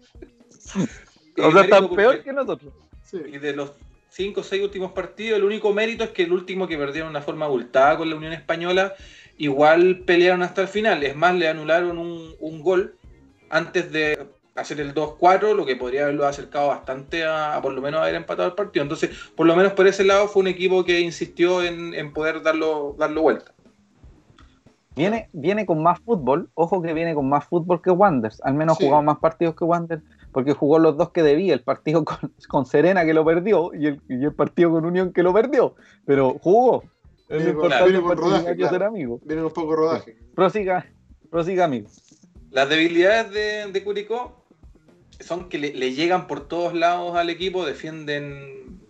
[1.35, 2.71] O sea, están peor que nosotros.
[3.03, 3.17] Sí.
[3.25, 3.71] y de los
[4.09, 7.17] cinco o seis últimos partidos, el único mérito es que el último que perdieron de
[7.17, 8.93] una forma abultada con la Unión Española,
[9.39, 11.03] igual pelearon hasta el final.
[11.03, 12.95] Es más, le anularon un, un gol
[13.49, 17.81] antes de hacer el 2-4, lo que podría haberlo acercado bastante a, a por lo
[17.81, 18.83] menos haber empatado el partido.
[18.83, 22.41] Entonces, por lo menos por ese lado fue un equipo que insistió en, en poder
[22.43, 23.53] darlo, darlo vuelta.
[24.95, 26.49] Viene, viene con más fútbol.
[26.53, 28.41] Ojo que viene con más fútbol que Wanderers.
[28.43, 28.85] Al menos Sí.
[28.85, 30.03] jugado más partidos que Wanderers.
[30.31, 31.53] Porque jugó los dos que debía.
[31.53, 32.17] El partido con,
[32.47, 35.75] con Serena que lo perdió y el, y el partido con Unión que lo perdió.
[36.05, 36.83] Pero jugó.
[37.29, 38.73] Es Viene con- importante viene con rodaje, claro.
[38.73, 39.19] ser amigo.
[39.23, 40.17] Vienen un poco rodaje.
[40.35, 40.85] Prosiga,
[41.31, 41.87] prosiga, amigo.
[42.51, 44.45] Las debilidades de, de Curicó
[45.19, 48.81] son que le, le llegan por todos lados al equipo, defienden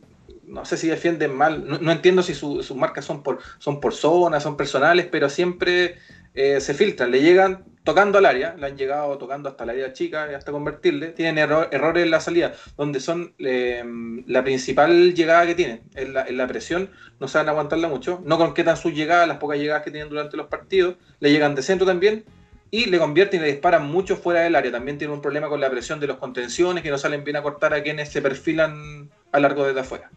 [0.54, 4.40] no sé si defienden mal, no, entiendo si sus marcas son por, son por zona,
[4.40, 5.96] son personales, pero siempre
[6.36, 9.94] eh, se filtran, le llegan tocando al área, le han llegado tocando hasta el área
[9.94, 13.84] chica y hasta convertirle, tienen errores en la salida, donde son eh,
[14.28, 18.94] la principal llegada que tienen, en la, presión, no saben aguantarla mucho, no concretan sus
[18.94, 22.26] llegadas, las pocas llegadas que tienen durante los partidos, le llegan de centro también,
[22.70, 24.72] y le convierten y le disparan mucho fuera del área.
[24.72, 27.44] También tiene un problema con la presión de los contenciones que no salen bien a
[27.44, 30.10] cortar a quienes se perfilan a largo desde afuera.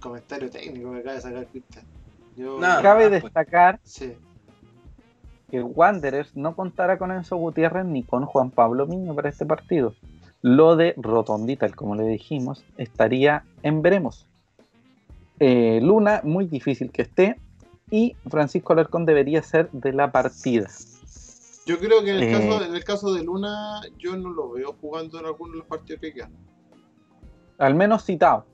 [0.00, 1.84] Comentario técnico me acaba de sacar Cristian.
[2.82, 3.22] Cabe pues.
[3.22, 3.80] destacar
[5.50, 9.94] que Wanderers no contará con Enzo Gutiérrez ni con Juan Pablo Miño para este partido.
[10.42, 14.26] Lo de Rotondita, como le dijimos, estaría en veremos.
[15.38, 17.38] Eh, Luna, muy difícil que esté.
[17.90, 20.68] Y Francisco Alarcón debería ser de la partida.
[21.66, 22.66] Yo creo que en el, caso, eh.
[22.66, 26.00] en el caso de Luna, yo no lo veo jugando en alguno de los partidos
[26.00, 26.32] que quedan.
[27.58, 28.46] Al menos citado,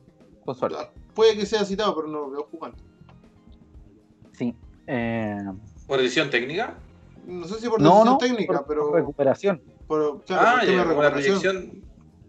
[1.16, 2.76] Puede que sea citado, pero no lo veo jugando.
[4.32, 4.54] Sí.
[4.86, 5.42] Eh...
[5.86, 6.78] ¿Por decisión técnica?
[7.26, 8.90] No sé si por decisión técnica, pero.
[8.90, 9.62] Por recuperación.
[9.88, 11.82] claro, ah, ya, recuperación.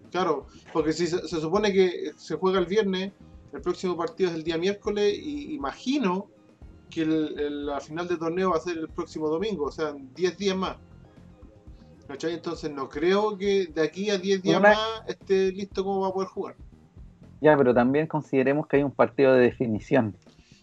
[0.09, 3.11] Claro, porque si se, supone que se juega el viernes,
[3.51, 6.29] el próximo partido es el día miércoles, y imagino
[6.89, 10.55] que la final de torneo va a ser el próximo domingo, o sea, 10 días
[10.55, 10.77] más.
[12.07, 12.35] ¿Cachai?
[12.35, 16.13] Entonces no creo que de aquí a 10 días más esté listo como va a
[16.13, 16.55] poder jugar.
[17.41, 20.15] Ya, pero también consideremos que hay un partido de definición.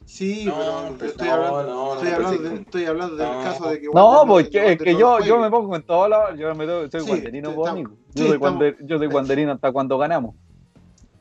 [0.06, 3.86] Sí, pero estoy, hablando, estoy, hablando estoy, hablando, del caso de que...
[3.86, 7.06] No, porque es que yo, yo me pongo en todo lado, yo me soy sí,
[7.06, 7.74] guanderino por
[8.14, 10.34] Yo, soy guander, yo soy guanderino hasta cuando ganamos.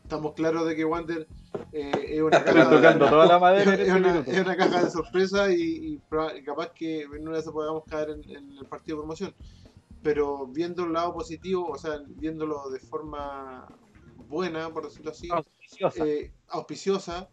[0.04, 1.28] Estamos claros de que Wander
[1.72, 2.70] eh, es, una caja
[3.52, 3.84] de,
[4.28, 6.00] es, una, caja de sorpresa y,
[6.46, 9.34] capaz que en una vez podamos caer en, el partido de promoción.
[10.04, 13.66] Pero viendo el lado positivo, o sea, viéndolo de forma
[14.34, 17.30] buena, por decirlo así, auspiciosa, eh, auspiciosa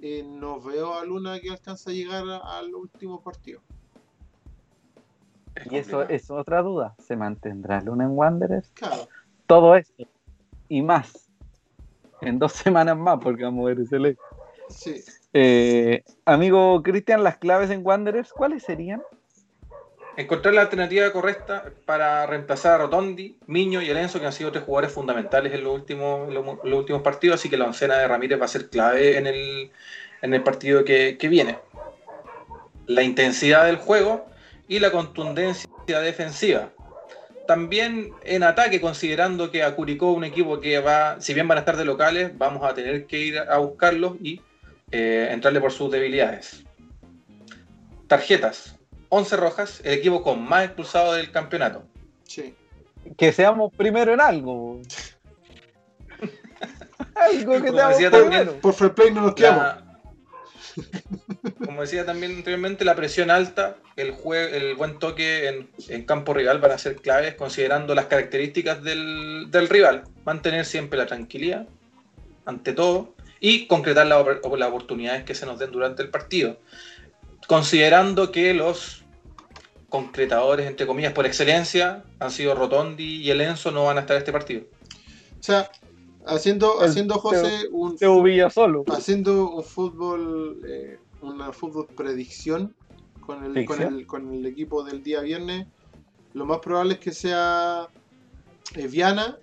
[0.00, 3.60] eh, no veo a Luna que alcanza a llegar al último partido.
[5.70, 6.94] Y eso es otra duda.
[6.98, 8.70] ¿Se mantendrá Luna en Wanderers?
[8.70, 9.08] Claro.
[9.46, 10.04] Todo esto
[10.68, 11.28] y más
[12.20, 14.16] en dos semanas más, porque vamos a ver ese
[14.68, 15.02] Sí.
[15.32, 19.02] Eh, amigo Cristian, las claves en Wanderers, ¿cuáles serían?
[20.16, 24.64] Encontrar la alternativa correcta para reemplazar a Rotondi, Miño y Elenzo, que han sido tres
[24.64, 28.44] jugadores fundamentales en los últimos, los, últimos partidos, así que la oncena de Ramírez va
[28.44, 29.70] a ser clave en el,
[30.22, 31.58] en el partido que, que viene.
[32.86, 34.26] La intensidad del juego
[34.68, 36.70] y la contundencia defensiva
[37.50, 41.62] también en ataque, considerando que a Curicó, un equipo que va, si bien van a
[41.62, 44.40] estar de locales, vamos a tener que ir a buscarlos y
[44.92, 46.62] eh, entrarle por sus debilidades.
[48.06, 48.78] Tarjetas,
[49.10, 51.84] 11 rojas, el equipo con más expulsado del campeonato.
[52.24, 52.54] Sí.
[53.16, 54.80] Que seamos primero en algo.
[57.14, 58.54] algo que seamos primero.
[58.60, 59.90] Por fair play no nos quedamos.
[61.64, 66.72] Como decía también anteriormente, la presión alta, el, el buen toque en, campo rival van
[66.72, 70.04] a ser claves considerando las características del, rival.
[70.24, 71.66] Mantener siempre la tranquilidad,
[72.44, 76.58] ante todo, y concretar las oportunidades que se nos den durante el partido.
[77.46, 78.99] Considerando que los
[79.90, 84.16] concretadores, entre comillas, por excelencia, han sido Rotondi y el Enzo, no van a estar
[84.16, 84.62] en este partido.
[85.38, 85.70] O sea,
[86.26, 88.84] haciendo, haciendo José un solo.
[88.88, 92.74] haciendo un fútbol eh, una fútbol predicción
[93.20, 95.66] con el, con el, con el equipo del día viernes
[96.32, 97.88] lo más probable es que sea
[98.76, 99.38] eh, Viana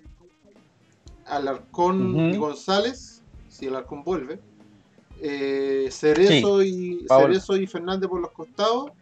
[1.26, 4.40] Alarcón y González si Alarcón vuelve
[5.20, 8.92] eh, Cerezo y Cerezo y Fernández por los costados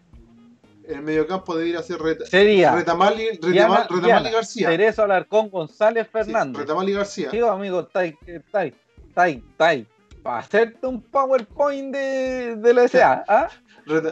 [0.89, 3.89] el mediocampo debería ser Sería Retamal, y, Retamal,
[4.27, 4.69] y García.
[4.69, 6.61] Cerezo, Alarcón, González, Fernández.
[6.61, 7.31] Retamal y García.
[7.31, 8.17] Sí, amigo, Tai,
[8.51, 8.75] Tai,
[9.15, 9.87] Tai, Tai.
[10.23, 13.25] Para hacerte un PowerPoint de, de la SA.
[13.29, 13.49] ¿ah?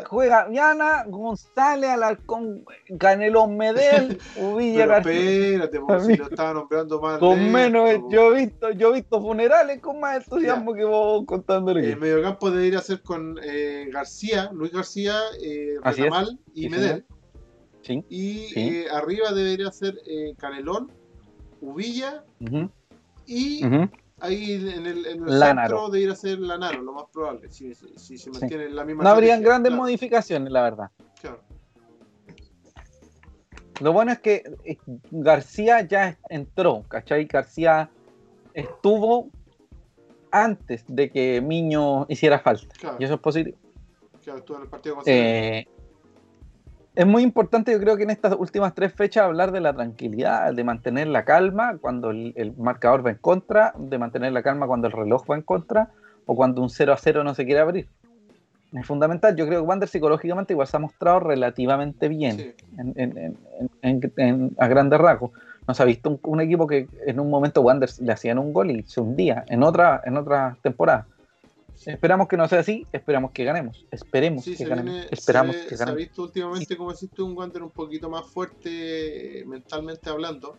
[0.08, 2.64] Juega Viana, González, Alarcón,
[2.98, 5.64] Canelón Medel, Uvilla García.
[5.64, 7.18] Espérate, si lo estaba nombrando más.
[7.18, 11.90] Con menos, yo he visto, yo he visto funerales con más entusiasmo que vos contándole.
[11.90, 15.76] El mediocampo debería ser con eh, García, Luis García, eh,
[16.54, 17.04] y Medel.
[17.82, 18.04] Sí.
[18.08, 20.90] Y eh, arriba debería ser eh, Canelón,
[21.60, 22.24] Uvilla
[23.26, 23.62] y
[24.24, 27.74] ahí en el, en el centro de ir a ser Lanaro, lo más probable, si,
[27.74, 29.04] si, se mantiene la misma.
[29.04, 30.90] No habrían grandes modificaciones, la verdad.
[31.20, 31.40] Claro.
[33.80, 34.78] Lo bueno es que eh,
[35.10, 37.24] García ya entró, ¿cachai?
[37.24, 37.90] García
[38.54, 39.30] estuvo
[40.30, 42.66] antes de que Miño hiciera falta.
[42.98, 43.56] Y eso es positivo.
[44.22, 45.66] Claro, estuvo en el partido eh,
[46.94, 50.52] es muy importante, yo creo que en estas últimas tres fechas hablar de la tranquilidad,
[50.52, 54.86] de mantener la calma cuando el, marcador va en contra, de mantener la calma cuando
[54.86, 55.88] el reloj va en contra,
[56.26, 57.88] o cuando un 0 a 0 no se quiere abrir.
[58.72, 59.36] Es fundamental.
[59.36, 62.52] Yo creo que Wander psicológicamente igual se ha mostrado relativamente bien Sí.
[62.78, 63.36] en- en- en-
[63.82, 65.30] en- en- a grandes rasgos.
[65.66, 68.70] Nos ha visto un, un equipo que en un momento Wander le hacían un gol
[68.70, 71.06] y se hundía en otra, en otra temporada.
[71.86, 73.84] Esperamos que no sea así, esperamos que ganemos.
[73.90, 74.92] Esperemos Sí, que ganemos.
[74.94, 75.98] viene- esperamos se, que se ha ganemos.
[75.98, 80.56] visto últimamente, como existe un Wander un poquito más fuerte eh, mentalmente hablando.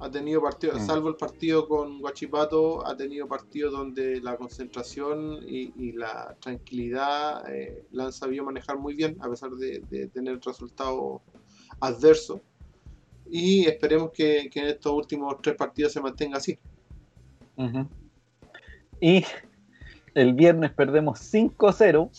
[0.00, 0.86] Ha tenido partidos, Mm.
[0.86, 7.48] salvo el partido con Guachipato, ha tenido partidos donde la concentración y, y la tranquilidad
[7.54, 11.20] eh, la han sabido manejar muy bien, a pesar de, de tener resultados
[11.80, 12.40] adversos.
[13.30, 16.58] Y esperemos que, que en estos últimos tres partidos se mantenga así.
[19.00, 19.24] Y
[20.14, 22.10] el viernes perdemos 5-0.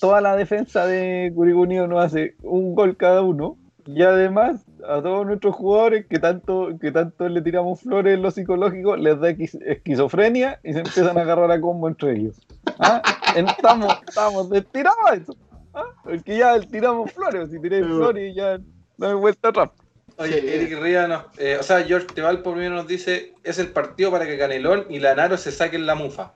[0.00, 3.56] Toda la defensa de Curicó Unido nos hace un gol cada uno.
[3.84, 8.30] Y además, a todos nuestros jugadores que tanto, que tanto le tiramos flores en lo
[8.30, 12.40] psicológico, les da esquizofrenia y se empiezan a agarrar a combo entre ellos.
[12.78, 13.02] ¿Ah?
[13.34, 15.36] Estamos, estamos destinados a eso.
[15.74, 15.86] ¿Ah?
[16.04, 18.58] Porque ya tiramos flores, si tiráis flores ya
[18.98, 19.70] no hay vuelta atrás.
[20.18, 20.54] Oye.
[20.54, 24.26] Eric Ría nos, eh, o sea, George Tevalpo primero nos dice, es el partido para
[24.26, 26.34] que Canelón y Lanaro se saquen la mufa.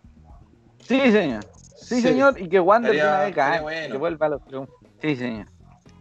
[0.86, 1.44] Sí, señor.
[1.76, 2.02] Sí, Sí.
[2.02, 2.40] señor.
[2.40, 3.92] Y que Wander de Estaría- una estaría bueno.
[3.92, 4.76] que vuelva a los triunfos.
[5.02, 5.46] Sí, señor.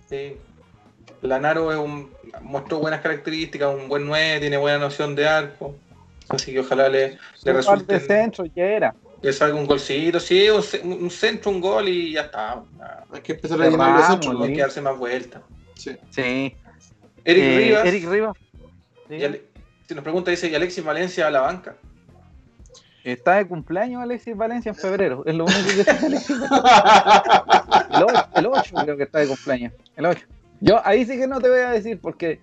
[0.10, 0.38] Sí.
[1.22, 5.76] Lanaro es un, mostró buenas características, un buen 9, tiene buena noción de arco.
[6.30, 8.96] Así que ojalá le, le par de resulte centro ya era.
[9.22, 12.62] que salga un golcito, sí, un, ce- un centro, un gol y ya está.
[13.12, 14.42] Hay que empezar a llenar los centros.
[14.44, 15.42] Hay que darse más vueltas.
[15.76, 15.96] Sí.
[16.12, 16.56] Sí.
[17.24, 18.38] Eric Eh, Rivas, Eric Rivas.
[19.10, 19.42] y Ale-
[19.88, 21.76] si nos pregunta, dice, ¿y Alexis Valencia a la banca?
[23.06, 25.24] Está de cumpleaños Alexis Valencia en febrero.
[25.26, 27.46] Es lo único que está Alexis Valencia.
[27.96, 29.74] El 8, el 8 creo que está de cumpleaños.
[29.96, 30.26] El 8.
[30.62, 32.40] Yo ahí sí que no te voy a decir porque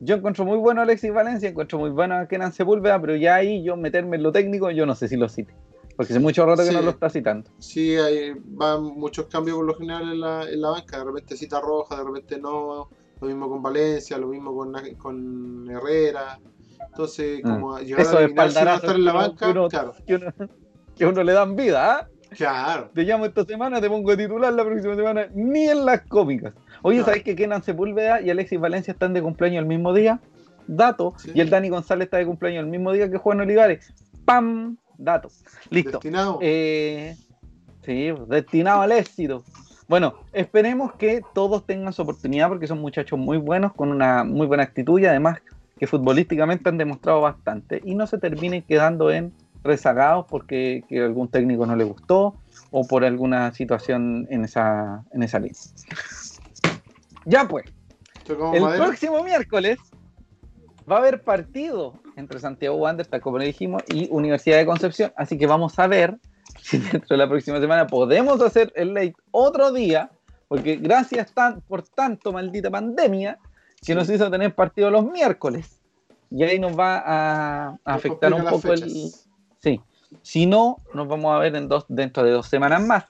[0.00, 3.36] yo encuentro muy bueno a Alexis Valencia, encuentro muy bueno a Kenan Sepúlveda, pero ya
[3.36, 5.54] ahí yo meterme en lo técnico, yo no sé si lo cite.
[5.96, 6.74] Porque hace mucho rato que Sí.
[6.74, 7.50] no lo está citando.
[7.58, 10.98] Sí, hay, van muchos cambios por lo general en la, en la banca.
[10.98, 12.88] De repente cita roja, de repente no.
[13.20, 16.40] Lo mismo con Valencia, lo mismo con, con Herrera.
[16.88, 17.50] Entonces, Mm.
[17.50, 19.94] como llegar Eso a de adivinar si espaldarazo estar en la banca, que uno- claro,
[20.06, 20.26] Que uno,
[20.96, 22.08] que uno le dan vida, ¿ah?
[22.36, 22.90] claro.
[22.94, 26.54] Te llamo esta semana, te pongo de titular la próxima semana, ni en las cómicas.
[26.82, 27.04] Oye, No.
[27.04, 30.20] ¿sabes que Kenan Sepúlveda y Alexis Valencia están de cumpleaños el mismo día?
[30.66, 31.14] Dato.
[31.18, 31.32] Sí.
[31.34, 33.92] Y el Dani González está de cumpleaños el mismo día que Juan Olivares.
[34.24, 34.76] ¡Pam!
[34.98, 35.28] Dato.
[35.70, 35.92] Listo.
[35.92, 36.38] Destinado.
[36.40, 37.16] Eh,
[37.84, 39.42] sí, destinado al éxito.
[39.88, 44.46] Bueno, esperemos que todos tengan su oportunidad porque son muchachos muy buenos, con una muy
[44.46, 45.40] buena actitud y además
[45.82, 49.32] que futbolísticamente han demostrado bastante y no se terminen quedando en
[49.64, 52.36] rezagados porque que algún técnico no le gustó
[52.70, 55.60] o por alguna situación en esa, en esa línea.
[57.24, 57.64] Ya pues,
[58.28, 58.84] el madera.
[58.84, 59.80] próximo miércoles
[60.88, 65.12] va a haber partido entre Santiago Wanderers, tal como le dijimos, y Universidad de Concepción.
[65.16, 66.16] Así que vamos a ver
[66.60, 70.12] si dentro de la próxima semana podemos hacer el late otro día,
[70.46, 73.36] porque gracias tan, por tanto maldita pandemia
[73.84, 75.80] que nos hizo tener partido los miércoles.
[76.30, 78.80] Y ahí nos va a, a afectar un poco el...
[78.80, 79.28] fechas.
[79.58, 79.80] Sí.
[80.22, 83.04] Si no, nos vamos a ver en dos, dentro de dos semanas más,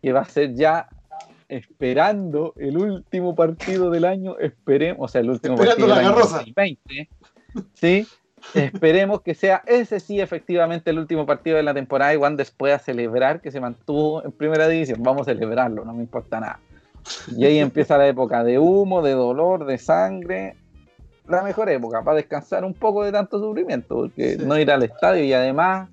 [0.00, 0.88] que va a ser ya
[1.48, 6.06] esperando el último partido del año, esperemos, o sea, el último Esperando partido la del
[6.06, 6.36] año garrosa.
[6.38, 7.08] 2020,
[7.74, 8.06] sí,
[8.54, 12.78] esperemos que sea ese sí efectivamente el último partido de la temporada y Wanderers pueda
[12.78, 16.60] celebrar que se mantuvo en primera división, vamos a celebrarlo, no me importa nada.
[17.36, 20.56] Y ahí empieza la época de humo, de dolor, de sangre,
[21.28, 24.44] la mejor época para descansar un poco de tanto sufrimiento, porque Sí.
[24.44, 25.88] no ir al estadio y además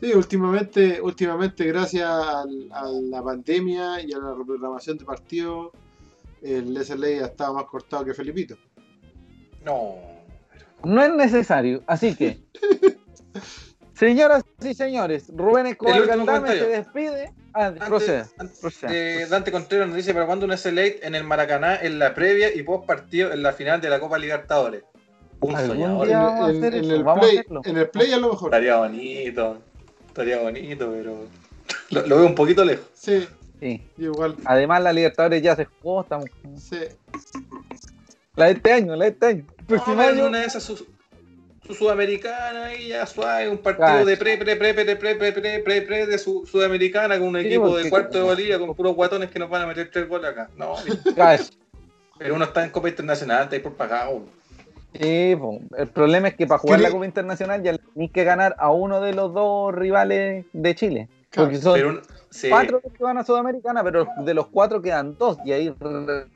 [0.00, 5.70] Sí, últimamente, últimamente gracias al- a la pandemia y a la reprogramación de partidos,
[6.42, 8.56] el SLA ha estado más cortado que Felipito.
[9.64, 9.94] No.
[10.84, 11.82] no es necesario.
[11.86, 12.38] Así que,
[13.94, 17.32] señoras y señores, Rubén Escobar Galdame se despide.
[17.54, 18.28] Ah, Antes- proceda.
[18.38, 18.90] antes, proceda.
[18.92, 22.52] eh, Dante Contreras nos dice para cuándo un S-Late en el Maracaná en la previa
[22.54, 24.82] y post partido en la final de la Copa Libertadores.
[25.40, 26.08] Un soñador.
[26.08, 28.48] En, vamos a en- en el play, en el play a lo mejor.
[28.48, 29.58] Estaría bonito.
[30.08, 31.26] Estaría bonito, pero
[31.90, 32.86] lo, lo veo un poquito lejos.
[32.94, 33.26] Sí,
[33.60, 33.82] Sí.
[33.98, 34.36] igual.
[34.44, 36.02] Además, la Libertadores ya se jugó.
[36.02, 36.26] Estamos...
[36.58, 36.78] Sí.
[38.36, 39.44] La de este año, la de este año.
[39.58, 40.62] El próximo No, año, una de esas
[41.66, 45.32] su, su sudamericana y ya suave, un partido de pre, pre, pre, pre, pre, pre,
[45.32, 48.74] pre, pre, pre de su, sudamericana con un Sí, equipo de cuarto de Bolivia con
[48.74, 50.50] puros guatones que nos van a meter tres goles acá.
[50.56, 50.74] No,
[52.18, 54.24] pero uno está en Copa Internacional, está ahí por pagado.
[54.92, 55.58] Sí, po.
[55.76, 58.70] el problema es que para jugar ¿Qué la Copa Internacional ya tenéis que ganar a
[58.70, 61.08] uno de los dos rivales de Chile.
[61.30, 64.80] Claro, Porque son Pero un- sí, cuatro que van a Sudamericana, pero de los cuatro
[64.80, 66.26] quedan dos y ahí re-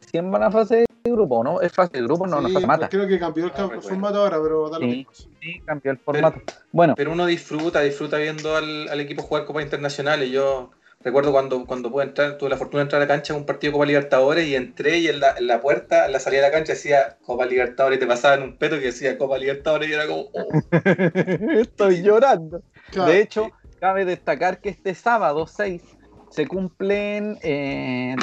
[0.00, 1.60] recién van a fase grupo, ¿no?
[1.60, 2.88] Es fase de grupo, no, no Sí, se mata.
[2.88, 4.90] Creo que cambió el, No formato ahora, pero da lo Sí.
[4.96, 5.12] mismo.
[5.40, 6.40] Sí, cambió el formato.
[6.70, 10.22] Bueno, Pero uno disfruta, disfruta viendo al, al equipo jugar Copa Internacional.
[10.22, 10.70] Y yo
[11.00, 13.46] recuerdo cuando, cuando pude entrar, tuve la fortuna de entrar a la cancha en un
[13.46, 16.42] partido de Copa Libertadores y entré y en la, en la puerta, en la salida
[16.42, 19.88] de la cancha decía Copa Libertadores y te pasaban un peto que decía Copa Libertadores
[19.88, 20.48] y era como, oh,
[21.58, 22.62] estoy llorando.
[22.90, 23.10] Claro.
[23.10, 23.50] De hecho,
[23.80, 25.82] cabe destacar que este sábado 6
[26.32, 28.16] se cumplen eh,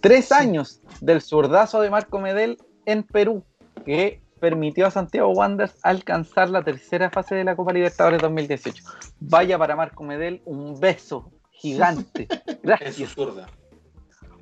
[0.00, 3.42] tres años del zurdazo de Marco Medel en Perú,
[3.84, 8.84] que permitió a Santiago Wanderers alcanzar la tercera fase de la Copa Libertadores 2018.
[9.20, 12.28] Vaya para Marco Medel, un beso gigante.
[12.62, 13.10] Gracias.
[13.14, 13.48] zurda.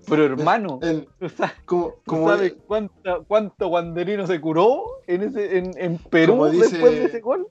[0.08, 5.22] Pero hermano, En- ¿tú sabes, como, tú como, sabes cuánta- cuánto wanderino se curó en,
[5.22, 7.48] ese, en, en Perú dice- después de ese gol?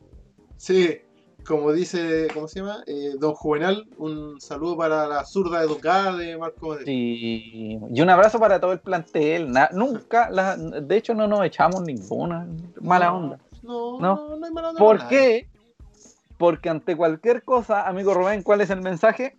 [0.55, 0.99] sí,
[1.47, 2.83] como dice, ¿cómo se llama?
[2.87, 6.77] Eh, Don Juvenal, un saludo para la zurda educada de Marco.
[6.79, 9.51] Sí, y un abrazo para todo el plantel.
[9.51, 12.47] Na- nunca, la- de hecho, no nos echamos ninguna
[12.81, 13.39] mala No, onda.
[13.63, 14.15] No, No.
[14.15, 14.79] no, no, hay mala onda.
[14.79, 15.47] ¿Por qué?
[16.37, 19.37] Porque ante cualquier cosa, amigo Rubén, ¿cuál es el mensaje?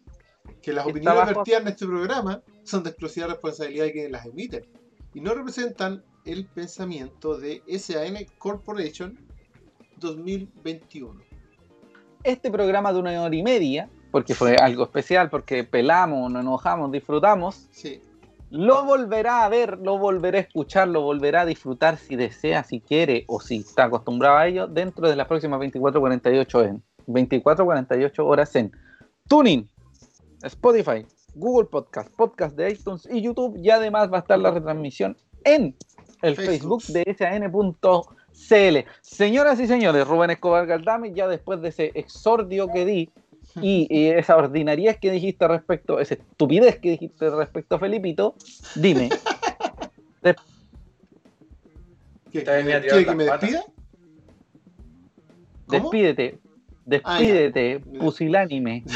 [0.62, 4.65] Que las opiniones vertidas en este programa son de exclusiva responsabilidad de quienes las emiten
[5.12, 9.19] y no representan el pensamiento de SAN Corporation
[9.99, 11.20] 2021.
[12.27, 16.90] Este programa de una hora y media, porque fue algo especial, porque pelamos, nos enojamos,
[16.90, 18.01] disfrutamos, Sí,
[18.51, 22.81] lo volverá a ver, lo volverá a escuchar, lo volverá a disfrutar si desea, si
[22.81, 28.57] quiere o si está acostumbrado a ello dentro de las próximas 24-48 en 24-48 horas
[28.57, 28.73] en
[29.28, 29.69] Tuning,
[30.43, 35.16] Spotify, Google Podcast, Podcast de iTunes y YouTube y además va a estar la retransmisión
[35.44, 35.77] en
[36.23, 36.82] el Facebook.
[36.82, 37.05] Facebook de
[38.36, 38.88] san.cl.
[39.00, 43.10] Señoras y señores, Rubén Escobar Galdame, ya después de ese exordio que di
[43.62, 48.34] y, y esa ordinariedad que dijiste respecto, esa estupidez que dijiste respecto a Felipito,
[48.74, 49.08] dime,
[52.32, 53.64] ¿Qué, Te venía a tirar ¿quiere que me despida?
[55.66, 55.82] ¿Cómo?
[55.82, 56.38] despídete,
[56.84, 58.00] despídete, ya.
[58.00, 58.84] pusilánime.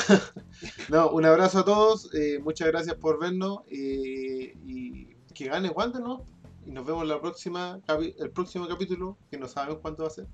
[0.90, 6.02] No, un abrazo a todos, eh, muchas gracias por vernos eh, y que gane Wander,
[6.02, 6.26] ¿no?
[6.70, 7.80] Y nos vemos la próxima,
[8.20, 10.28] el próximo capítulo, que no sabemos cuánto va a ser.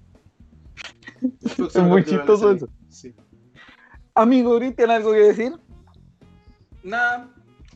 [1.74, 2.68] Es muy chistoso eso.
[2.90, 3.14] Sí.
[4.14, 5.54] Amigo Cristian, ¿algo que decir?
[6.82, 7.30] Nada,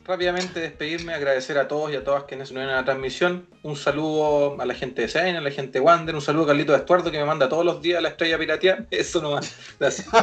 [0.05, 3.47] rápidamente despedirme, agradecer a todos y a todas quienes se unieron a la transmisión.
[3.63, 6.47] Un saludo a la gente de CN, a la gente de Wander, un saludo a
[6.49, 8.85] Carlito de Estuardo que me manda todos los días la estrella pirateada.
[8.91, 9.55] Eso nomás.
[9.79, 10.07] Gracias.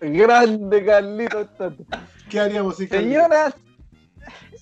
[0.00, 1.48] Grande Carlito.
[2.30, 2.96] ¿Qué haríamos Carlito?
[2.96, 3.56] Señoras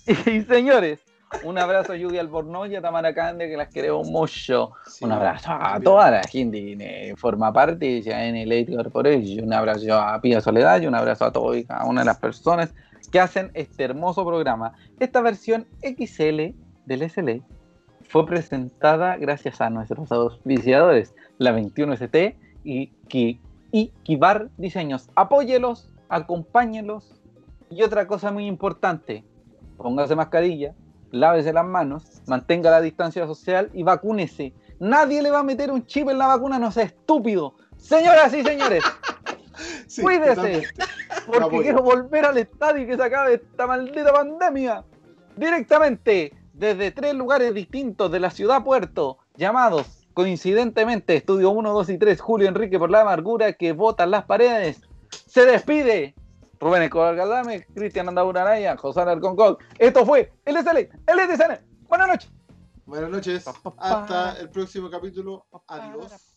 [0.06, 1.00] y señores,
[1.44, 4.72] un abrazo a Yugi Albornoz y a Tamara Cande, que las queremos mucho.
[4.86, 9.44] Sí, Un abrazo a toda la gente que forma parte de CN Late Corporation.
[9.44, 12.18] Un abrazo a Pía Soledad y un abrazo a todos y cada una de las
[12.18, 12.72] personas
[13.10, 14.72] que hacen este hermoso programa.
[15.00, 16.54] Esta versión XL
[16.86, 17.42] del SL
[18.08, 23.40] fue presentada gracias a nuestros auspiciadores, la 21ST y, Ki-
[23.72, 25.08] y Kibar Diseños.
[25.16, 27.20] Apóyelos, acompáñenlos.
[27.68, 29.24] Y otra cosa muy importante,
[29.76, 30.72] póngase mascarilla,
[31.16, 34.54] lávese las manos, mantenga la distancia social y vacúnese.
[34.78, 37.54] Nadie le va a meter un chip en la vacuna, no sea estúpido.
[37.76, 38.84] Señoras y señores,
[39.86, 40.64] Sí, cuídese,
[41.26, 44.84] porque quiero volver al estadio y que se acabe esta maldita pandemia.
[45.36, 51.98] Directamente desde tres lugares distintos de la ciudad puerto, llamados coincidentemente Estudio 1, 2 y
[51.98, 54.80] 3, Julio Enrique por la amargura que botan las paredes.
[55.10, 56.14] Se despide
[56.58, 59.36] Rubén Escobar Galdame, Cristian Andaura Araya, José Alarcón
[59.78, 61.60] Esto fue el SL, el.
[61.88, 62.32] Buenas noches.
[62.84, 63.44] Buenas noches,
[63.78, 65.46] hasta el próximo capítulo.
[65.66, 66.35] Adiós.